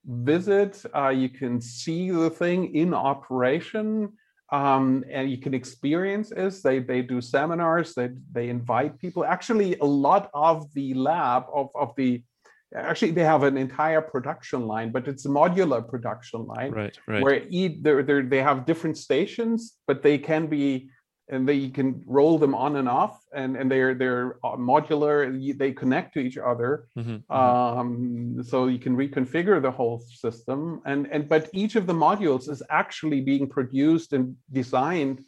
visit 0.07 0.83
uh, 0.95 1.09
you 1.09 1.29
can 1.29 1.59
see 1.59 2.11
the 2.11 2.29
thing 2.29 2.75
in 2.75 2.93
operation 2.93 4.11
um, 4.51 5.03
and 5.09 5.29
you 5.31 5.37
can 5.37 5.53
experience 5.53 6.29
this 6.29 6.61
they 6.61 6.79
they 6.79 7.01
do 7.01 7.19
seminars 7.19 7.93
they 7.95 8.09
they 8.31 8.49
invite 8.49 8.99
people 8.99 9.25
actually 9.25 9.77
a 9.79 9.85
lot 9.85 10.29
of 10.33 10.71
the 10.73 10.93
lab 10.93 11.45
of 11.53 11.69
of 11.75 11.93
the 11.97 12.23
actually 12.75 13.11
they 13.11 13.23
have 13.23 13.43
an 13.43 13.57
entire 13.57 14.01
production 14.01 14.67
line 14.67 14.91
but 14.91 15.07
it's 15.07 15.25
a 15.25 15.29
modular 15.29 15.87
production 15.87 16.45
line 16.45 16.71
right, 16.71 16.97
right. 17.07 17.23
where 17.23 17.43
each 17.49 17.77
they're, 17.81 18.03
they're, 18.03 18.23
they 18.23 18.41
have 18.41 18.65
different 18.65 18.97
stations 18.97 19.77
but 19.87 20.03
they 20.03 20.17
can 20.17 20.45
be 20.47 20.89
and 21.29 21.47
they 21.47 21.69
can 21.69 22.03
roll 22.05 22.37
them 22.37 22.53
on 22.53 22.75
and 22.75 22.87
off 22.87 23.19
and, 23.33 23.55
and 23.55 23.69
they're 23.71 23.95
they're 23.95 24.37
uh, 24.43 24.55
modular 24.55 25.57
they 25.57 25.71
connect 25.71 26.13
to 26.13 26.19
each 26.19 26.37
other 26.37 26.87
mm-hmm, 26.97 27.15
mm-hmm. 27.15 27.33
um, 27.33 28.43
so 28.43 28.67
you 28.67 28.79
can 28.79 28.95
reconfigure 28.95 29.61
the 29.61 29.71
whole 29.71 29.99
system 29.99 30.81
and 30.85 31.07
and 31.11 31.27
but 31.27 31.49
each 31.53 31.75
of 31.75 31.87
the 31.87 31.93
modules 31.93 32.49
is 32.49 32.61
actually 32.69 33.21
being 33.21 33.47
produced 33.47 34.13
and 34.13 34.35
designed 34.51 35.23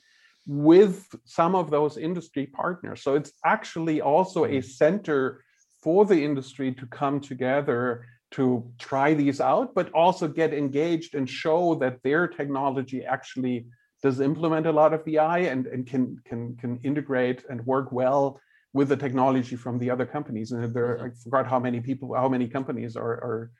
with 0.45 1.05
some 1.25 1.55
of 1.55 1.69
those 1.69 1.97
industry 1.97 2.45
partners 2.45 3.01
so 3.01 3.15
it's 3.15 3.33
actually 3.43 4.01
also 4.01 4.45
a 4.45 4.49
mm-hmm. 4.49 4.61
center 4.61 5.43
for 5.81 6.05
the 6.05 6.23
industry 6.23 6.73
to 6.73 6.85
come 6.87 7.19
together 7.19 8.05
to 8.31 8.69
try 8.77 9.13
these 9.13 9.39
out, 9.39 9.73
but 9.73 9.91
also 9.93 10.27
get 10.27 10.53
engaged 10.53 11.15
and 11.15 11.29
show 11.29 11.75
that 11.75 12.03
their 12.03 12.27
technology 12.27 13.05
actually 13.05 13.67
does 14.03 14.19
implement 14.19 14.67
a 14.67 14.71
lot 14.71 14.93
of 14.93 15.05
BI 15.05 15.39
and, 15.39 15.65
and 15.67 15.87
can, 15.87 16.17
can, 16.25 16.55
can 16.57 16.79
integrate 16.83 17.43
and 17.49 17.65
work 17.65 17.91
well 17.91 18.39
with 18.73 18.89
the 18.89 18.97
technology 18.97 19.55
from 19.55 19.79
the 19.79 19.89
other 19.89 20.05
companies. 20.05 20.51
And 20.51 20.73
there, 20.73 20.97
mm-hmm. 20.97 21.05
I 21.05 21.09
forgot 21.23 21.47
how 21.47 21.59
many 21.59 21.79
people, 21.79 22.13
how 22.13 22.29
many 22.29 22.47
companies 22.47 22.95
are, 22.95 23.03
are 23.11 23.51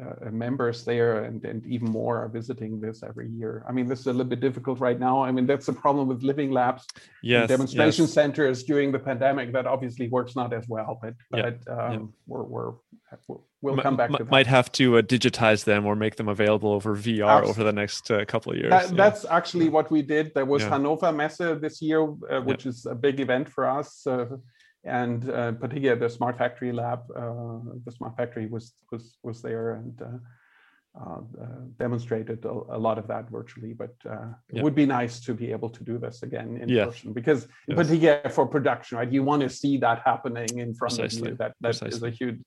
uh, 0.00 0.30
members 0.30 0.84
there 0.84 1.24
and, 1.24 1.44
and 1.44 1.64
even 1.66 1.88
more 1.88 2.18
are 2.24 2.28
visiting 2.28 2.80
this 2.80 3.02
every 3.02 3.28
year. 3.28 3.64
I 3.68 3.72
mean, 3.72 3.86
this 3.86 4.00
is 4.00 4.06
a 4.06 4.12
little 4.12 4.24
bit 4.24 4.40
difficult 4.40 4.80
right 4.80 4.98
now. 4.98 5.22
I 5.22 5.30
mean, 5.30 5.46
that's 5.46 5.66
the 5.66 5.72
problem 5.72 6.08
with 6.08 6.22
living 6.22 6.50
labs, 6.50 6.86
yes, 7.22 7.48
demonstration 7.48 8.04
yes. 8.04 8.12
centers 8.12 8.64
during 8.64 8.90
the 8.90 8.98
pandemic. 8.98 9.52
That 9.52 9.66
obviously 9.66 10.08
works 10.08 10.34
not 10.34 10.52
as 10.52 10.68
well, 10.68 10.98
but 11.00 11.14
but 11.30 11.38
yep, 11.38 11.68
um, 11.68 11.92
yep. 11.92 12.02
We're, 12.26 12.42
we're 12.42 12.72
we'll 13.62 13.76
come 13.78 13.96
back 13.96 14.10
M- 14.10 14.16
to 14.16 14.24
that. 14.24 14.30
Might 14.30 14.46
have 14.46 14.72
to 14.72 14.98
uh, 14.98 15.02
digitize 15.02 15.64
them 15.64 15.86
or 15.86 15.94
make 15.94 16.16
them 16.16 16.28
available 16.28 16.72
over 16.72 16.96
VR 16.96 17.38
Absolutely. 17.38 17.50
over 17.50 17.64
the 17.64 17.72
next 17.72 18.10
uh, 18.10 18.24
couple 18.24 18.52
of 18.52 18.58
years. 18.58 18.70
That, 18.70 18.90
yeah. 18.90 18.96
That's 18.96 19.24
actually 19.26 19.68
what 19.68 19.90
we 19.90 20.02
did. 20.02 20.34
There 20.34 20.44
was 20.44 20.62
yeah. 20.62 20.70
Hannover 20.70 21.12
Messe 21.12 21.60
this 21.60 21.80
year, 21.80 22.02
uh, 22.02 22.40
which 22.40 22.66
is 22.66 22.86
a 22.86 22.94
big 22.94 23.20
event 23.20 23.48
for 23.48 23.68
us 23.68 24.06
uh, 24.06 24.26
and 24.84 25.30
uh, 25.30 25.52
particularly 25.52 25.98
the 25.98 26.08
smart 26.08 26.36
factory 26.36 26.72
lab 26.72 27.00
uh, 27.16 27.58
the 27.84 27.92
smart 27.92 28.16
factory 28.16 28.46
was 28.46 28.74
was 28.92 29.16
was 29.22 29.40
there 29.42 29.74
and 29.74 30.02
uh, 30.02 30.18
uh, 31.00 31.20
uh 31.42 31.46
demonstrated 31.78 32.44
a, 32.44 32.50
a, 32.50 32.78
lot 32.78 32.98
of 32.98 33.06
that 33.08 33.28
virtually 33.30 33.72
but 33.72 33.94
uh, 34.08 34.26
it 34.48 34.62
would 34.62 34.74
be 34.74 34.86
nice 34.86 35.20
to 35.20 35.34
be 35.34 35.50
able 35.50 35.68
to 35.68 35.82
do 35.82 35.98
this 35.98 36.22
again 36.22 36.56
in 36.58 36.68
yeah. 36.68 36.84
person 36.84 37.12
because 37.12 37.48
yes. 37.66 37.76
particularly 37.76 38.30
for 38.30 38.46
production 38.46 38.98
right 38.98 39.10
you 39.10 39.22
want 39.22 39.42
to 39.42 39.48
see 39.48 39.76
that 39.76 40.00
happening 40.04 40.58
in 40.58 40.74
front 40.74 40.94
Precisely. 40.94 41.22
of 41.22 41.28
you 41.28 41.36
that 41.36 41.54
that 41.60 41.78
Precisely. 41.78 41.96
is 41.96 42.02
a 42.02 42.10
huge 42.10 42.38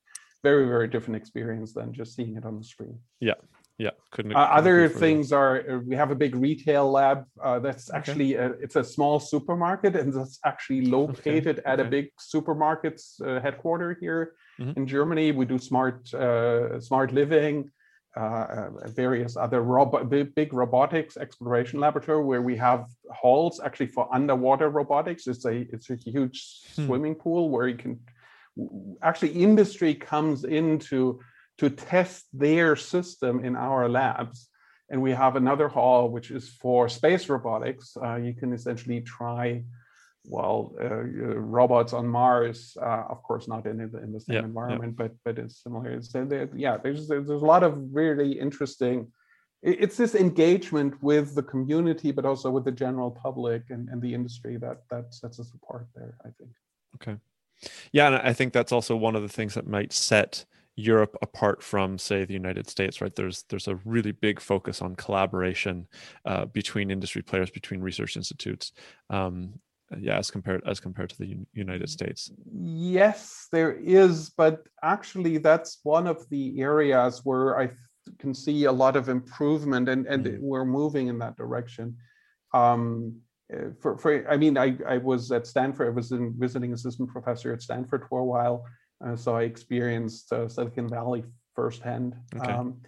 very 0.44 0.66
very 0.68 0.88
different 0.88 1.18
experience 1.18 1.74
than 1.74 1.92
just 1.92 2.16
seeing 2.16 2.38
it 2.38 2.46
on 2.46 2.58
the 2.58 2.64
screen 2.64 2.98
yeah 3.20 3.34
yeah 3.78 3.92
couldn't, 4.12 4.36
uh, 4.36 4.40
couldn't 4.40 4.58
other 4.58 4.90
things 4.90 5.32
are 5.32 5.64
uh, 5.70 5.80
we 5.80 5.96
have 5.96 6.12
a 6.12 6.16
big 6.16 6.36
retail 6.36 6.90
lab 6.92 7.26
uh, 7.44 7.60
that's 7.60 7.94
actually 7.94 8.36
a, 8.36 8.48
it's 8.64 8.76
a 8.76 8.84
small 8.84 9.20
supermarket 9.20 9.96
and 9.96 10.14
that's 10.14 10.40
actually 10.46 10.82
located 11.00 11.60
okay. 11.60 11.72
at 11.72 11.80
okay. 11.80 11.88
a 11.88 11.92
big 11.92 12.10
supermarket's 12.20 13.22
uh, 13.22 13.40
headquarter 13.40 13.98
here 14.00 14.34
mm-hmm. 14.60 14.72
in 14.78 14.88
germany 14.88 15.32
we 15.32 15.46
do 15.46 15.58
smart 15.58 16.12
uh, 16.14 16.80
smart 16.80 17.12
living 17.12 17.70
uh, 18.16 18.70
various 18.88 19.38
other 19.38 19.62
robo- 19.62 20.04
big, 20.04 20.34
big, 20.34 20.52
robotics 20.52 21.18
exploration 21.18 21.80
laboratory 21.80 22.24
where 22.24 22.42
we 22.42 22.58
have 22.58 22.88
halls 23.12 23.60
actually 23.64 23.86
for 23.86 24.12
underwater 24.12 24.70
robotics 24.70 25.28
it's 25.28 25.46
a 25.46 25.68
it's 25.72 25.92
a 25.92 25.96
huge 25.96 26.62
hmm. 26.76 26.86
swimming 26.86 27.14
pool 27.14 27.52
where 27.52 27.68
you 27.68 27.78
can 27.78 28.00
actually 29.04 29.30
industry 29.30 29.94
comes 29.94 30.46
into 30.46 31.20
to 31.58 31.70
test 31.70 32.26
their 32.34 32.76
system 32.76 33.44
in 33.44 33.56
our 33.56 33.90
labs. 33.90 34.50
And 34.90 35.02
we 35.02 35.12
have 35.12 35.36
another 35.36 35.68
hall, 35.68 36.10
which 36.10 36.32
is 36.32 36.50
for 36.50 36.88
space 36.88 37.28
robotics. 37.28 37.98
Uh, 38.02 38.16
you 38.16 38.34
can 38.34 38.54
essentially 38.54 39.02
try, 39.02 39.64
well, 40.26 40.74
uh, 40.82 40.86
uh 40.86 41.40
robots 41.60 41.94
on 41.94 42.08
Mars, 42.08 42.78
uh, 42.82 43.04
of 43.10 43.22
course, 43.24 43.48
not 43.48 43.66
in, 43.66 43.82
in 43.82 44.14
the 44.14 44.20
same 44.22 44.36
yeah, 44.36 44.44
environment, 44.44 44.96
yeah. 44.98 45.08
but 45.08 45.12
but 45.26 45.44
it's 45.44 45.62
similar. 45.62 46.02
So 46.02 46.48
yeah, 46.56 46.78
there's, 46.78 47.08
there's 47.08 47.30
a 47.30 47.52
lot 47.54 47.64
of 47.64 47.74
really 47.92 48.40
interesting, 48.40 49.12
it's 49.64 49.98
this 49.98 50.16
engagement 50.16 51.02
with 51.02 51.36
the 51.36 51.44
community, 51.44 52.12
but 52.12 52.26
also 52.26 52.50
with 52.50 52.64
the 52.64 52.72
general 52.72 53.12
public 53.12 53.64
and, 53.70 53.90
and 53.90 54.02
the 54.02 54.14
industry 54.14 54.56
that, 54.58 54.84
that 54.92 55.14
sets 55.14 55.40
us 55.40 55.52
apart 55.56 55.88
there, 55.96 56.16
I 56.22 56.30
think. 56.38 56.52
Okay. 56.96 57.18
Yeah, 57.92 58.08
and 58.08 58.16
I 58.16 58.34
think 58.34 58.54
that's 58.54 58.72
also 58.72 58.96
one 58.96 59.16
of 59.16 59.24
the 59.24 59.30
things 59.30 59.56
that 59.56 59.68
might 59.68 59.92
set 59.92 60.46
Europe 60.78 61.18
apart 61.24 61.64
from, 61.64 61.98
say, 61.98 62.24
the 62.24 62.34
United 62.34 62.70
States, 62.70 63.02
right? 63.02 63.14
There's 63.14 63.44
there's 63.50 63.68
a 63.68 63.80
really 63.84 64.12
big 64.12 64.40
focus 64.40 64.82
on 64.82 64.96
collaboration 64.96 65.88
uh, 66.26 66.46
between 66.46 66.92
industry 66.92 67.24
players, 67.24 67.50
between 67.50 67.82
research 67.82 68.16
institutes. 68.16 68.72
Um, 69.10 69.60
yeah, 70.00 70.18
as 70.18 70.30
compared 70.30 70.62
as 70.68 70.80
compared 70.80 71.10
to 71.10 71.18
the 71.18 71.38
United 71.54 71.90
States. 71.90 72.32
Yes, 72.54 73.48
there 73.52 73.72
is, 73.74 74.30
but 74.30 74.68
actually, 74.84 75.38
that's 75.38 75.80
one 75.84 76.08
of 76.08 76.30
the 76.30 76.60
areas 76.62 77.22
where 77.24 77.60
I 77.60 77.72
can 78.20 78.34
see 78.34 78.66
a 78.66 78.72
lot 78.72 78.96
of 78.96 79.10
improvement, 79.10 79.90
and 79.90 80.06
and 80.06 80.26
mm. 80.26 80.40
we're 80.40 80.66
moving 80.66 81.08
in 81.08 81.18
that 81.20 81.38
direction. 81.38 81.98
Um, 82.54 83.22
for, 83.80 83.98
for 83.98 84.30
I 84.30 84.38
mean, 84.38 84.58
I, 84.58 84.78
I 84.88 84.98
was 84.98 85.32
at 85.32 85.48
Stanford. 85.48 85.88
I 85.88 85.92
was 85.92 86.12
in 86.12 86.36
visiting 86.38 86.74
assistant 86.74 87.10
professor 87.10 87.54
at 87.54 87.62
Stanford 87.62 88.06
for 88.10 88.20
a 88.20 88.26
while, 88.26 88.66
uh, 89.06 89.16
so 89.16 89.36
I 89.36 89.44
experienced 89.44 90.32
uh, 90.34 90.48
Silicon 90.48 90.90
Valley 90.90 91.24
firsthand, 91.56 92.16
okay. 92.36 92.52
um, 92.52 92.82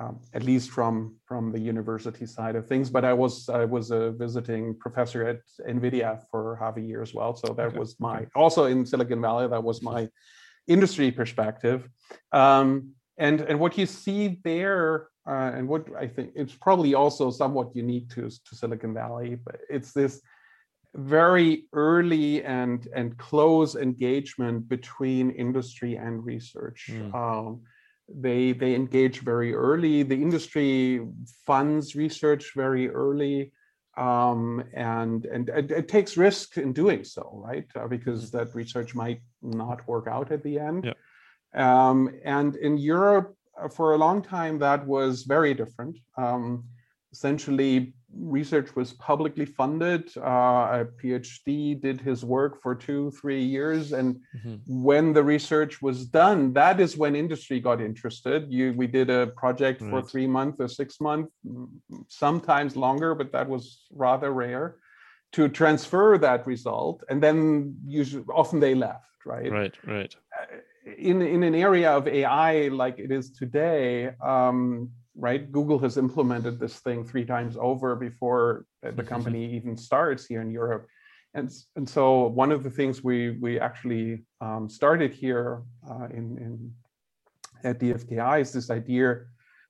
um, 0.00 0.20
at 0.32 0.42
least 0.42 0.70
from 0.70 1.16
from 1.24 1.52
the 1.52 1.60
university 1.60 2.26
side 2.26 2.56
of 2.56 2.66
things. 2.66 2.90
But 2.90 3.04
I 3.04 3.12
was 3.12 3.48
I 3.48 3.64
was 3.64 3.90
a 3.90 4.10
visiting 4.10 4.76
professor 4.78 5.26
at 5.26 5.40
NVIDIA 5.68 6.20
for 6.30 6.56
half 6.56 6.76
a 6.76 6.80
year 6.80 7.02
as 7.02 7.14
well. 7.14 7.34
So 7.36 7.54
that 7.54 7.68
okay. 7.68 7.78
was 7.78 7.96
my 8.00 8.18
okay. 8.18 8.28
also 8.34 8.64
in 8.64 8.84
Silicon 8.84 9.20
Valley. 9.20 9.46
That 9.48 9.62
was 9.62 9.82
my 9.82 10.08
industry 10.66 11.10
perspective. 11.12 11.88
Um, 12.32 12.94
and 13.18 13.40
and 13.42 13.60
what 13.60 13.78
you 13.78 13.86
see 13.86 14.40
there, 14.42 15.08
uh, 15.28 15.52
and 15.54 15.68
what 15.68 15.86
I 15.96 16.08
think 16.08 16.32
it's 16.34 16.54
probably 16.54 16.94
also 16.94 17.30
somewhat 17.30 17.76
unique 17.76 18.08
to 18.10 18.28
to 18.28 18.56
Silicon 18.56 18.92
Valley, 18.92 19.36
but 19.36 19.60
it's 19.70 19.92
this 19.92 20.20
very 20.94 21.64
early 21.72 22.44
and 22.44 22.86
and 22.94 23.16
close 23.18 23.74
engagement 23.74 24.68
between 24.68 25.30
industry 25.30 25.96
and 25.96 26.24
research. 26.24 26.90
Mm. 26.90 27.14
Um, 27.14 27.62
they 28.08 28.52
they 28.52 28.74
engage 28.74 29.20
very 29.20 29.54
early. 29.54 30.02
The 30.02 30.14
industry 30.14 31.06
funds 31.46 31.96
research 31.96 32.52
very 32.54 32.88
early, 32.90 33.52
um, 33.96 34.62
and 34.72 35.24
and 35.24 35.48
it, 35.48 35.70
it, 35.70 35.88
takes 35.88 36.16
risk 36.16 36.58
in 36.58 36.72
doing 36.72 37.02
so, 37.02 37.42
right? 37.44 37.66
Uh, 37.74 37.88
because 37.88 38.26
mm-hmm. 38.26 38.38
that 38.38 38.54
research 38.54 38.94
might 38.94 39.20
not 39.42 39.86
work 39.88 40.06
out 40.06 40.30
at 40.30 40.42
the 40.42 40.58
end. 40.58 40.84
Yeah. 40.84 40.94
Um, 41.54 42.10
and 42.24 42.56
in 42.56 42.76
Europe, 42.78 43.36
uh, 43.60 43.68
for 43.68 43.94
a 43.94 43.98
long 43.98 44.22
time, 44.22 44.58
that 44.58 44.86
was 44.86 45.22
very 45.22 45.54
different. 45.54 45.98
Um, 46.16 46.64
essentially 47.14 47.94
research 48.16 48.74
was 48.76 48.92
publicly 48.94 49.44
funded. 49.44 50.10
Uh, 50.16 50.20
a 50.80 50.86
PhD 51.02 51.80
did 51.80 52.00
his 52.00 52.24
work 52.24 52.60
for 52.62 52.74
two, 52.74 53.10
three 53.12 53.42
years, 53.42 53.92
and 53.92 54.16
mm-hmm. 54.36 54.56
when 54.66 55.12
the 55.12 55.22
research 55.22 55.82
was 55.82 56.06
done, 56.06 56.52
that 56.52 56.80
is 56.80 56.96
when 56.96 57.14
industry 57.16 57.60
got 57.60 57.80
interested. 57.80 58.50
You, 58.52 58.74
we 58.76 58.86
did 58.86 59.10
a 59.10 59.28
project 59.28 59.80
right. 59.80 59.90
for 59.90 60.02
three 60.02 60.26
months 60.26 60.60
or 60.60 60.68
six 60.68 61.00
months, 61.00 61.32
sometimes 62.08 62.76
longer, 62.76 63.14
but 63.14 63.32
that 63.32 63.48
was 63.48 63.82
rather 63.92 64.32
rare. 64.32 64.76
To 65.32 65.48
transfer 65.48 66.16
that 66.18 66.46
result, 66.46 67.02
and 67.08 67.20
then 67.20 67.76
usually 67.84 68.22
often 68.32 68.60
they 68.60 68.76
left, 68.76 69.26
right? 69.26 69.50
Right, 69.50 69.74
right. 69.84 70.14
Uh, 70.32 70.58
in 70.96 71.22
in 71.22 71.42
an 71.42 71.56
area 71.56 71.90
of 71.90 72.06
AI 72.06 72.68
like 72.68 73.00
it 73.00 73.10
is 73.10 73.32
today. 73.32 74.12
Um, 74.22 74.90
right? 75.16 75.50
Google 75.50 75.78
has 75.78 75.96
implemented 75.96 76.58
this 76.58 76.80
thing 76.80 77.04
three 77.04 77.24
times 77.24 77.56
over 77.58 77.94
before 77.96 78.66
the 78.82 78.90
mm-hmm. 78.90 79.06
company 79.06 79.54
even 79.54 79.76
starts 79.76 80.26
here 80.26 80.40
in 80.40 80.50
Europe. 80.50 80.86
And, 81.34 81.50
and 81.76 81.88
so 81.88 82.26
one 82.28 82.52
of 82.52 82.62
the 82.62 82.70
things 82.70 83.02
we, 83.02 83.30
we 83.38 83.58
actually 83.58 84.24
um, 84.40 84.68
started 84.68 85.12
here 85.12 85.62
uh, 85.88 86.06
in, 86.06 86.38
in, 86.38 86.72
at 87.64 87.80
DFKI 87.80 88.40
is 88.40 88.52
this 88.52 88.70
idea 88.70 89.22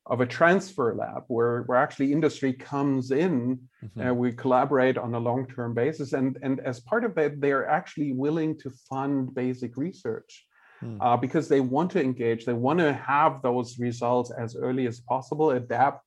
of 0.07 0.21
a 0.21 0.27
transfer 0.27 0.95
lab 0.95 1.25
where, 1.29 1.63
where 1.63 1.79
actually 1.79 2.13
industry 2.13 2.53
comes 2.53 3.11
in 3.11 3.59
mm-hmm. 3.83 4.01
and 4.01 4.17
we 4.19 4.33
collaborate 4.33 4.99
on 4.99 5.15
a 5.15 5.19
long-term 5.19 5.73
basis. 5.73 6.13
And, 6.13 6.39
and 6.43 6.61
as 6.61 6.81
part 6.81 7.05
of 7.05 7.15
that, 7.15 7.41
they're 7.41 7.69
actually 7.69 8.13
willing 8.13 8.59
to 8.59 8.71
fund 8.89 9.35
basic 9.35 9.79
research 9.79 10.45
mm. 10.85 10.99
uh, 11.01 11.17
because 11.17 11.49
they 11.49 11.61
want 11.61 11.91
to 11.93 12.03
engage. 12.03 12.45
They 12.45 12.53
want 12.53 12.79
to 12.81 12.93
have 12.93 13.43
those 13.43 13.79
results 13.79 14.31
as 14.31 14.57
early 14.57 14.87
as 14.87 15.01
possible, 15.01 15.51
adapt 15.51 16.05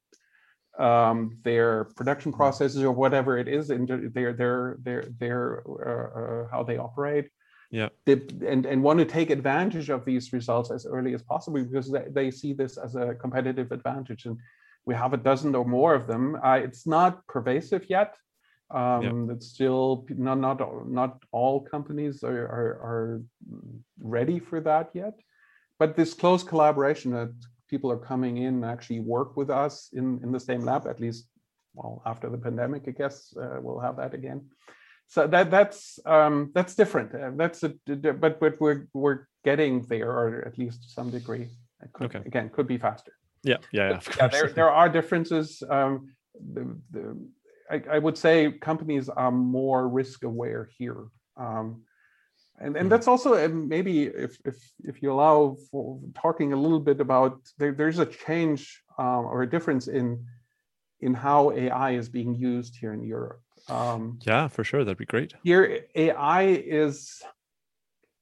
um, 0.79 1.37
their 1.43 1.85
production 1.95 2.31
hmm. 2.31 2.37
processes 2.37 2.83
or 2.83 2.91
whatever 2.91 3.37
it 3.37 3.47
is, 3.47 3.69
and 3.69 3.87
their 4.13 4.33
their 4.33 4.77
their 4.83 5.05
their 5.19 5.63
uh, 5.67 6.19
uh, 6.19 6.47
how 6.51 6.63
they 6.63 6.77
operate. 6.77 7.29
Yeah, 7.71 7.89
they, 8.05 8.21
and 8.45 8.65
and 8.65 8.83
want 8.83 8.99
to 8.99 9.05
take 9.05 9.29
advantage 9.29 9.89
of 9.89 10.05
these 10.05 10.31
results 10.31 10.71
as 10.71 10.85
early 10.85 11.13
as 11.13 11.23
possible 11.23 11.63
because 11.63 11.91
they, 11.91 12.05
they 12.09 12.31
see 12.31 12.53
this 12.53 12.77
as 12.77 12.95
a 12.95 13.15
competitive 13.15 13.71
advantage, 13.71 14.25
and 14.25 14.37
we 14.85 14.95
have 14.95 15.13
a 15.13 15.17
dozen 15.17 15.53
or 15.55 15.65
more 15.65 15.93
of 15.93 16.07
them. 16.07 16.37
Uh, 16.43 16.59
it's 16.63 16.85
not 16.85 17.25
pervasive 17.27 17.89
yet. 17.89 18.15
Um, 18.69 19.29
It's 19.31 19.47
still 19.47 20.05
not 20.09 20.39
not 20.39 20.59
not 20.89 21.23
all 21.31 21.61
companies 21.61 22.23
are, 22.23 22.45
are, 22.57 22.73
are 22.89 23.21
ready 23.99 24.39
for 24.39 24.59
that 24.61 24.89
yet, 24.93 25.13
but 25.79 25.95
this 25.95 26.13
close 26.13 26.43
collaboration 26.43 27.11
that 27.11 27.33
people 27.69 27.89
are 27.91 27.97
coming 27.97 28.37
in 28.37 28.63
actually 28.63 28.99
work 28.99 29.37
with 29.37 29.49
us 29.49 29.89
in 29.93 30.19
in 30.23 30.31
the 30.31 30.39
same 30.39 30.61
lab 30.65 30.85
at 30.87 30.99
least. 30.99 31.29
Well, 31.75 32.01
after 32.05 32.29
the 32.29 32.37
pandemic, 32.37 32.83
I 32.87 32.91
guess 32.91 33.33
uh, 33.37 33.59
we'll 33.61 33.79
have 33.79 33.97
that 33.97 34.13
again. 34.13 34.49
So 35.07 35.27
that 35.27 35.49
that's 35.49 35.99
um, 36.05 36.51
that's 36.53 36.75
different. 36.75 37.15
Uh, 37.15 37.31
that's 37.35 37.63
a 37.63 37.69
but 38.23 38.39
but 38.39 38.59
we're 38.59 38.87
we're 38.93 39.27
getting 39.45 39.83
there, 39.83 40.11
or 40.11 40.45
at 40.45 40.57
least 40.57 40.83
to 40.83 40.89
some 40.89 41.09
degree. 41.09 41.47
Could, 41.93 42.07
okay. 42.07 42.25
Again, 42.25 42.49
could 42.49 42.67
be 42.67 42.77
faster. 42.77 43.13
Yeah, 43.43 43.57
yeah, 43.71 43.89
yeah. 43.89 43.99
yeah 44.19 44.27
there 44.27 44.49
there 44.49 44.71
are 44.71 44.89
differences. 44.89 45.63
Um, 45.69 46.09
the, 46.53 46.77
the 46.91 47.17
I, 47.69 47.81
I, 47.91 47.99
would 47.99 48.17
say 48.17 48.51
companies 48.51 49.09
are 49.09 49.31
more 49.31 49.87
risk 49.87 50.23
aware 50.23 50.69
here. 50.77 51.05
Um, 51.35 51.83
and, 52.59 52.75
and 52.75 52.85
hmm. 52.85 52.89
that's 52.89 53.07
also 53.07 53.47
maybe 53.49 54.03
if, 54.03 54.37
if, 54.45 54.55
if 54.83 55.01
you 55.01 55.11
allow 55.11 55.57
for 55.69 55.99
talking 56.15 56.53
a 56.53 56.57
little 56.57 56.79
bit 56.79 56.99
about 56.99 57.39
there, 57.57 57.71
there's 57.71 57.99
a 57.99 58.05
change 58.05 58.81
um, 58.97 59.25
or 59.25 59.43
a 59.43 59.49
difference 59.49 59.87
in 59.87 60.25
in 60.99 61.13
how 61.13 61.51
AI 61.51 61.91
is 61.91 62.09
being 62.09 62.33
used 62.33 62.75
here 62.75 62.91
in 62.91 63.03
Europe. 63.03 63.39
Um, 63.69 64.17
yeah, 64.25 64.47
for 64.47 64.63
sure, 64.63 64.83
that'd 64.83 64.97
be 64.97 65.05
great. 65.05 65.33
Here, 65.43 65.85
AI 65.93 66.43
is 66.45 67.21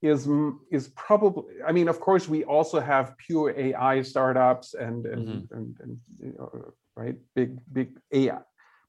is 0.02 0.28
is 0.72 0.90
probably. 0.90 1.44
I 1.66 1.72
mean, 1.72 1.88
of 1.88 2.02
course, 2.02 2.28
we 2.28 2.44
also 2.44 2.82
have 2.82 3.18
pure 3.18 3.54
AI 3.58 4.02
startups 4.02 4.74
and 4.74 5.06
and, 5.06 5.28
mm-hmm. 5.28 5.56
and, 5.56 5.78
and 5.82 5.98
you 6.20 6.36
know, 6.38 6.74
right 6.98 7.16
big 7.36 7.58
big 7.72 7.98
AI 8.12 8.40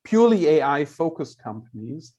purely 0.07 0.46
AI 0.46 0.84
focused 0.84 1.42
companies. 1.42 2.14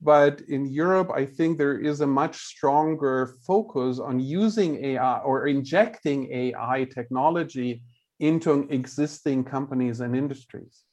But 0.00 0.42
in 0.42 0.66
Europe, 0.66 1.10
I 1.14 1.24
think 1.24 1.56
there 1.56 1.78
is 1.78 2.02
a 2.02 2.06
much 2.06 2.36
stronger 2.36 3.34
focus 3.46 3.98
on 3.98 4.20
using 4.20 4.84
AI 4.84 5.18
or 5.20 5.46
injecting 5.46 6.30
AI 6.30 6.86
technology 6.94 7.82
into 8.20 8.66
existing 8.70 9.44
companies 9.44 10.00
and 10.00 10.14
industries, 10.14 10.84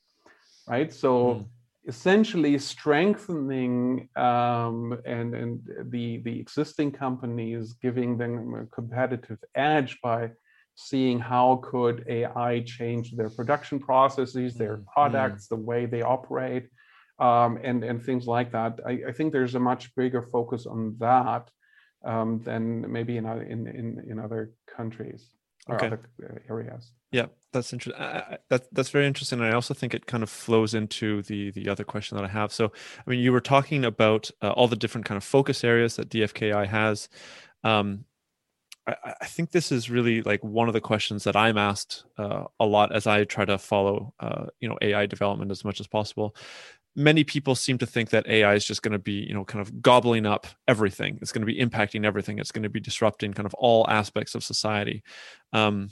right? 0.67 0.91
So 0.93 1.11
mm. 1.15 1.45
essentially 1.87 2.57
strengthening 2.57 4.07
um, 4.15 4.97
and, 5.05 5.35
and 5.35 5.59
the, 5.93 6.21
the 6.23 6.39
existing 6.39 6.93
companies, 6.93 7.73
giving 7.73 8.17
them 8.17 8.53
a 8.55 8.65
competitive 8.67 9.39
edge 9.55 9.99
by 10.01 10.31
seeing 10.75 11.19
how 11.19 11.61
could 11.63 12.05
AI 12.07 12.61
change 12.65 13.11
their 13.11 13.29
production 13.29 13.79
processes, 13.79 14.55
their 14.55 14.77
mm, 14.77 14.85
products, 14.85 15.45
mm. 15.45 15.49
the 15.49 15.55
way 15.57 15.85
they 15.85 16.01
operate, 16.01 16.67
um, 17.19 17.59
and 17.63 17.83
and 17.83 18.03
things 18.03 18.25
like 18.27 18.51
that. 18.51 18.79
I, 18.85 18.99
I, 19.09 19.11
think 19.11 19.31
there's 19.31 19.55
a 19.55 19.59
much 19.59 19.93
bigger 19.95 20.23
focus 20.23 20.65
on 20.65 20.95
that 20.99 21.49
um, 22.03 22.41
than 22.43 22.91
maybe 22.91 23.17
in, 23.17 23.25
in 23.25 23.67
in 23.67 24.03
in 24.09 24.19
other 24.19 24.53
countries 24.75 25.29
or 25.67 25.75
okay. 25.75 25.87
other 25.87 26.01
uh, 26.23 26.39
areas. 26.49 26.91
Yeah, 27.11 27.27
that's 27.51 27.73
interesting. 27.73 28.01
That 28.49 28.67
that's 28.71 28.89
very 28.89 29.05
interesting. 29.05 29.39
And 29.39 29.47
I 29.47 29.53
also 29.53 29.73
think 29.73 29.93
it 29.93 30.07
kind 30.07 30.23
of 30.23 30.29
flows 30.29 30.73
into 30.73 31.21
the 31.23 31.51
the 31.51 31.69
other 31.69 31.83
question 31.83 32.17
that 32.17 32.23
I 32.23 32.29
have. 32.29 32.51
So, 32.51 32.71
I 33.05 33.09
mean, 33.09 33.19
you 33.19 33.31
were 33.31 33.41
talking 33.41 33.85
about 33.85 34.31
uh, 34.41 34.51
all 34.51 34.67
the 34.67 34.75
different 34.75 35.05
kind 35.05 35.17
of 35.17 35.23
focus 35.23 35.63
areas 35.63 35.97
that 35.97 36.09
DFKI 36.09 36.67
has. 36.67 37.09
Um, 37.63 38.05
I, 38.87 39.25
think 39.25 39.51
this 39.51 39.71
is 39.71 39.89
really 39.89 40.21
like 40.23 40.43
one 40.43 40.67
of 40.67 40.73
the 40.73 40.81
questions 40.81 41.23
that 41.25 41.35
I'm 41.35 41.57
asked 41.57 42.03
uh, 42.17 42.45
a 42.59 42.65
lot 42.65 42.93
as 42.93 43.05
I 43.05 43.25
try 43.25 43.45
to 43.45 43.57
follow, 43.57 44.13
uh, 44.19 44.47
you 44.59 44.67
know, 44.67 44.77
AI 44.81 45.05
development 45.05 45.51
as 45.51 45.63
much 45.63 45.79
as 45.79 45.87
possible. 45.87 46.35
Many 46.95 47.23
people 47.23 47.55
seem 47.55 47.77
to 47.77 47.85
think 47.85 48.09
that 48.09 48.27
AI 48.27 48.55
is 48.55 48.65
just 48.65 48.81
going 48.81 48.91
to 48.93 48.99
be, 48.99 49.13
you 49.13 49.33
know, 49.33 49.45
kind 49.45 49.61
of 49.61 49.81
gobbling 49.81 50.25
up 50.25 50.47
everything. 50.67 51.19
It's 51.21 51.31
going 51.31 51.45
to 51.45 51.53
be 51.53 51.59
impacting 51.59 52.05
everything. 52.05 52.39
It's 52.39 52.51
going 52.51 52.63
to 52.63 52.69
be 52.69 52.79
disrupting 52.79 53.33
kind 53.33 53.45
of 53.45 53.53
all 53.53 53.87
aspects 53.87 54.35
of 54.35 54.43
society. 54.43 55.03
Um, 55.53 55.91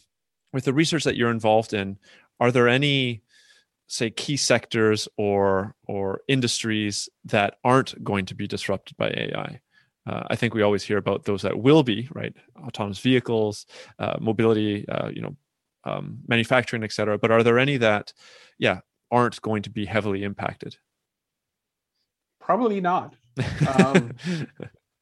with 0.51 0.65
the 0.65 0.73
research 0.73 1.03
that 1.03 1.15
you're 1.15 1.31
involved 1.31 1.73
in, 1.73 1.99
are 2.39 2.51
there 2.51 2.67
any 2.67 3.21
say 3.87 4.09
key 4.09 4.37
sectors 4.37 5.07
or 5.17 5.75
or 5.87 6.21
industries 6.27 7.09
that 7.25 7.55
aren't 7.63 8.03
going 8.03 8.25
to 8.25 8.35
be 8.35 8.47
disrupted 8.47 8.97
by 8.97 9.09
AI? 9.09 9.61
Uh, 10.07 10.23
I 10.29 10.35
think 10.35 10.53
we 10.53 10.61
always 10.61 10.83
hear 10.83 10.97
about 10.97 11.25
those 11.25 11.41
that 11.43 11.59
will 11.59 11.83
be 11.83 12.07
right, 12.13 12.33
autonomous 12.65 12.99
vehicles, 12.99 13.65
uh, 13.99 14.17
mobility, 14.19 14.87
uh, 14.89 15.09
you 15.09 15.21
know, 15.21 15.35
um, 15.85 16.19
manufacturing, 16.27 16.83
et 16.83 16.91
cetera. 16.91 17.17
But 17.17 17.31
are 17.31 17.43
there 17.43 17.59
any 17.59 17.77
that, 17.77 18.13
yeah, 18.57 18.79
aren't 19.11 19.41
going 19.41 19.63
to 19.63 19.69
be 19.69 19.85
heavily 19.85 20.23
impacted? 20.23 20.77
Probably 22.39 22.81
not. 22.81 23.15
Um, 23.67 24.13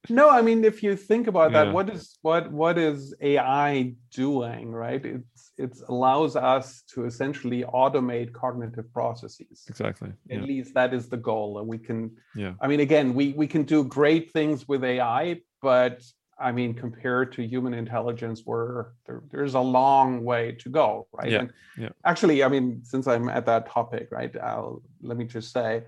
no, 0.10 0.30
I 0.30 0.42
mean, 0.42 0.64
if 0.64 0.84
you 0.84 0.96
think 0.96 1.28
about 1.28 1.52
that, 1.54 1.68
yeah. 1.68 1.74
what 1.74 1.90
is 1.90 2.18
what 2.22 2.52
what 2.52 2.78
is 2.78 3.14
AI 3.22 3.94
doing, 4.12 4.72
right? 4.72 5.04
It's 5.06 5.52
it 5.58 5.76
allows 5.88 6.36
us 6.36 6.84
to 6.94 7.06
essentially 7.06 7.64
automate 7.64 8.32
cognitive 8.34 8.92
processes. 8.94 9.66
Exactly. 9.68 10.10
At 10.30 10.42
yeah. 10.42 10.46
least 10.46 10.74
that 10.76 10.94
is 10.94 11.10
the 11.10 11.18
goal. 11.18 11.60
and 11.60 11.68
we 11.68 11.78
can. 11.78 12.12
Yeah. 12.36 12.54
I 12.62 12.68
mean, 12.68 12.80
again, 12.80 13.14
we 13.14 13.34
we 13.34 13.48
can 13.48 13.64
do 13.64 13.84
great 13.84 14.32
things 14.32 14.68
with 14.68 14.84
AI, 14.84 15.42
but 15.62 16.04
I 16.40 16.52
mean, 16.52 16.74
compared 16.74 17.32
to 17.34 17.48
human 17.48 17.74
intelligence, 17.74 18.44
we're 18.46 18.88
there, 19.08 19.24
there's 19.32 19.56
a 19.56 19.60
long 19.60 20.24
way 20.24 20.52
to 20.60 20.70
go, 20.70 21.08
right? 21.12 21.32
Yeah. 21.32 21.40
And 21.40 21.54
yeah. 21.78 21.90
Actually, 22.06 22.44
I 22.44 22.48
mean, 22.48 22.82
since 22.84 23.08
I'm 23.08 23.28
at 23.28 23.46
that 23.48 23.68
topic, 23.70 24.10
right? 24.12 24.36
I'll, 24.38 24.84
let 25.02 25.18
me 25.18 25.26
just 25.26 25.52
say 25.52 25.84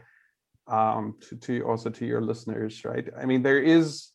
um, 0.70 1.16
to, 1.22 1.36
to 1.36 1.62
also 1.64 1.90
to 1.90 2.06
your 2.06 2.22
listeners, 2.22 2.86
right? 2.86 3.08
I 3.18 3.26
mean, 3.26 3.42
there 3.42 3.60
is 3.60 4.10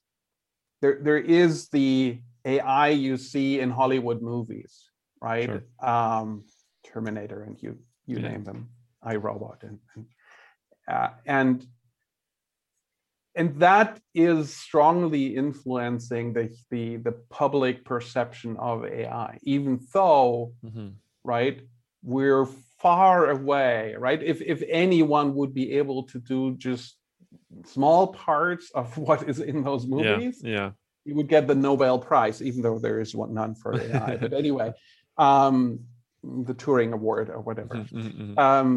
there 0.81 0.99
there 1.03 1.19
is 1.19 1.69
the 1.69 2.21
AI 2.45 2.89
you 2.89 3.17
see 3.17 3.61
in 3.61 3.71
Hollywood 3.71 4.23
movies, 4.23 4.91
right? 5.21 5.47
Sure. 5.47 5.65
Um, 5.83 6.45
Terminator 6.85 7.43
and 7.43 7.61
you 7.63 7.79
you 8.07 8.19
yeah. 8.19 8.29
name 8.29 8.45
them, 8.45 8.71
iRobot 9.05 9.63
and 9.63 9.79
and, 9.95 10.07
uh, 10.89 11.09
and 11.27 11.67
and 13.35 13.59
that 13.59 13.99
is 14.15 14.55
strongly 14.55 15.35
influencing 15.35 16.33
the 16.33 16.55
the 16.71 16.97
the 16.97 17.13
public 17.31 17.85
perception 17.85 18.57
of 18.59 18.85
AI, 18.85 19.39
even 19.43 19.81
though 19.93 20.53
mm-hmm. 20.65 20.91
right 21.25 21.61
we're 22.03 22.47
far 22.85 23.31
away, 23.31 23.95
right? 24.07 24.23
If 24.23 24.39
if 24.43 24.63
anyone 24.69 25.35
would 25.39 25.53
be 25.55 25.67
able 25.81 26.01
to 26.13 26.19
do 26.33 26.41
just 26.69 26.87
small 27.65 28.03
parts 28.27 28.71
of 28.81 28.87
what 29.07 29.21
is 29.31 29.41
in 29.41 29.65
those 29.69 29.87
movies, 29.87 30.37
yeah, 30.45 30.51
yeah. 30.57 30.71
you 31.07 31.15
would 31.17 31.31
get 31.35 31.47
the 31.47 31.55
Nobel 31.55 31.99
Prize, 31.99 32.43
even 32.43 32.61
though 32.61 32.79
there 32.79 33.01
is 33.01 33.11
one 33.15 33.33
none 33.41 33.55
for 33.55 33.71
AI. 33.81 34.17
but 34.25 34.33
anyway, 34.35 34.71
um, 35.17 35.81
the 36.23 36.55
Turing 36.63 36.93
Award 36.93 37.31
or 37.31 37.41
whatever. 37.41 37.77
Mm-hmm, 37.77 37.99
mm-hmm. 37.99 38.39
Um, 38.39 38.71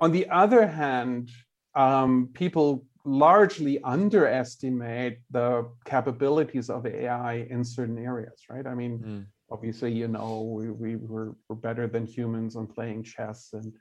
on 0.00 0.10
the 0.10 0.26
other 0.42 0.66
hand, 0.66 1.30
um, 1.76 2.30
people 2.34 2.84
largely 3.04 3.74
underestimate 3.82 5.18
the 5.30 5.50
capabilities 5.84 6.70
of 6.70 6.86
AI 6.86 7.46
in 7.50 7.62
certain 7.62 7.98
areas, 7.98 8.38
right? 8.50 8.66
I 8.66 8.74
mean, 8.74 8.94
mm. 8.98 9.24
Obviously, 9.50 9.92
you 9.92 10.08
know, 10.08 10.42
we, 10.42 10.70
we 10.70 10.96
were, 10.96 11.36
we're 11.48 11.56
better 11.56 11.86
than 11.86 12.06
humans 12.06 12.56
on 12.56 12.66
playing 12.66 13.02
chess 13.02 13.50
and 13.52 13.72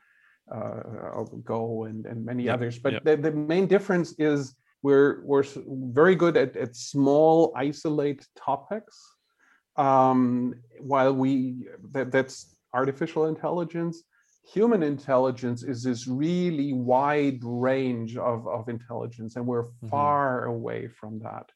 uh, 0.54 1.24
Go 1.44 1.86
and, 1.86 2.06
and 2.06 2.26
many 2.26 2.44
yep. 2.44 2.56
others. 2.56 2.78
But 2.78 2.94
yep. 2.94 3.04
the, 3.06 3.16
the 3.18 3.32
main 3.32 3.66
difference 3.66 4.14
is 4.20 4.56
we're, 4.82 5.24
we're 5.24 5.46
very 5.66 6.16
good 6.16 6.36
at, 6.36 6.58
at 6.58 6.76
small, 6.76 7.54
isolate 7.56 8.28
topics. 8.36 9.00
Um, 9.78 10.56
while 10.80 11.14
we, 11.14 11.68
that, 11.92 12.12
that's 12.12 12.56
artificial 12.74 13.28
intelligence 13.28 14.04
human 14.46 14.84
intelligence 14.84 15.64
is 15.64 15.84
this 15.84 16.08
really 16.08 16.74
wide 16.74 17.40
range 17.44 18.18
of, 18.18 18.48
of 18.48 18.68
intelligence 18.68 19.36
and 19.36 19.46
we're 19.46 19.64
mm-hmm. 19.64 19.88
far 19.88 20.46
away 20.46 20.88
from 20.88 21.20
that 21.20 21.50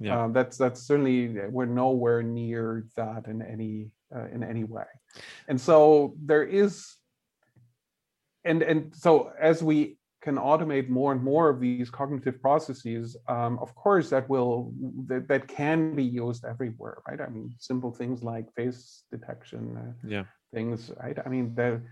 yeah. 0.00 0.24
Um, 0.24 0.32
that's 0.32 0.56
that's 0.56 0.82
certainly 0.82 1.36
we're 1.50 1.66
nowhere 1.66 2.22
near 2.22 2.86
that 2.96 3.26
in 3.26 3.42
any 3.42 3.90
uh, 4.14 4.26
in 4.32 4.42
any 4.42 4.64
way. 4.64 4.86
And 5.46 5.60
so 5.60 6.14
there 6.24 6.42
is 6.42 6.96
and 8.44 8.62
and 8.62 8.94
so 8.94 9.32
as 9.38 9.62
we 9.62 9.98
can 10.22 10.36
automate 10.36 10.88
more 10.88 11.12
and 11.12 11.22
more 11.22 11.48
of 11.48 11.60
these 11.60 11.88
cognitive 11.88 12.40
processes 12.42 13.16
um, 13.28 13.58
of 13.58 13.74
course 13.74 14.10
that 14.10 14.28
will 14.28 14.72
that, 15.06 15.26
that 15.28 15.48
can 15.48 15.94
be 15.94 16.04
used 16.04 16.44
everywhere 16.44 16.98
right? 17.08 17.20
I 17.20 17.28
mean 17.28 17.54
simple 17.58 17.92
things 17.92 18.22
like 18.22 18.52
face 18.54 19.04
detection 19.10 19.76
uh, 19.76 20.08
yeah. 20.08 20.24
things 20.52 20.90
right? 21.02 21.18
I 21.24 21.28
mean 21.28 21.54
the 21.54 21.82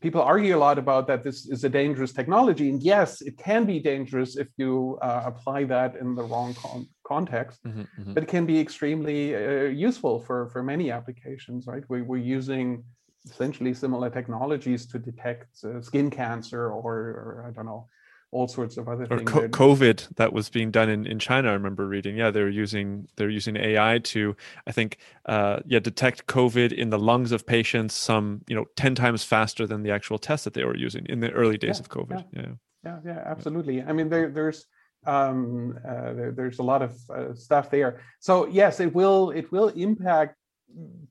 people 0.00 0.20
argue 0.20 0.56
a 0.56 0.58
lot 0.58 0.78
about 0.78 1.06
that 1.06 1.22
this 1.22 1.46
is 1.46 1.64
a 1.64 1.68
dangerous 1.68 2.12
technology. 2.12 2.68
And 2.70 2.82
yes, 2.82 3.20
it 3.20 3.38
can 3.38 3.64
be 3.64 3.78
dangerous 3.78 4.36
if 4.36 4.48
you 4.56 4.98
uh, 5.02 5.22
apply 5.24 5.64
that 5.64 5.96
in 5.96 6.14
the 6.14 6.22
wrong 6.22 6.54
con- 6.54 6.88
context, 7.06 7.62
mm-hmm, 7.64 7.80
mm-hmm. 7.80 8.12
but 8.14 8.22
it 8.22 8.28
can 8.28 8.46
be 8.46 8.58
extremely 8.58 9.34
uh, 9.34 9.64
useful 9.64 10.20
for, 10.20 10.48
for 10.50 10.62
many 10.62 10.90
applications, 10.90 11.66
right? 11.66 11.84
We, 11.88 12.02
we're 12.02 12.16
using 12.38 12.84
essentially 13.24 13.72
similar 13.74 14.10
technologies 14.10 14.86
to 14.86 14.98
detect 14.98 15.64
uh, 15.64 15.80
skin 15.80 16.10
cancer 16.10 16.70
or, 16.70 16.92
or, 16.92 17.44
I 17.48 17.50
don't 17.52 17.66
know, 17.66 17.88
all 18.32 18.48
sorts 18.48 18.78
of 18.78 18.88
other 18.88 19.06
or 19.10 19.18
things. 19.18 19.30
Co- 19.30 19.48
COVID 19.48 20.16
that 20.16 20.32
was 20.32 20.48
being 20.48 20.70
done 20.70 20.88
in, 20.88 21.06
in 21.06 21.18
China. 21.18 21.50
I 21.50 21.52
remember 21.52 21.86
reading. 21.86 22.16
Yeah, 22.16 22.30
they're 22.30 22.48
using 22.48 23.06
they're 23.16 23.30
using 23.30 23.56
AI 23.56 23.98
to 23.98 24.34
I 24.66 24.72
think 24.72 24.96
uh, 25.26 25.60
yeah 25.66 25.78
detect 25.78 26.26
COVID 26.26 26.72
in 26.72 26.90
the 26.90 26.98
lungs 26.98 27.30
of 27.30 27.46
patients 27.46 27.94
some 27.94 28.42
you 28.48 28.56
know 28.56 28.64
ten 28.74 28.94
times 28.94 29.22
faster 29.22 29.66
than 29.66 29.82
the 29.82 29.92
actual 29.92 30.18
test 30.18 30.44
that 30.44 30.54
they 30.54 30.64
were 30.64 30.76
using 30.76 31.06
in 31.06 31.20
the 31.20 31.30
early 31.30 31.58
days 31.58 31.78
yeah, 31.78 31.80
of 31.80 31.88
COVID. 31.90 32.24
Yeah. 32.32 32.42
yeah, 32.42 32.52
yeah, 32.84 32.98
yeah 33.04 33.22
absolutely. 33.26 33.82
I 33.82 33.92
mean, 33.92 34.08
there, 34.08 34.30
there's 34.30 34.66
um, 35.06 35.78
uh, 35.86 36.12
there, 36.14 36.32
there's 36.32 36.58
a 36.58 36.62
lot 36.62 36.82
of 36.82 36.98
uh, 37.10 37.34
stuff 37.34 37.70
there. 37.70 38.00
So 38.18 38.46
yes, 38.46 38.80
it 38.80 38.94
will 38.94 39.30
it 39.30 39.52
will 39.52 39.68
impact 39.68 40.36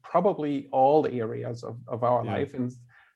probably 0.01 0.67
all 0.71 1.05
areas 1.05 1.63
of, 1.63 1.77
of 1.87 2.03
our 2.03 2.25
life 2.25 2.55
in 2.55 2.71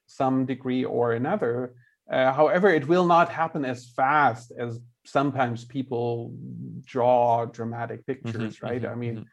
some 0.06 0.46
degree 0.46 0.86
or 0.86 1.14
another. 1.14 1.74
Uh, 2.10 2.32
however, 2.32 2.70
it 2.70 2.88
will 2.88 3.06
not 3.06 3.30
happen 3.30 3.66
as 3.66 3.90
fast 3.90 4.52
as 4.58 4.80
sometimes 5.06 5.66
people 5.66 6.34
draw 6.86 7.46
dramatic 7.46 8.06
pictures, 8.06 8.56
mm-hmm, 8.56 8.66
right? 8.66 8.82
Mm-hmm, 8.82 8.92
I 8.92 8.96
mean, 8.96 9.26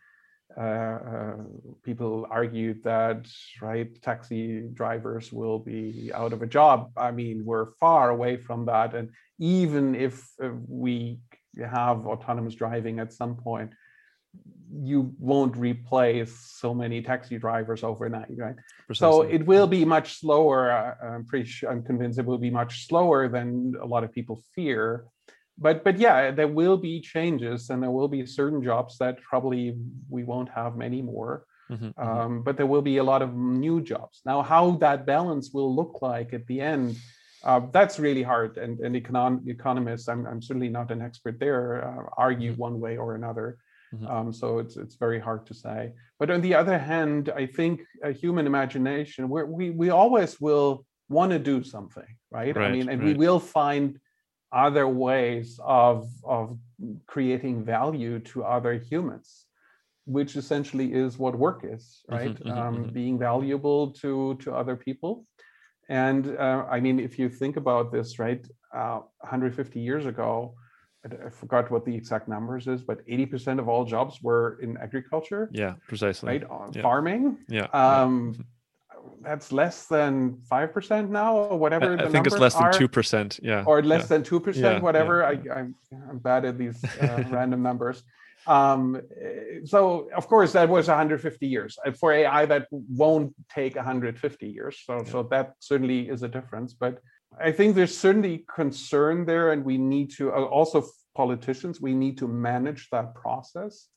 mm-hmm. 0.56 0.60
uh, 0.60 1.10
uh, 1.12 1.36
people 1.82 2.26
argued 2.30 2.82
that, 2.84 3.26
right, 3.60 3.90
taxi 4.02 4.62
drivers 4.72 5.32
will 5.32 5.58
be 5.58 6.10
out 6.14 6.32
of 6.32 6.42
a 6.42 6.46
job. 6.46 6.90
I 6.96 7.10
mean, 7.10 7.44
we're 7.44 7.72
far 7.80 8.10
away 8.10 8.36
from 8.36 8.66
that. 8.66 8.94
And 8.94 9.10
even 9.38 9.94
if 9.94 10.26
uh, 10.42 10.50
we 10.66 11.20
have 11.58 12.06
autonomous 12.06 12.54
driving 12.54 13.00
at 13.00 13.12
some 13.12 13.36
point, 13.36 13.72
you 14.74 15.14
won't 15.18 15.56
replace 15.56 16.32
so 16.38 16.72
many 16.74 17.02
taxi 17.02 17.38
drivers 17.38 17.84
overnight, 17.84 18.28
right? 18.36 18.54
Precisely. 18.86 19.12
So 19.12 19.22
it 19.22 19.44
will 19.46 19.66
be 19.66 19.84
much 19.84 20.20
slower. 20.20 20.70
Uh, 20.70 21.14
I'm 21.14 21.24
pretty 21.26 21.46
sure, 21.46 21.70
I'm 21.70 21.82
convinced 21.82 22.18
it 22.18 22.24
will 22.24 22.38
be 22.38 22.50
much 22.50 22.86
slower 22.86 23.28
than 23.28 23.74
a 23.80 23.86
lot 23.86 24.04
of 24.04 24.12
people 24.12 24.42
fear. 24.54 25.04
But 25.58 25.84
but 25.84 25.98
yeah, 25.98 26.30
there 26.30 26.48
will 26.48 26.78
be 26.78 27.00
changes, 27.00 27.70
and 27.70 27.82
there 27.82 27.90
will 27.90 28.08
be 28.08 28.24
certain 28.26 28.62
jobs 28.62 28.96
that 28.98 29.20
probably 29.22 29.76
we 30.08 30.24
won't 30.24 30.48
have 30.48 30.76
many 30.76 31.02
more. 31.02 31.44
Mm-hmm, 31.70 31.86
mm-hmm. 31.86 32.00
um, 32.00 32.16
mm-hmm. 32.16 32.42
But 32.42 32.56
there 32.56 32.66
will 32.66 32.82
be 32.82 32.96
a 32.96 33.04
lot 33.04 33.22
of 33.22 33.34
new 33.34 33.80
jobs. 33.80 34.22
Now, 34.24 34.42
how 34.42 34.72
that 34.78 35.06
balance 35.06 35.50
will 35.52 35.74
look 35.74 36.00
like 36.02 36.32
at 36.32 36.46
the 36.46 36.60
end, 36.60 36.96
uh, 37.44 37.60
that's 37.70 37.98
really 37.98 38.22
hard. 38.22 38.56
And, 38.56 38.80
and 38.80 38.96
econ- 38.96 39.46
economists, 39.46 40.08
I'm, 40.08 40.26
I'm 40.26 40.42
certainly 40.42 40.68
not 40.68 40.90
an 40.90 41.02
expert 41.02 41.38
there, 41.38 41.84
uh, 41.84 42.04
argue 42.16 42.52
mm-hmm. 42.52 42.60
one 42.60 42.80
way 42.80 42.96
or 42.96 43.14
another. 43.14 43.58
Mm-hmm. 43.94 44.06
Um, 44.06 44.32
so 44.32 44.58
it's 44.58 44.76
it's 44.76 44.94
very 44.94 45.20
hard 45.20 45.46
to 45.46 45.54
say. 45.54 45.92
But 46.18 46.30
on 46.30 46.40
the 46.40 46.54
other 46.54 46.78
hand, 46.78 47.30
I 47.34 47.46
think 47.46 47.82
a 48.02 48.12
human 48.12 48.46
imagination, 48.46 49.28
we 49.28 49.42
we 49.44 49.70
we 49.70 49.90
always 49.90 50.40
will 50.40 50.84
want 51.08 51.32
to 51.32 51.38
do 51.38 51.62
something, 51.62 52.12
right? 52.30 52.56
right 52.56 52.68
I 52.68 52.72
mean, 52.72 52.88
and 52.88 53.00
right. 53.02 53.08
we 53.08 53.14
will 53.14 53.40
find 53.40 53.98
other 54.52 54.86
ways 54.86 55.58
of 55.64 56.08
of 56.24 56.58
creating 57.06 57.64
value 57.64 58.18
to 58.20 58.44
other 58.44 58.74
humans 58.74 59.46
which 60.04 60.36
essentially 60.36 60.92
is 60.92 61.18
what 61.18 61.38
work 61.38 61.64
is 61.64 62.02
mm-hmm, 62.10 62.14
right 62.14 62.36
mm-hmm, 62.36 62.58
um, 62.58 62.76
mm-hmm. 62.76 62.92
being 62.92 63.18
valuable 63.18 63.90
to 63.92 64.34
to 64.36 64.52
other 64.52 64.76
people 64.76 65.24
and 65.88 66.36
uh, 66.38 66.64
i 66.70 66.80
mean 66.80 67.00
if 67.00 67.18
you 67.18 67.28
think 67.28 67.56
about 67.56 67.92
this 67.92 68.18
right 68.18 68.46
uh, 68.74 69.00
150 69.20 69.80
years 69.80 70.06
ago 70.06 70.54
I 71.04 71.30
forgot 71.30 71.70
what 71.70 71.84
the 71.84 71.94
exact 71.94 72.28
numbers 72.28 72.66
is, 72.68 72.82
but 72.82 73.04
80% 73.06 73.58
of 73.58 73.68
all 73.68 73.84
jobs 73.84 74.22
were 74.22 74.58
in 74.62 74.76
agriculture. 74.76 75.50
Yeah, 75.52 75.74
precisely. 75.88 76.28
Right, 76.28 76.44
on 76.44 76.72
yeah. 76.72 76.82
farming. 76.82 77.38
Yeah. 77.48 77.66
Um, 77.72 78.34
yeah. 78.36 78.44
That's 79.22 79.50
less 79.50 79.86
than 79.86 80.38
five 80.48 80.72
percent 80.72 81.10
now, 81.10 81.36
or 81.36 81.58
whatever. 81.58 81.98
I, 81.98 82.04
I 82.04 82.08
think 82.08 82.26
it's 82.26 82.38
less 82.38 82.54
than 82.54 82.72
two 82.72 82.86
percent. 82.86 83.40
Yeah. 83.42 83.64
Or 83.66 83.82
less 83.82 84.02
yeah. 84.02 84.06
than 84.06 84.22
two 84.22 84.38
percent, 84.38 84.82
whatever. 84.82 85.24
I, 85.24 85.32
I'm 85.52 85.74
I'm 86.08 86.18
bad 86.18 86.44
at 86.44 86.56
these 86.56 86.84
uh, 87.00 87.24
random 87.30 87.62
numbers. 87.62 88.04
Um, 88.46 89.00
so 89.64 90.08
of 90.16 90.26
course 90.28 90.52
that 90.52 90.68
was 90.68 90.88
150 90.88 91.46
years 91.46 91.78
for 91.98 92.12
AI. 92.12 92.46
That 92.46 92.66
won't 92.70 93.34
take 93.52 93.74
150 93.74 94.48
years. 94.48 94.80
So 94.84 95.04
so 95.04 95.24
that 95.24 95.54
certainly 95.58 96.08
is 96.08 96.22
a 96.22 96.28
difference, 96.28 96.72
but 96.72 97.00
I 97.40 97.52
think 97.52 97.74
there's 97.74 97.96
certainly 97.96 98.44
concern 98.54 99.24
there, 99.24 99.52
and 99.52 99.64
we 99.64 99.78
need 99.78 100.10
to 100.16 100.32
uh, 100.32 100.44
also 100.44 100.84
politicians. 101.14 101.80
We 101.80 101.94
need 101.94 102.18
to 102.18 102.28
manage 102.28 102.88
that 102.90 103.14
process, 103.14 103.88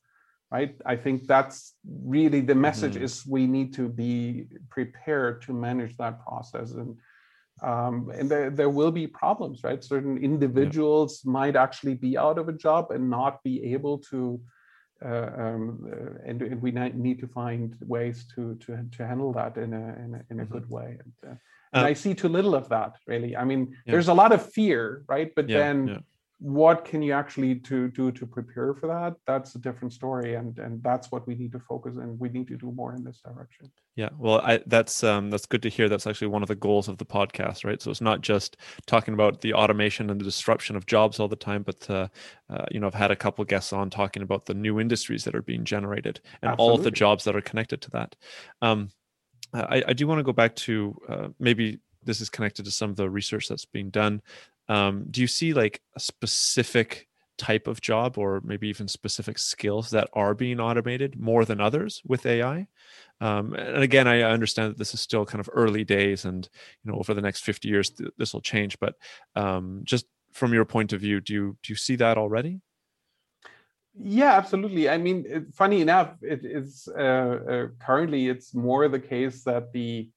right? 0.52 0.76
I 0.86 0.96
think 0.96 1.28
that's 1.28 1.74
really 1.86 2.42
the 2.42 2.56
message: 2.56 2.96
mm-hmm. 2.96 3.04
is 3.04 3.26
we 3.26 3.48
need 3.48 3.74
to 3.76 3.90
be 3.90 4.48
prepared 4.70 5.42
to 5.44 5.54
manage 5.54 5.98
that 5.98 6.24
process, 6.24 6.72
and 6.72 6.98
um, 7.62 8.12
and 8.14 8.30
there, 8.30 8.50
there 8.50 8.70
will 8.70 8.92
be 8.92 9.08
problems, 9.08 9.64
right? 9.64 9.84
Certain 9.84 10.18
individuals 10.18 11.22
yeah. 11.24 11.32
might 11.32 11.56
actually 11.56 11.96
be 11.96 12.18
out 12.18 12.38
of 12.38 12.50
a 12.50 12.54
job 12.54 12.92
and 12.92 13.10
not 13.10 13.44
be 13.44 13.74
able 13.74 14.00
to. 14.12 14.40
Uh, 15.06 15.30
um, 15.38 15.92
uh, 15.92 16.30
and, 16.30 16.42
and, 16.42 16.62
we 16.62 16.72
need 16.72 17.20
to 17.20 17.28
find 17.28 17.76
ways 17.82 18.26
to 18.34 18.56
to 18.56 18.80
to 18.96 19.06
handle 19.06 19.34
that 19.34 19.58
in 19.58 19.74
a 19.74 19.96
in 20.04 20.16
a, 20.16 20.26
in 20.32 20.40
a 20.40 20.44
mm-hmm. 20.44 20.54
good 20.54 20.70
way. 20.70 20.98
And, 21.04 21.32
uh, 21.32 21.36
and 21.76 21.86
uh, 21.86 21.90
I 21.90 21.94
see 21.94 22.14
too 22.14 22.30
little 22.30 22.56
of 22.56 22.70
that 22.70 22.94
really. 23.06 23.36
I 23.36 23.44
mean, 23.44 23.68
yeah. 23.86 23.92
there's 23.92 24.08
a 24.08 24.14
lot 24.14 24.32
of 24.32 24.52
fear, 24.52 25.04
right? 25.08 25.32
But 25.36 25.50
yeah, 25.50 25.58
then 25.58 25.88
yeah. 25.88 25.98
what 26.40 26.86
can 26.86 27.02
you 27.02 27.12
actually 27.12 27.56
to 27.56 27.90
do 27.90 28.12
to 28.14 28.26
prepare 28.26 28.74
for 28.74 28.88
that? 28.88 29.16
That's 29.28 29.56
a 29.56 29.60
different 29.60 29.94
story, 29.94 30.36
and 30.36 30.58
and 30.58 30.82
that's 30.82 31.12
what 31.12 31.28
we 31.28 31.36
need 31.36 31.52
to 31.52 31.60
focus 31.60 31.98
and 31.98 32.18
we 32.18 32.30
need 32.30 32.48
to 32.48 32.56
do 32.56 32.72
more 32.72 32.96
in 32.96 33.04
this 33.04 33.20
direction. 33.20 33.70
Yeah, 33.98 34.10
well, 34.18 34.40
I, 34.42 34.62
that's 34.66 35.04
um, 35.04 35.30
that's 35.30 35.46
good 35.46 35.62
to 35.64 35.70
hear. 35.70 35.90
That's 35.90 36.08
actually 36.08 36.28
one 36.28 36.44
of 36.44 36.48
the 36.48 36.56
goals 36.56 36.88
of 36.88 36.98
the 36.98 37.06
podcast, 37.06 37.66
right? 37.66 37.82
So 37.82 37.92
it's 37.92 38.02
not 38.02 38.22
just 38.22 38.56
talking 38.86 39.14
about 39.14 39.42
the 39.42 39.54
automation 39.54 40.10
and 40.10 40.20
the 40.20 40.26
disruption 40.26 40.78
of 40.78 40.86
jobs 40.86 41.20
all 41.20 41.28
the 41.28 41.36
time, 41.36 41.64
but 41.64 41.90
uh, 41.90 42.08
uh, 42.50 42.66
you 42.72 42.80
know, 42.80 42.88
I've 42.88 42.94
had 42.94 43.12
a 43.12 43.18
couple 43.18 43.44
guests 43.44 43.74
on 43.74 43.90
talking 43.90 44.24
about 44.24 44.46
the 44.46 44.54
new 44.54 44.80
industries 44.80 45.26
that 45.26 45.36
are 45.36 45.42
being 45.42 45.66
generated 45.66 46.22
and 46.42 46.52
Absolutely. 46.52 46.64
all 46.72 46.78
of 46.78 46.84
the 46.84 46.92
jobs 46.92 47.26
that 47.26 47.36
are 47.36 47.42
connected 47.42 47.82
to 47.82 47.92
that. 47.92 48.16
Um, 48.62 48.90
I, 49.54 49.84
I 49.88 49.94
do 49.94 50.08
want 50.08 50.20
to 50.20 50.24
go 50.24 50.34
back 50.34 50.56
to 50.56 51.02
uh, 51.08 51.28
maybe 51.40 51.80
this 52.04 52.22
is 52.22 52.30
connected 52.30 52.66
to 52.66 52.72
some 52.72 52.90
of 52.90 52.96
the 52.96 53.10
research 53.10 53.48
that's 53.48 53.66
being 53.66 53.90
done. 53.90 54.22
Um, 54.68 55.06
do 55.10 55.22
you 55.22 55.28
see 55.28 55.54
like 55.54 55.82
a 55.96 56.00
specific 56.00 57.08
type 57.38 57.68
of 57.68 57.82
job 57.82 58.18
or 58.18 58.42
maybe 58.46 58.68
even 58.70 58.88
specific 58.88 59.38
skills 59.38 59.90
that 59.90 60.10
are 60.14 60.34
being 60.34 60.60
automated 60.60 61.20
more 61.20 61.46
than 61.46 61.62
others 61.62 62.02
with 62.06 62.26
AI? 62.26 62.68
Um, 63.22 63.54
and 63.54 63.84
again, 63.84 64.08
I 64.08 64.22
understand 64.22 64.72
that 64.72 64.78
this 64.78 64.94
is 64.94 65.02
still 65.02 65.26
kind 65.26 65.40
of 65.40 65.50
early 65.54 65.84
days, 65.84 66.26
and 66.26 66.48
you 66.84 66.92
know, 66.92 66.98
over 66.98 67.14
the 67.14 67.22
next 67.22 67.44
fifty 67.44 67.70
years, 67.70 67.90
th- 67.90 68.12
this 68.18 68.34
will 68.34 68.42
change. 68.42 68.78
But 68.80 68.96
um, 69.36 69.82
just 69.84 70.06
from 70.34 70.54
your 70.54 70.66
point 70.66 70.92
of 70.92 71.00
view, 71.00 71.22
do 71.22 71.34
you 71.34 71.58
do 71.64 71.72
you 71.72 71.78
see 71.78 71.96
that 71.98 72.18
already? 72.18 72.60
Yeah, 73.98 74.34
absolutely. 74.34 74.90
I 74.90 74.98
mean, 74.98 75.26
it, 75.28 75.54
funny 75.54 75.82
enough, 75.82 76.16
it 76.22 76.44
is 76.44 76.88
uh, 76.98 77.02
uh, 77.02 77.68
currently 77.80 78.28
it's 78.28 78.54
more 78.54 78.88
the 78.88 79.00
case 79.00 79.44
that 79.44 79.72
the 79.72 80.10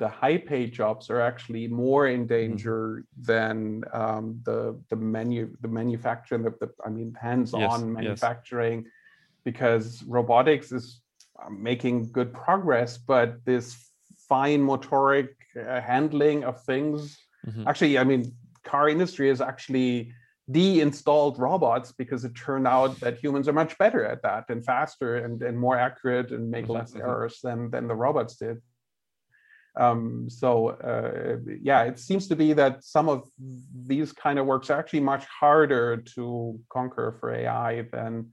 the 0.00 0.08
high 0.08 0.36
paid 0.38 0.72
jobs 0.72 1.08
are 1.08 1.20
actually 1.20 1.68
more 1.68 2.08
in 2.08 2.26
Mm-hmm. 2.26 2.26
danger 2.26 3.04
than 3.16 3.84
um, 3.92 4.40
the 4.44 4.78
the 4.90 4.96
menu 4.96 5.56
the 5.60 5.68
manufacturing 5.68 6.42
the, 6.42 6.50
the 6.60 6.70
I 6.84 6.90
mean 6.90 7.14
hands-on 7.14 7.60
Yes, 7.60 7.80
yes. 7.80 7.92
manufacturing 7.92 8.86
because 9.44 10.02
robotics 10.04 10.72
is 10.72 11.00
uh, 11.42 11.48
making 11.50 12.10
good 12.12 12.32
progress 12.32 12.98
but 12.98 13.44
this 13.44 13.90
fine 14.28 14.60
motoric 14.62 15.28
uh, 15.56 15.80
handling 15.80 16.44
of 16.44 16.62
things 16.64 17.16
Mhm. 17.46 17.68
actually 17.68 17.98
i 17.98 18.04
mean 18.04 18.32
car 18.64 18.88
industry 18.88 19.28
is 19.30 19.40
actually 19.40 20.12
de-installed 20.50 21.38
robots 21.38 21.92
because 21.92 22.24
it 22.24 22.34
turned 22.34 22.66
out 22.66 22.98
that 23.00 23.18
humans 23.18 23.48
are 23.48 23.52
much 23.54 23.76
better 23.78 24.04
at 24.04 24.22
that 24.22 24.44
and 24.50 24.64
faster 24.64 25.16
and, 25.16 25.42
and 25.42 25.58
more 25.58 25.78
accurate 25.78 26.32
and 26.32 26.50
make 26.50 26.66
Mhm, 26.66 26.74
less 26.74 26.92
mhm. 26.92 27.00
errors 27.00 27.40
than 27.42 27.70
than 27.70 27.88
the 27.88 27.94
robots 27.94 28.36
did 28.36 28.60
um, 29.76 30.28
so 30.28 30.68
uh, 30.68 31.36
yeah 31.62 31.84
it 31.84 31.98
seems 31.98 32.28
to 32.28 32.36
be 32.36 32.52
that 32.52 32.84
some 32.84 33.08
of 33.08 33.26
these 33.86 34.12
kind 34.12 34.38
of 34.38 34.44
works 34.46 34.68
are 34.70 34.78
actually 34.78 35.00
much 35.00 35.24
harder 35.24 35.96
to 36.14 36.60
conquer 36.68 37.16
for 37.18 37.32
ai 37.34 37.82
than 37.90 38.30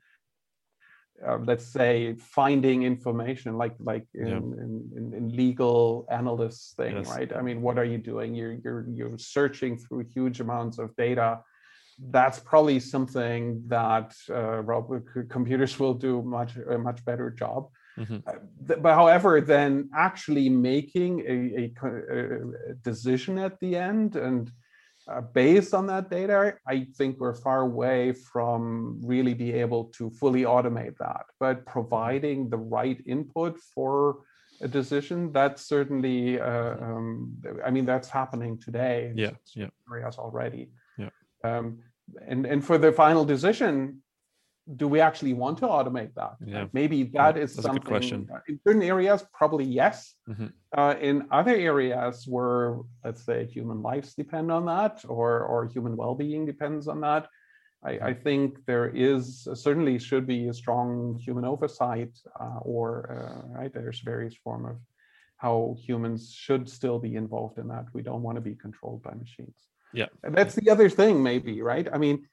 uh, 1.26 1.38
let's 1.46 1.66
say 1.66 2.16
finding 2.16 2.84
information 2.84 3.58
like 3.58 3.76
like 3.80 4.06
in, 4.14 4.28
Yeah. 4.28 4.38
in, 4.38 4.92
in, 4.98 5.14
in 5.18 5.30
legal 5.30 6.06
analysts 6.12 6.74
thing 6.74 6.96
Yes. 6.96 7.08
right 7.10 7.32
i 7.38 7.42
mean 7.42 7.62
what 7.62 7.78
are 7.78 7.86
you 7.86 8.00
doing 8.00 8.36
you're 8.36 8.54
you're 8.64 8.86
you're 8.90 9.18
searching 9.18 9.78
through 9.78 10.04
huge 10.14 10.42
amounts 10.42 10.78
of 10.78 10.94
data 10.98 11.40
that's 12.10 12.40
probably 12.40 12.80
something 12.80 13.62
that 13.68 14.14
uh, 14.34 14.62
computers 15.30 15.80
will 15.80 15.94
do 15.94 16.22
much 16.22 16.56
a 16.58 16.78
much 16.78 17.04
better 17.06 17.30
job 17.30 17.70
Mhm. 17.98 18.24
uh, 18.26 18.40
th- 18.68 18.82
but 18.82 18.94
however 18.96 19.42
then 19.42 19.90
actually 20.08 20.48
making 20.50 21.14
a, 21.36 21.38
a 21.62 21.66
a- 21.88 22.72
a 22.72 22.74
decision 22.90 23.38
at 23.38 23.60
the 23.60 23.76
end 23.76 24.16
and 24.16 24.52
uh, 25.12 25.20
based 25.20 25.74
on 25.74 25.88
that 25.88 26.12
data, 26.12 26.54
I 26.68 26.88
think 26.98 27.20
we're 27.20 27.34
far 27.48 27.62
away 27.62 28.14
from 28.14 29.00
really 29.04 29.34
be 29.34 29.52
able 29.52 29.86
to 29.98 30.12
fully 30.12 30.44
automate 30.44 30.96
that. 31.00 31.24
But 31.40 31.66
providing 31.66 32.50
the 32.50 32.58
right 32.78 33.00
input 33.08 33.54
for 33.74 34.20
a 34.62 34.68
decision, 34.68 35.32
that's 35.32 35.64
certainly, 35.66 36.40
uh, 36.40 36.76
um, 36.88 37.36
I 37.66 37.72
mean, 37.72 37.86
that's 37.88 38.10
happening 38.10 38.60
today 38.60 39.12
Yeah, 39.16 39.32
yeah. 39.56 39.70
areas 39.92 40.18
already. 40.20 40.70
Yeah. 41.00 41.10
Um, 41.44 41.80
and 42.28 42.46
and 42.46 42.64
for 42.64 42.78
the 42.78 42.92
final 42.92 43.26
decision, 43.26 44.04
do 44.76 44.88
we 44.88 45.00
actually 45.00 45.34
want 45.34 45.58
to 45.60 45.66
automate 45.68 46.14
that? 46.16 46.36
Yeah. 46.46 46.68
Maybe 46.74 47.04
that 47.20 47.38
is 47.38 47.56
that's 47.56 47.68
a 47.68 47.72
good 47.72 47.86
question. 47.86 48.28
uh, 48.34 48.40
In 48.48 48.60
certain 48.66 48.84
areas, 48.84 49.24
probably 49.34 49.66
yes. 49.66 50.16
Mhm. 50.30 50.52
Uh, 50.78 50.96
in 51.02 51.28
other 51.32 51.56
areas 51.56 52.28
where, 52.28 52.78
let's 53.04 53.24
say, 53.24 53.46
human 53.46 53.82
lives 53.82 54.14
depend 54.14 54.52
on 54.52 54.66
that, 54.66 55.04
or 55.08 55.42
or 55.52 55.66
human 55.66 55.96
well-being 55.98 56.46
depends 56.46 56.88
on 56.88 57.02
that, 57.02 57.28
I, 57.84 57.92
I 58.10 58.14
think 58.14 58.64
there 58.66 58.90
is 58.90 59.48
certainly 59.54 59.98
should 60.00 60.28
be 60.28 60.48
a 60.48 60.54
strong 60.54 61.18
human 61.26 61.46
oversight, 61.46 62.14
uh, 62.40 62.60
or 62.62 62.88
uh, 63.12 63.60
right 63.60 63.74
there's 63.74 64.02
various 64.02 64.36
form 64.36 64.66
of 64.66 64.78
how 65.38 65.76
humans 65.88 66.32
should 66.32 66.70
still 66.70 67.00
be 67.00 67.16
involved 67.16 67.58
in 67.58 67.68
that. 67.70 67.86
We 67.94 68.04
don't 68.04 68.22
want 68.22 68.36
to 68.36 68.42
be 68.42 68.56
controlled 68.56 69.02
by 69.02 69.14
machines. 69.16 69.58
Yeah. 69.94 70.08
And 70.24 70.36
that's 70.36 70.56
the 70.56 70.70
other 70.70 70.90
thing, 70.90 71.22
maybe, 71.24 71.62
right? 71.62 71.88
I 71.92 71.98
mean, 71.98 72.28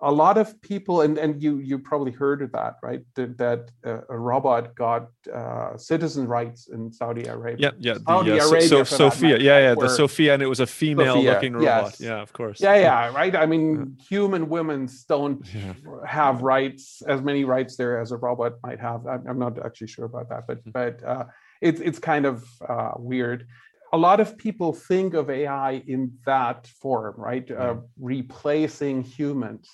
a 0.00 0.12
lot 0.12 0.36
of 0.36 0.60
people, 0.60 1.00
and, 1.00 1.16
and 1.16 1.42
you 1.42 1.58
you 1.58 1.78
probably 1.78 2.12
heard 2.12 2.42
of 2.42 2.52
that, 2.52 2.74
right? 2.82 3.02
That, 3.14 3.38
that 3.38 3.70
uh, 3.86 4.00
a 4.10 4.18
robot 4.18 4.74
got 4.74 5.08
uh, 5.32 5.76
citizen 5.78 6.26
rights 6.26 6.68
in 6.68 6.92
Saudi 6.92 7.24
Arabia. 7.24 7.72
Yeah, 7.78 7.92
yeah. 7.92 7.94
The, 7.94 8.00
Saudi 8.04 8.32
uh, 8.32 8.40
so, 8.40 8.50
Arabia, 8.50 8.68
so, 8.68 8.78
that 8.78 8.86
Sophia, 8.86 9.38
yeah, 9.38 9.58
yeah, 9.58 9.74
the 9.74 9.88
Sophia, 9.88 10.34
and 10.34 10.42
it 10.42 10.46
was 10.46 10.60
a 10.60 10.66
female-looking 10.66 11.54
robot. 11.54 11.92
yes. 11.92 12.00
Yeah, 12.00 12.20
of 12.20 12.32
course. 12.32 12.60
Yeah, 12.60 12.76
yeah, 12.76 13.14
right. 13.14 13.34
I 13.34 13.46
mean, 13.46 13.96
human 14.10 14.48
women 14.48 14.88
don't 15.08 15.40
Yeah. 15.54 15.72
have 16.06 16.42
rights 16.42 17.00
as 17.08 17.22
many 17.22 17.44
rights 17.44 17.76
there 17.76 17.98
as 18.02 18.12
a 18.12 18.16
robot 18.16 18.52
might 18.62 18.80
have. 18.80 19.06
I'm, 19.06 19.22
I'm 19.26 19.38
not 19.38 19.64
actually 19.64 19.88
sure 19.88 20.06
about 20.12 20.28
that, 20.28 20.42
but 20.48 20.58
Mhm. 20.64 20.72
but 20.72 20.94
uh, 21.12 21.24
it's 21.62 21.80
it's 21.80 22.00
kind 22.12 22.26
of 22.26 22.44
uh, 22.68 22.92
weird. 22.98 23.46
A 23.94 23.98
lot 24.08 24.18
of 24.18 24.36
people 24.36 24.72
think 24.72 25.14
of 25.14 25.30
AI 25.30 25.82
in 25.86 26.18
that 26.26 26.66
form, 26.66 27.14
right? 27.16 27.48
Uh, 27.48 27.76
replacing 27.96 29.02
humans. 29.02 29.66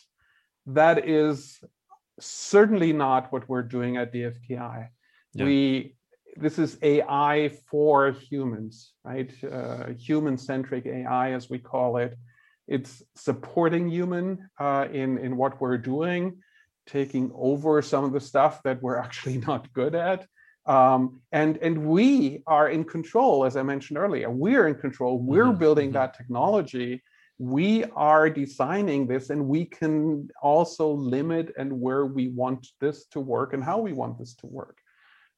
That 0.67 1.09
is 1.09 1.59
certainly 2.21 2.93
not 2.93 3.33
what 3.33 3.49
we're 3.49 3.69
doing 3.77 3.97
at 3.97 4.13
DFKI. 4.13 4.89
Yeah. 5.33 5.45
We 5.45 5.95
this 6.37 6.59
is 6.59 6.79
AI 6.83 7.51
for 7.71 8.13
humans, 8.13 8.93
right? 9.05 9.33
Uh, 9.45 9.87
human-centric 10.09 10.87
AI, 10.87 11.33
as 11.33 11.51
we 11.51 11.59
call 11.59 11.97
it. 11.97 12.17
It's 12.69 13.03
supporting 13.17 13.89
human 13.89 14.51
uh, 14.59 14.87
in 14.93 15.19
in 15.19 15.37
what 15.37 15.61
we're 15.61 15.79
doing, 15.79 16.25
taking 16.87 17.33
over 17.35 17.83
some 17.83 18.05
of 18.05 18.13
the 18.13 18.21
stuff 18.21 18.63
that 18.65 18.83
we're 18.83 18.99
actually 19.07 19.39
not 19.39 19.73
good 19.73 19.95
at. 19.95 20.27
Um, 20.71 21.21
and 21.33 21.53
and 21.67 21.77
we 21.97 22.43
are 22.47 22.69
in 22.77 22.85
control, 22.85 23.45
as 23.49 23.55
I 23.57 23.63
mentioned 23.73 23.99
earlier. 24.05 24.31
We're 24.31 24.69
in 24.69 24.77
control. 24.87 25.19
We're 25.19 25.53
Mhm, 25.53 25.59
building 25.65 25.91
mhm. 25.91 25.95
that 25.99 26.15
technology. 26.21 27.03
We 27.39 27.85
are 28.13 28.31
designing 28.43 29.07
this, 29.13 29.31
and 29.31 29.49
we 29.55 29.63
can 29.65 30.29
also 30.53 30.87
limit 31.17 31.47
and 31.61 31.71
where 31.85 32.05
we 32.07 32.25
want 32.43 32.63
this 32.83 33.07
to 33.13 33.21
work 33.35 33.53
and 33.55 33.63
how 33.71 33.79
we 33.87 33.93
want 33.93 34.19
this 34.19 34.35
to 34.43 34.47
work 34.47 34.77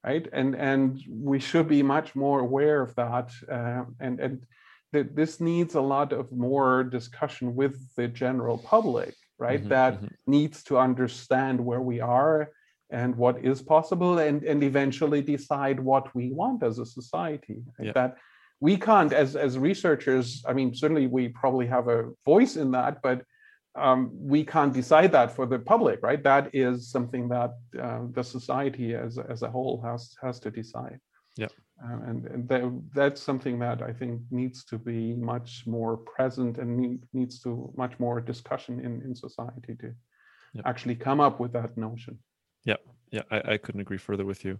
right 0.04 0.26
and 0.32 0.50
and 0.56 0.84
we 1.08 1.38
should 1.38 1.68
be 1.68 1.82
much 1.96 2.08
more 2.24 2.40
aware 2.40 2.78
of 2.82 2.92
that 2.96 3.28
uh, 3.56 3.84
and 4.00 4.14
and 4.24 4.34
that 4.94 5.14
this 5.14 5.40
needs 5.40 5.74
a 5.76 5.80
lot 5.94 6.12
of 6.12 6.24
more 6.32 6.82
discussion 6.98 7.46
with 7.60 7.74
the 7.96 8.08
general 8.08 8.58
public 8.58 9.14
right 9.38 9.62
Mhm, 9.62 9.68
that 9.68 9.94
mhm. 10.02 10.10
needs 10.26 10.58
to 10.64 10.74
understand 10.88 11.56
where 11.68 11.84
we 11.92 11.98
are 12.00 12.50
and 12.92 13.16
what 13.16 13.36
is 13.44 13.60
possible 13.62 14.18
and 14.18 14.44
and 14.44 14.62
eventually 14.62 15.22
decide 15.22 15.80
what 15.80 16.14
we 16.14 16.30
want 16.40 16.62
as 16.62 16.78
a 16.78 16.86
society 16.86 17.58
right? 17.78 17.86
Yeah. 17.86 17.92
that 18.00 18.16
we 18.60 18.76
can't 18.76 19.12
as 19.12 19.34
as 19.34 19.58
researchers 19.58 20.44
i 20.46 20.52
mean 20.52 20.74
certainly 20.74 21.06
we 21.06 21.28
probably 21.28 21.66
have 21.66 21.88
a 21.88 22.00
voice 22.24 22.54
in 22.56 22.70
that 22.70 23.02
but 23.02 23.18
um, 23.74 24.10
we 24.12 24.44
can't 24.44 24.72
decide 24.74 25.12
that 25.12 25.34
for 25.34 25.46
the 25.46 25.58
public, 25.58 26.02
right? 26.02 26.22
That 26.22 26.50
is 26.52 26.90
something 26.90 27.26
that 27.30 27.52
uh, 27.82 28.00
the 28.10 28.22
society 28.22 28.94
as 28.94 29.16
as 29.16 29.40
a 29.42 29.50
whole 29.50 29.80
has 29.82 30.14
has 30.22 30.38
to 30.40 30.50
decide. 30.50 30.98
Yeah. 31.38 31.46
Uh, 31.82 31.98
and 32.08 32.26
and 32.26 32.46
tha- 32.46 32.80
that's 32.94 33.22
something 33.22 33.58
that 33.60 33.80
I 33.80 33.92
think 33.94 34.20
needs 34.30 34.64
to 34.66 34.76
be 34.76 35.14
much 35.14 35.66
more 35.66 35.96
present 35.96 36.58
and 36.58 36.76
need, 36.76 37.00
needs 37.14 37.40
to 37.44 37.72
much 37.76 37.98
more 37.98 38.20
discussion 38.20 38.78
in 38.86 39.00
in 39.06 39.14
society 39.14 39.74
to 39.82 39.88
Yeah. 40.54 40.62
actually 40.70 40.96
come 40.96 41.20
up 41.26 41.40
with 41.40 41.52
that 41.54 41.72
notion. 41.76 42.18
Yeah, 43.12 43.22
I, 43.30 43.52
I 43.52 43.56
couldn't 43.58 43.82
agree 43.82 43.98
further 43.98 44.24
with 44.24 44.44
you. 44.44 44.58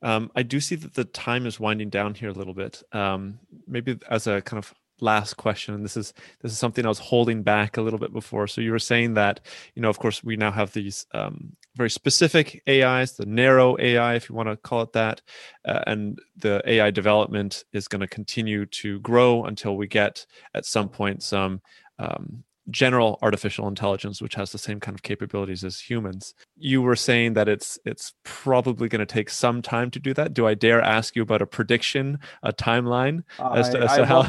Um, 0.00 0.30
I 0.36 0.44
do 0.44 0.60
see 0.60 0.76
that 0.76 0.94
the 0.94 1.04
time 1.04 1.44
is 1.44 1.60
winding 1.60 1.90
down 1.90 2.14
here 2.14 2.30
a 2.30 2.32
little 2.32 2.54
bit. 2.54 2.82
Um, 2.92 3.40
maybe 3.66 3.98
as 4.08 4.28
a 4.28 4.40
kind 4.40 4.58
of 4.58 4.72
last 5.00 5.36
question, 5.36 5.74
and 5.74 5.84
this 5.84 5.96
is 5.96 6.14
this 6.40 6.52
is 6.52 6.58
something 6.58 6.86
I 6.86 6.88
was 6.88 7.00
holding 7.00 7.42
back 7.42 7.76
a 7.76 7.82
little 7.82 7.98
bit 7.98 8.12
before. 8.12 8.46
So 8.46 8.60
you 8.60 8.70
were 8.70 8.78
saying 8.78 9.14
that 9.14 9.40
you 9.74 9.82
know, 9.82 9.90
of 9.90 9.98
course, 9.98 10.22
we 10.22 10.36
now 10.36 10.52
have 10.52 10.72
these 10.72 11.04
um, 11.12 11.56
very 11.74 11.90
specific 11.90 12.62
AIs, 12.68 13.16
the 13.16 13.26
narrow 13.26 13.76
AI, 13.80 14.14
if 14.14 14.28
you 14.28 14.36
want 14.36 14.48
to 14.48 14.56
call 14.56 14.82
it 14.82 14.92
that, 14.92 15.20
uh, 15.64 15.82
and 15.88 16.20
the 16.36 16.62
AI 16.66 16.92
development 16.92 17.64
is 17.72 17.88
going 17.88 18.00
to 18.00 18.08
continue 18.08 18.66
to 18.66 19.00
grow 19.00 19.44
until 19.44 19.76
we 19.76 19.88
get 19.88 20.24
at 20.54 20.64
some 20.64 20.88
point 20.88 21.24
some 21.24 21.60
um, 21.98 22.44
general 22.70 23.18
artificial 23.22 23.68
intelligence 23.68 24.22
which 24.22 24.34
has 24.34 24.52
the 24.52 24.58
same 24.58 24.80
kind 24.80 24.94
of 24.94 25.02
capabilities 25.02 25.64
as 25.64 25.80
humans 25.80 26.34
you 26.56 26.82
were 26.82 26.96
saying 26.96 27.34
that 27.34 27.48
it's 27.48 27.78
it's 27.84 28.14
probably 28.24 28.88
going 28.88 29.00
to 29.00 29.06
take 29.06 29.30
some 29.30 29.62
time 29.62 29.90
to 29.90 29.98
do 29.98 30.14
that. 30.14 30.34
Do 30.34 30.46
i 30.46 30.54
dare 30.54 30.80
ask 30.80 31.16
you 31.16 31.22
about 31.22 31.42
a 31.42 31.46
prediction 31.46 32.18
a 32.42 32.52
timeline 32.52 33.24
as 33.54 33.70
to, 33.70 33.80
as 33.80 33.90
I 33.90 33.96
to 33.98 34.06
how 34.06 34.26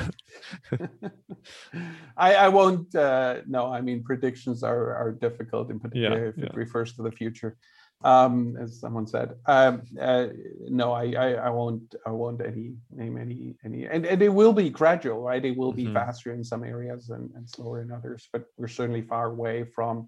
I, 2.17 2.35
I 2.35 2.47
won't. 2.49 2.93
Uh, 2.95 3.41
no, 3.47 3.71
I 3.71 3.81
mean 3.81 4.03
predictions 4.03 4.63
are 4.63 4.95
are 4.95 5.11
difficult 5.11 5.69
in 5.69 5.79
particular 5.79 6.27
if 6.27 6.37
it 6.37 6.53
refers 6.53 6.93
to 6.93 7.03
the 7.03 7.11
future, 7.11 7.57
um, 8.03 8.57
as 8.59 8.79
someone 8.79 9.07
said. 9.07 9.35
Um, 9.45 9.83
uh, 9.99 10.27
no, 10.69 10.91
I, 10.91 11.11
I 11.13 11.29
I 11.33 11.49
won't. 11.49 11.95
I 12.05 12.11
won't 12.11 12.41
any 12.45 12.73
name 12.91 13.17
any 13.17 13.55
any, 13.63 13.85
and, 13.85 14.05
and 14.05 14.21
it 14.21 14.33
will 14.33 14.53
be 14.53 14.69
gradual, 14.69 15.21
right? 15.21 15.43
It 15.43 15.55
will 15.57 15.73
be 15.73 15.85
Mhm. 15.87 15.93
faster 15.93 16.33
in 16.33 16.43
some 16.43 16.63
areas 16.63 17.09
and, 17.09 17.31
and 17.35 17.49
slower 17.49 17.81
in 17.81 17.91
others, 17.91 18.27
but 18.33 18.45
we're 18.57 18.67
certainly 18.67 19.01
far 19.01 19.27
away 19.27 19.63
from 19.63 20.07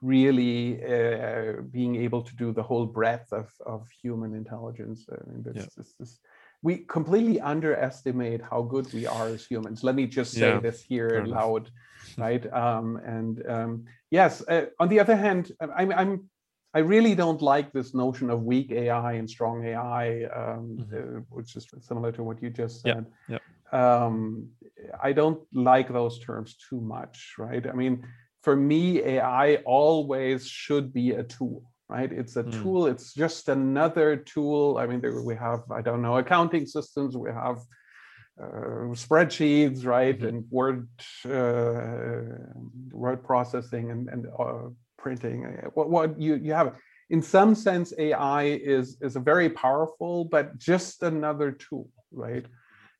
really 0.00 0.80
uh, 0.84 1.60
being 1.72 1.96
able 1.96 2.22
to 2.22 2.34
do 2.36 2.52
the 2.52 2.62
whole 2.62 2.86
breadth 2.86 3.32
of, 3.32 3.50
of 3.66 3.88
human 3.90 4.32
intelligence. 4.34 5.06
I 5.10 5.28
mean, 5.28 5.42
this, 5.42 5.56
Yeah. 5.56 5.66
this, 5.76 5.94
this, 5.98 6.20
we 6.62 6.78
completely 6.78 7.40
underestimate 7.40 8.40
how 8.40 8.62
good 8.62 8.92
we 8.92 9.06
are 9.06 9.32
as 9.34 9.44
humans. 9.44 9.82
Let 9.82 9.96
me 9.96 10.06
just 10.06 10.32
say 10.32 10.40
Yeah, 10.40 10.60
this 10.60 10.82
here 10.82 11.24
loud, 11.26 11.70
right? 12.18 12.52
Um, 12.52 12.96
and 13.04 13.42
um, 13.48 13.84
yes, 14.10 14.42
uh, 14.46 14.66
on 14.78 14.88
the 14.88 15.00
other 15.00 15.16
hand, 15.16 15.50
I'm, 15.60 15.92
I'm 15.92 16.30
I 16.74 16.80
really 16.80 17.14
don't 17.14 17.40
like 17.40 17.72
this 17.72 17.94
notion 17.94 18.30
of 18.30 18.42
weak 18.42 18.70
AI 18.70 19.14
and 19.14 19.28
strong 19.28 19.64
AI, 19.64 20.24
um, 20.24 20.78
mm-hmm. 20.80 21.18
uh, 21.18 21.20
which 21.30 21.56
is 21.56 21.66
similar 21.80 22.12
to 22.12 22.22
what 22.22 22.42
you 22.42 22.50
just 22.50 22.82
said. 22.82 23.06
Yep. 23.28 23.40
Yep. 23.72 23.80
Um, 23.80 24.48
I 25.02 25.12
don't 25.12 25.40
like 25.52 25.92
those 25.92 26.18
terms 26.18 26.56
too 26.68 26.80
much, 26.80 27.34
right? 27.38 27.66
I 27.66 27.72
mean, 27.72 28.06
for 28.42 28.54
me, 28.54 29.02
AI 29.02 29.56
always 29.64 30.46
should 30.46 30.92
be 30.92 31.12
a 31.12 31.22
tool, 31.22 31.62
right? 31.88 32.10
It's 32.12 32.36
a 32.36 32.44
mm. 32.44 32.62
tool. 32.62 32.86
It's 32.86 33.14
just 33.14 33.48
another 33.48 34.16
tool. 34.16 34.78
I 34.78 34.86
mean, 34.86 35.00
there, 35.00 35.22
we 35.22 35.36
have 35.36 35.60
I 35.70 35.80
don't 35.82 36.02
know 36.02 36.18
accounting 36.18 36.66
systems. 36.66 37.16
We 37.16 37.30
have 37.30 37.58
uh, 38.40 38.94
spreadsheets, 38.94 39.84
right, 39.84 40.16
mm-hmm. 40.16 40.28
and 40.28 40.44
word 40.50 40.88
uh, 41.26 42.38
word 42.92 43.24
processing 43.24 43.90
and 43.90 44.08
and 44.08 44.26
uh, 44.38 44.68
printing. 44.98 45.44
What 45.74 45.90
what 45.90 46.20
you 46.20 46.34
you 46.36 46.52
have 46.52 46.74
in 47.10 47.22
some 47.22 47.54
sense, 47.54 47.92
AI 47.98 48.44
is 48.44 48.98
is 49.00 49.16
a 49.16 49.20
very 49.20 49.48
powerful, 49.48 50.24
but 50.24 50.58
just 50.58 51.02
another 51.02 51.52
tool, 51.52 51.88
right? 52.12 52.44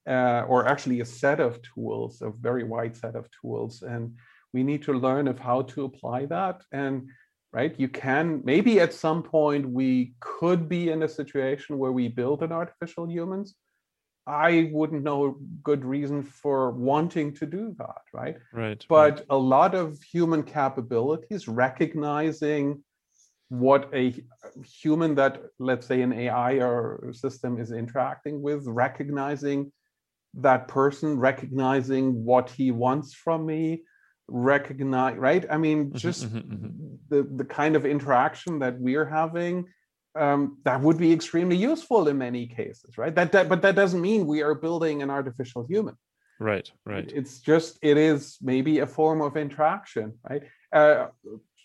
Uh, 0.06 0.44
or 0.48 0.66
actually 0.66 1.00
a 1.00 1.04
set 1.04 1.38
of 1.38 1.60
tools, 1.60 2.22
a 2.22 2.30
very 2.30 2.64
wide 2.64 2.96
set 2.96 3.14
of 3.14 3.28
tools, 3.42 3.82
and 3.82 4.16
we 4.52 4.62
need 4.62 4.82
to 4.82 4.92
learn 4.92 5.28
of 5.28 5.38
how 5.38 5.62
to 5.62 5.84
apply 5.84 6.26
that 6.26 6.62
and 6.72 7.08
right 7.52 7.74
you 7.78 7.88
can 7.88 8.40
maybe 8.44 8.80
at 8.80 8.92
some 8.92 9.22
point 9.22 9.68
we 9.68 10.14
could 10.20 10.68
be 10.68 10.90
in 10.90 11.02
a 11.02 11.08
situation 11.08 11.78
where 11.78 11.92
we 11.92 12.08
build 12.08 12.42
an 12.42 12.52
artificial 12.52 13.08
humans 13.08 13.54
i 14.28 14.70
wouldn't 14.72 15.02
know 15.02 15.26
a 15.26 15.34
good 15.62 15.84
reason 15.84 16.22
for 16.22 16.70
wanting 16.72 17.34
to 17.34 17.46
do 17.46 17.74
that 17.78 18.02
right 18.12 18.36
right 18.52 18.84
but 18.88 19.14
right. 19.14 19.24
a 19.30 19.36
lot 19.36 19.74
of 19.74 20.00
human 20.02 20.42
capabilities 20.42 21.48
recognizing 21.48 22.82
what 23.48 23.88
a 23.94 24.14
human 24.64 25.14
that 25.14 25.42
let's 25.58 25.86
say 25.86 26.02
an 26.02 26.12
ai 26.12 26.52
or 26.54 27.10
system 27.12 27.58
is 27.58 27.72
interacting 27.72 28.42
with 28.42 28.66
recognizing 28.66 29.72
that 30.34 30.68
person 30.68 31.18
recognizing 31.18 32.24
what 32.24 32.50
he 32.50 32.70
wants 32.70 33.14
from 33.14 33.46
me 33.46 33.82
recognize 34.28 35.16
right 35.16 35.46
i 35.50 35.56
mean 35.56 35.86
mm-hmm, 35.86 35.96
just 35.96 36.26
mm-hmm, 36.26 36.38
mm-hmm. 36.38 36.94
the 37.08 37.22
the 37.36 37.44
kind 37.44 37.74
of 37.74 37.86
interaction 37.86 38.58
that 38.58 38.78
we're 38.78 39.06
having 39.06 39.64
um, 40.18 40.58
that 40.64 40.80
would 40.80 40.98
be 40.98 41.12
extremely 41.12 41.56
useful 41.56 42.08
in 42.08 42.18
many 42.18 42.46
cases 42.46 42.98
right? 42.98 43.14
That, 43.14 43.32
that 43.32 43.48
but 43.48 43.62
that 43.62 43.74
doesn't 43.74 44.00
mean 44.00 44.26
we 44.26 44.42
are 44.42 44.54
building 44.54 45.02
an 45.02 45.10
artificial 45.10 45.66
human. 45.68 45.96
Right 46.40 46.70
right. 46.84 47.10
It's 47.14 47.40
just 47.40 47.78
it 47.82 47.96
is 47.96 48.38
maybe 48.40 48.80
a 48.80 48.86
form 48.86 49.20
of 49.22 49.36
interaction 49.36 50.14
right? 50.28 50.42
Uh, 50.72 51.08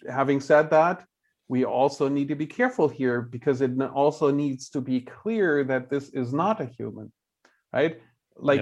having 0.10 0.40
said 0.40 0.70
that 0.70 1.06
we 1.48 1.66
also 1.66 2.08
need 2.08 2.30
to 2.30 2.36
be 2.36 2.48
careful 2.48 2.88
here 2.88 3.22
because 3.22 3.62
it 3.62 3.72
also 3.82 4.32
needs 4.32 4.70
to 4.70 4.82
be 4.82 5.02
clear 5.02 5.64
that 5.66 5.90
this 5.90 6.10
is 6.10 6.34
not 6.34 6.62
a 6.62 6.66
human 6.66 7.12
right? 7.74 8.00
Like 8.38 8.60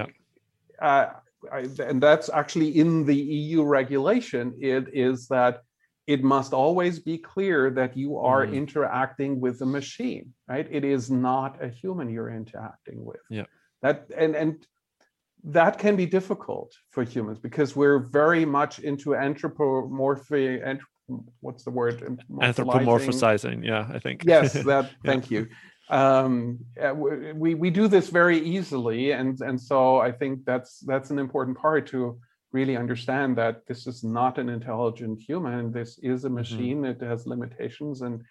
yeah. 0.82 0.88
uh, 0.88 1.14
I, 1.52 1.68
and 1.80 2.02
that's 2.02 2.30
actually 2.30 2.78
in 2.78 3.06
the 3.06 3.16
EU 3.16 3.64
regulation, 3.64 4.54
it 4.60 4.88
is 4.94 5.28
that 5.28 5.64
it 6.08 6.24
must 6.24 6.54
always 6.54 7.00
be 7.00 7.18
clear 7.18 7.70
that 7.72 7.96
you 7.96 8.18
are 8.18 8.46
mm. 8.46 8.54
interacting 8.54 9.40
with 9.40 9.62
a 9.62 9.66
machine, 9.66 10.34
right? 10.48 10.68
It 10.70 10.84
is 10.84 11.12
not 11.12 11.64
a 11.64 11.70
human 11.70 12.10
you're 12.10 12.30
interacting 12.30 13.06
with. 13.06 13.22
Yeah. 13.30 13.46
That 13.82 14.10
and 14.16 14.36
and 14.36 14.66
that 15.44 15.80
can 15.80 15.96
be 15.96 16.06
difficult 16.06 16.76
for 16.92 17.04
humans 17.04 17.40
because 17.40 17.76
we're 17.76 18.00
very 18.00 18.46
much 18.46 18.80
into 18.80 19.16
anthropomorphic 19.16 20.62
and 20.64 20.80
what's 21.40 21.64
the 21.64 21.72
word 21.72 22.00
anthropomorphizing 22.32 23.66
yeah 23.66 23.90
i 23.92 24.00
think 24.00 24.24
yes 24.24 24.54
that 24.72 24.86
yeah. 24.86 24.90
thank 25.04 25.32
you 25.32 25.48
um, 25.92 26.60
we 27.36 27.54
we 27.54 27.70
do 27.70 27.90
this 27.90 28.10
very 28.10 28.40
easily, 28.40 29.12
and 29.12 29.40
and 29.42 29.60
so 29.60 29.98
I 29.98 30.14
think 30.14 30.46
that's 30.46 30.80
that's 30.80 31.12
an 31.12 31.20
important 31.20 31.58
part 31.58 31.88
to 31.88 32.18
really 32.52 32.78
understand 32.78 33.38
that 33.38 33.66
this 33.68 33.88
is 33.88 34.04
not 34.04 34.38
an 34.38 34.50
intelligent 34.50 35.22
human. 35.22 35.72
This 35.72 36.00
is 36.00 36.26
a 36.26 36.28
mm-hmm. 36.28 36.36
machine. 36.36 36.78
Mm-hmm. 36.82 37.04
It 37.04 37.10
has 37.10 37.28
limitations, 37.28 38.02
and 38.02 38.24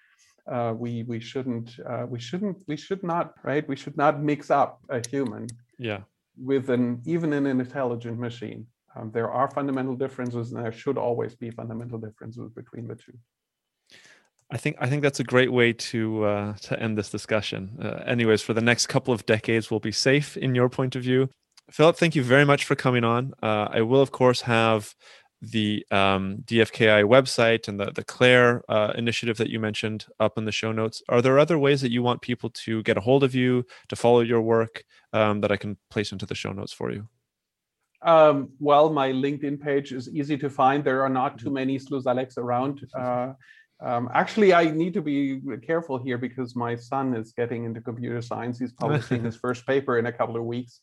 uh, 0.50 0.74
we 0.76 1.04
we 1.04 1.20
shouldn't 1.20 1.76
uh, 1.86 2.06
we 2.08 2.18
shouldn't 2.18 2.58
we 2.66 2.76
should 2.76 3.02
not 3.02 3.34
right. 3.42 3.66
We 3.68 3.76
should 3.76 3.96
not 3.96 4.20
mix 4.20 4.50
up 4.50 4.80
a 4.88 5.00
human. 5.08 5.48
Yeah. 5.78 6.00
With 6.36 6.70
an 6.70 7.02
even 7.04 7.32
an 7.32 7.46
intelligent 7.46 8.18
machine, 8.18 8.66
um, 8.96 9.10
there 9.12 9.30
are 9.30 9.50
fundamental 9.50 9.94
differences, 9.94 10.52
and 10.52 10.64
there 10.64 10.72
should 10.72 10.98
always 10.98 11.34
be 11.34 11.50
fundamental 11.50 11.98
differences 11.98 12.50
between 12.50 12.86
the 12.86 12.94
two. 12.94 13.18
I 14.50 14.56
think 14.56 14.76
I 14.80 14.88
think 14.88 15.02
that's 15.02 15.20
a 15.20 15.24
great 15.24 15.52
way 15.52 15.72
to 15.72 16.24
uh, 16.24 16.52
to 16.62 16.80
end 16.80 16.98
this 16.98 17.10
discussion. 17.10 17.78
Uh, 17.80 18.02
anyways, 18.06 18.42
for 18.42 18.54
the 18.54 18.60
next 18.60 18.88
couple 18.88 19.14
of 19.14 19.24
decades, 19.26 19.70
we'll 19.70 19.80
be 19.80 19.92
safe 19.92 20.36
in 20.36 20.54
your 20.54 20.68
point 20.68 20.96
of 20.96 21.02
view. 21.02 21.28
Philip, 21.70 21.96
thank 21.96 22.14
you 22.14 22.22
very 22.22 22.44
much 22.44 22.64
for 22.64 22.74
coming 22.74 23.04
on. 23.04 23.32
Uh, 23.42 23.68
I 23.70 23.82
will, 23.82 24.02
of 24.02 24.10
course, 24.10 24.42
have 24.42 24.94
the 25.42 25.86
um, 25.90 26.38
DFKI 26.44 27.04
website 27.04 27.66
and 27.66 27.80
the 27.80 27.90
the 27.92 28.04
CLAIRE 28.04 28.62
uh, 28.68 28.92
initiative 28.96 29.38
that 29.38 29.48
you 29.48 29.58
mentioned 29.58 30.06
up 30.18 30.36
in 30.36 30.44
the 30.44 30.52
show 30.52 30.72
notes. 30.72 31.02
Are 31.08 31.22
there 31.22 31.38
other 31.38 31.58
ways 31.58 31.80
that 31.80 31.90
you 31.90 32.02
want 32.02 32.20
people 32.20 32.50
to 32.64 32.82
get 32.82 32.98
a 32.98 33.00
hold 33.00 33.24
of 33.24 33.34
you 33.34 33.64
to 33.88 33.96
follow 33.96 34.20
your 34.20 34.42
work 34.42 34.84
um, 35.12 35.40
that 35.40 35.50
I 35.50 35.56
can 35.56 35.78
place 35.90 36.12
into 36.12 36.26
the 36.26 36.34
show 36.34 36.52
notes 36.52 36.72
for 36.72 36.92
you? 36.92 37.08
Um, 38.02 38.50
well, 38.58 38.90
my 38.90 39.12
LinkedIn 39.12 39.60
page 39.60 39.92
is 39.92 40.08
easy 40.14 40.36
to 40.38 40.50
find. 40.50 40.82
There 40.82 41.02
are 41.02 41.08
not 41.10 41.38
too 41.38 41.46
mm-hmm. 41.46 41.54
many 41.54 41.78
Slusalleks 41.78 42.36
around. 42.36 42.86
Uh, 42.94 43.32
um, 43.82 44.10
actually, 44.12 44.52
I 44.52 44.70
need 44.70 44.94
to 44.94 45.02
be 45.02 45.40
careful 45.66 45.98
here 45.98 46.18
because 46.18 46.54
my 46.54 46.74
son 46.74 47.14
is 47.14 47.32
getting 47.32 47.64
into 47.64 47.80
computer 47.80 48.20
science. 48.20 48.58
He's 48.58 48.72
publishing 48.80 49.24
his 49.24 49.36
first 49.36 49.66
paper 49.66 49.98
in 49.98 50.06
a 50.06 50.12
couple 50.12 50.36
of 50.36 50.44
weeks. 50.44 50.80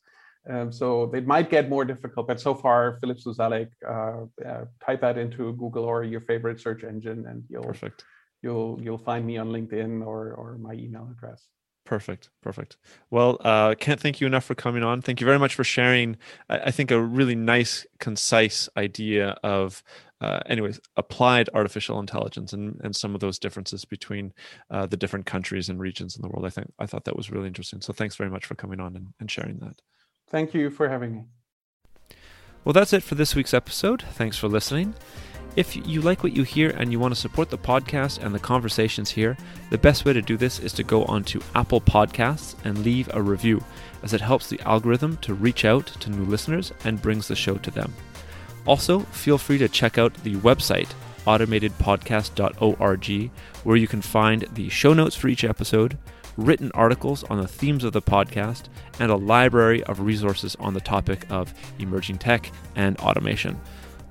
Um, 0.50 0.72
so 0.72 1.12
it 1.14 1.28
might 1.28 1.50
get 1.50 1.70
more 1.70 1.84
difficult, 1.84 2.28
but 2.28 2.40
so 2.40 2.56
far, 2.56 2.98
Philip 3.02 3.18
Slusallek, 3.18 3.70
uh, 3.88 4.48
uh, 4.48 4.66
type 4.86 5.02
that 5.02 5.18
into 5.18 5.54
Google 5.54 5.84
or 5.84 6.04
your 6.04 6.22
favorite 6.22 6.60
search 6.60 6.84
engine, 6.84 7.26
and 7.28 7.44
you'll 7.50 7.64
perfect. 7.64 8.06
You'll 8.42 8.80
you'll 8.82 8.98
find 8.98 9.26
me 9.26 9.38
on 9.38 9.50
LinkedIn 9.50 10.06
or 10.06 10.34
or 10.34 10.58
my 10.58 10.74
email 10.74 11.10
address. 11.12 11.48
Perfect, 11.86 12.30
perfect. 12.42 12.76
Well, 13.10 13.38
uh, 13.46 13.74
can't 13.76 14.00
thank 14.00 14.20
you 14.20 14.28
enough 14.28 14.44
for 14.44 14.56
coming 14.56 14.84
on. 14.84 15.02
Thank 15.02 15.22
you 15.22 15.26
very 15.26 15.40
much 15.40 15.56
for 15.56 15.64
sharing. 15.64 16.18
I, 16.50 16.60
I 16.60 16.72
think 16.72 16.92
a 16.92 17.02
really 17.02 17.36
nice, 17.36 17.86
concise 18.00 18.68
idea 18.78 19.38
of 19.42 19.82
uh, 20.20 20.40
anyways, 20.48 20.80
applied 20.96 21.50
artificial 21.54 22.00
intelligence 22.00 22.54
and, 22.54 22.80
and 22.84 22.96
some 22.96 23.14
of 23.14 23.22
those 23.22 23.38
differences 23.38 23.86
between 23.86 24.34
uh, 24.72 24.86
the 24.86 24.98
different 24.98 25.26
countries 25.26 25.70
and 25.70 25.80
regions 25.80 26.16
in 26.16 26.22
the 26.22 26.28
world. 26.28 26.46
I 26.46 26.50
think 26.50 26.72
I 26.80 26.88
thought 26.88 27.06
that 27.06 27.16
was 27.16 27.32
really 27.32 27.48
interesting. 27.48 27.82
So 27.82 27.94
thanks 27.94 28.16
very 28.16 28.30
much 28.30 28.46
for 28.46 28.56
coming 28.56 28.80
on 28.80 28.96
and, 28.96 29.14
and 29.20 29.30
sharing 29.30 29.60
that. 29.60 29.80
Thank 30.30 30.54
you 30.54 30.70
for 30.70 30.90
having 30.90 31.14
me. 31.14 31.26
Well, 32.64 32.74
that's 32.74 32.94
it 32.94 33.04
for 33.04 33.16
this 33.16 33.34
week's 33.34 33.54
episode. 33.54 34.02
Thanks 34.02 34.38
for 34.38 34.50
listening. 34.50 34.94
If 35.56 35.88
you 35.88 36.02
like 36.02 36.22
what 36.22 36.36
you 36.36 36.44
hear 36.44 36.70
and 36.72 36.92
you 36.92 37.00
want 37.00 37.16
to 37.16 37.20
support 37.20 37.50
the 37.50 37.58
podcast 37.58 38.24
and 38.24 38.36
the 38.36 38.40
conversations 38.40 39.10
here, 39.10 39.36
the 39.72 39.78
best 39.78 40.06
way 40.06 40.14
to 40.14 40.22
do 40.22 40.38
this 40.38 40.60
is 40.60 40.72
to 40.74 40.84
go 40.84 41.04
onto 41.06 41.42
Apple 41.56 41.82
Podcasts 41.82 42.56
and 42.64 42.78
leave 42.80 43.10
a 43.14 43.22
review, 43.22 43.64
as 44.04 44.14
it 44.14 44.22
helps 44.22 44.50
the 44.50 44.60
algorithm 44.62 45.18
to 45.18 45.34
reach 45.34 45.66
out 45.66 45.88
to 45.88 46.12
new 46.12 46.26
listeners 46.26 46.72
and 46.84 47.02
brings 47.02 47.28
the 47.28 47.36
show 47.36 47.56
to 47.56 47.72
them. 47.72 47.92
Also, 48.68 49.00
feel 49.00 49.40
free 49.40 49.58
to 49.58 49.68
check 49.68 49.98
out 49.98 50.14
the 50.24 50.36
website, 50.36 50.90
automatedpodcast.org, 51.26 53.32
where 53.64 53.78
you 53.78 53.88
can 53.88 54.02
find 54.02 54.46
the 54.54 54.70
show 54.70 54.94
notes 54.94 55.16
for 55.16 55.28
each 55.28 55.44
episode, 55.44 55.98
written 56.38 56.72
articles 56.74 57.24
on 57.26 57.42
the 57.42 57.48
themes 57.48 57.84
of 57.84 57.94
the 57.94 58.02
podcast, 58.02 58.64
and 59.00 59.12
a 59.12 59.16
library 59.16 59.84
of 59.84 60.00
resources 60.00 60.56
on 60.60 60.74
the 60.74 60.80
topic 60.80 61.26
of 61.30 61.54
emerging 61.80 62.18
tech 62.18 62.52
and 62.76 62.98
automation. 63.00 63.60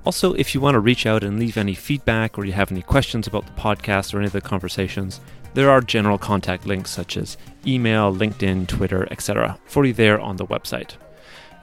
Also, 0.04 0.34
if 0.34 0.54
you 0.54 0.60
want 0.60 0.74
to 0.74 0.80
reach 0.80 1.06
out 1.06 1.24
and 1.24 1.38
leave 1.38 1.56
any 1.56 1.74
feedback 1.74 2.38
or 2.38 2.44
you 2.44 2.52
have 2.52 2.70
any 2.70 2.82
questions 2.82 3.26
about 3.26 3.46
the 3.46 3.60
podcast 3.60 4.14
or 4.14 4.18
any 4.18 4.26
of 4.26 4.32
the 4.32 4.40
conversations, 4.40 5.20
there 5.54 5.70
are 5.70 5.80
general 5.80 6.18
contact 6.18 6.66
links 6.66 6.90
such 6.90 7.16
as 7.16 7.36
email, 7.66 8.14
LinkedIn, 8.14 8.68
Twitter, 8.68 9.08
etc. 9.10 9.58
for 9.64 9.84
you 9.84 9.92
there 9.92 10.20
on 10.20 10.36
the 10.36 10.46
website. 10.46 10.96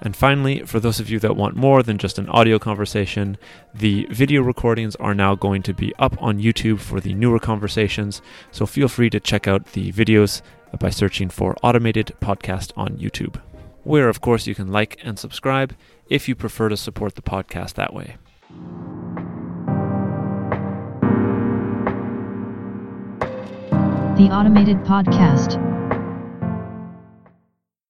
And 0.03 0.17
finally, 0.17 0.59
for 0.65 0.81
those 0.81 0.99
of 0.99 1.09
you 1.09 1.17
that 1.19 1.37
want 1.37 1.55
more 1.55 1.81
than 1.81 1.97
just 1.97 2.19
an 2.19 2.27
audio 2.27 2.59
conversation, 2.59 3.37
the 3.73 4.05
video 4.11 4.41
recordings 4.41 4.97
are 4.97 5.15
now 5.15 5.33
going 5.33 5.63
to 5.63 5.73
be 5.73 5.95
up 5.97 6.21
on 6.21 6.39
YouTube 6.39 6.81
for 6.81 6.99
the 6.99 7.13
newer 7.13 7.39
conversations. 7.39 8.21
So 8.51 8.65
feel 8.65 8.89
free 8.89 9.09
to 9.11 9.21
check 9.21 9.47
out 9.47 9.67
the 9.67 9.93
videos 9.93 10.41
by 10.77 10.89
searching 10.89 11.29
for 11.29 11.55
Automated 11.63 12.11
Podcast 12.19 12.73
on 12.75 12.97
YouTube, 12.97 13.41
where, 13.83 14.09
of 14.09 14.19
course, 14.19 14.45
you 14.45 14.53
can 14.53 14.73
like 14.73 14.99
and 15.03 15.17
subscribe 15.17 15.73
if 16.09 16.27
you 16.27 16.35
prefer 16.35 16.67
to 16.67 16.75
support 16.75 17.15
the 17.15 17.21
podcast 17.21 17.75
that 17.75 17.93
way. 17.93 18.17
The 24.17 24.29
Automated 24.29 24.77
Podcast. 24.83 25.72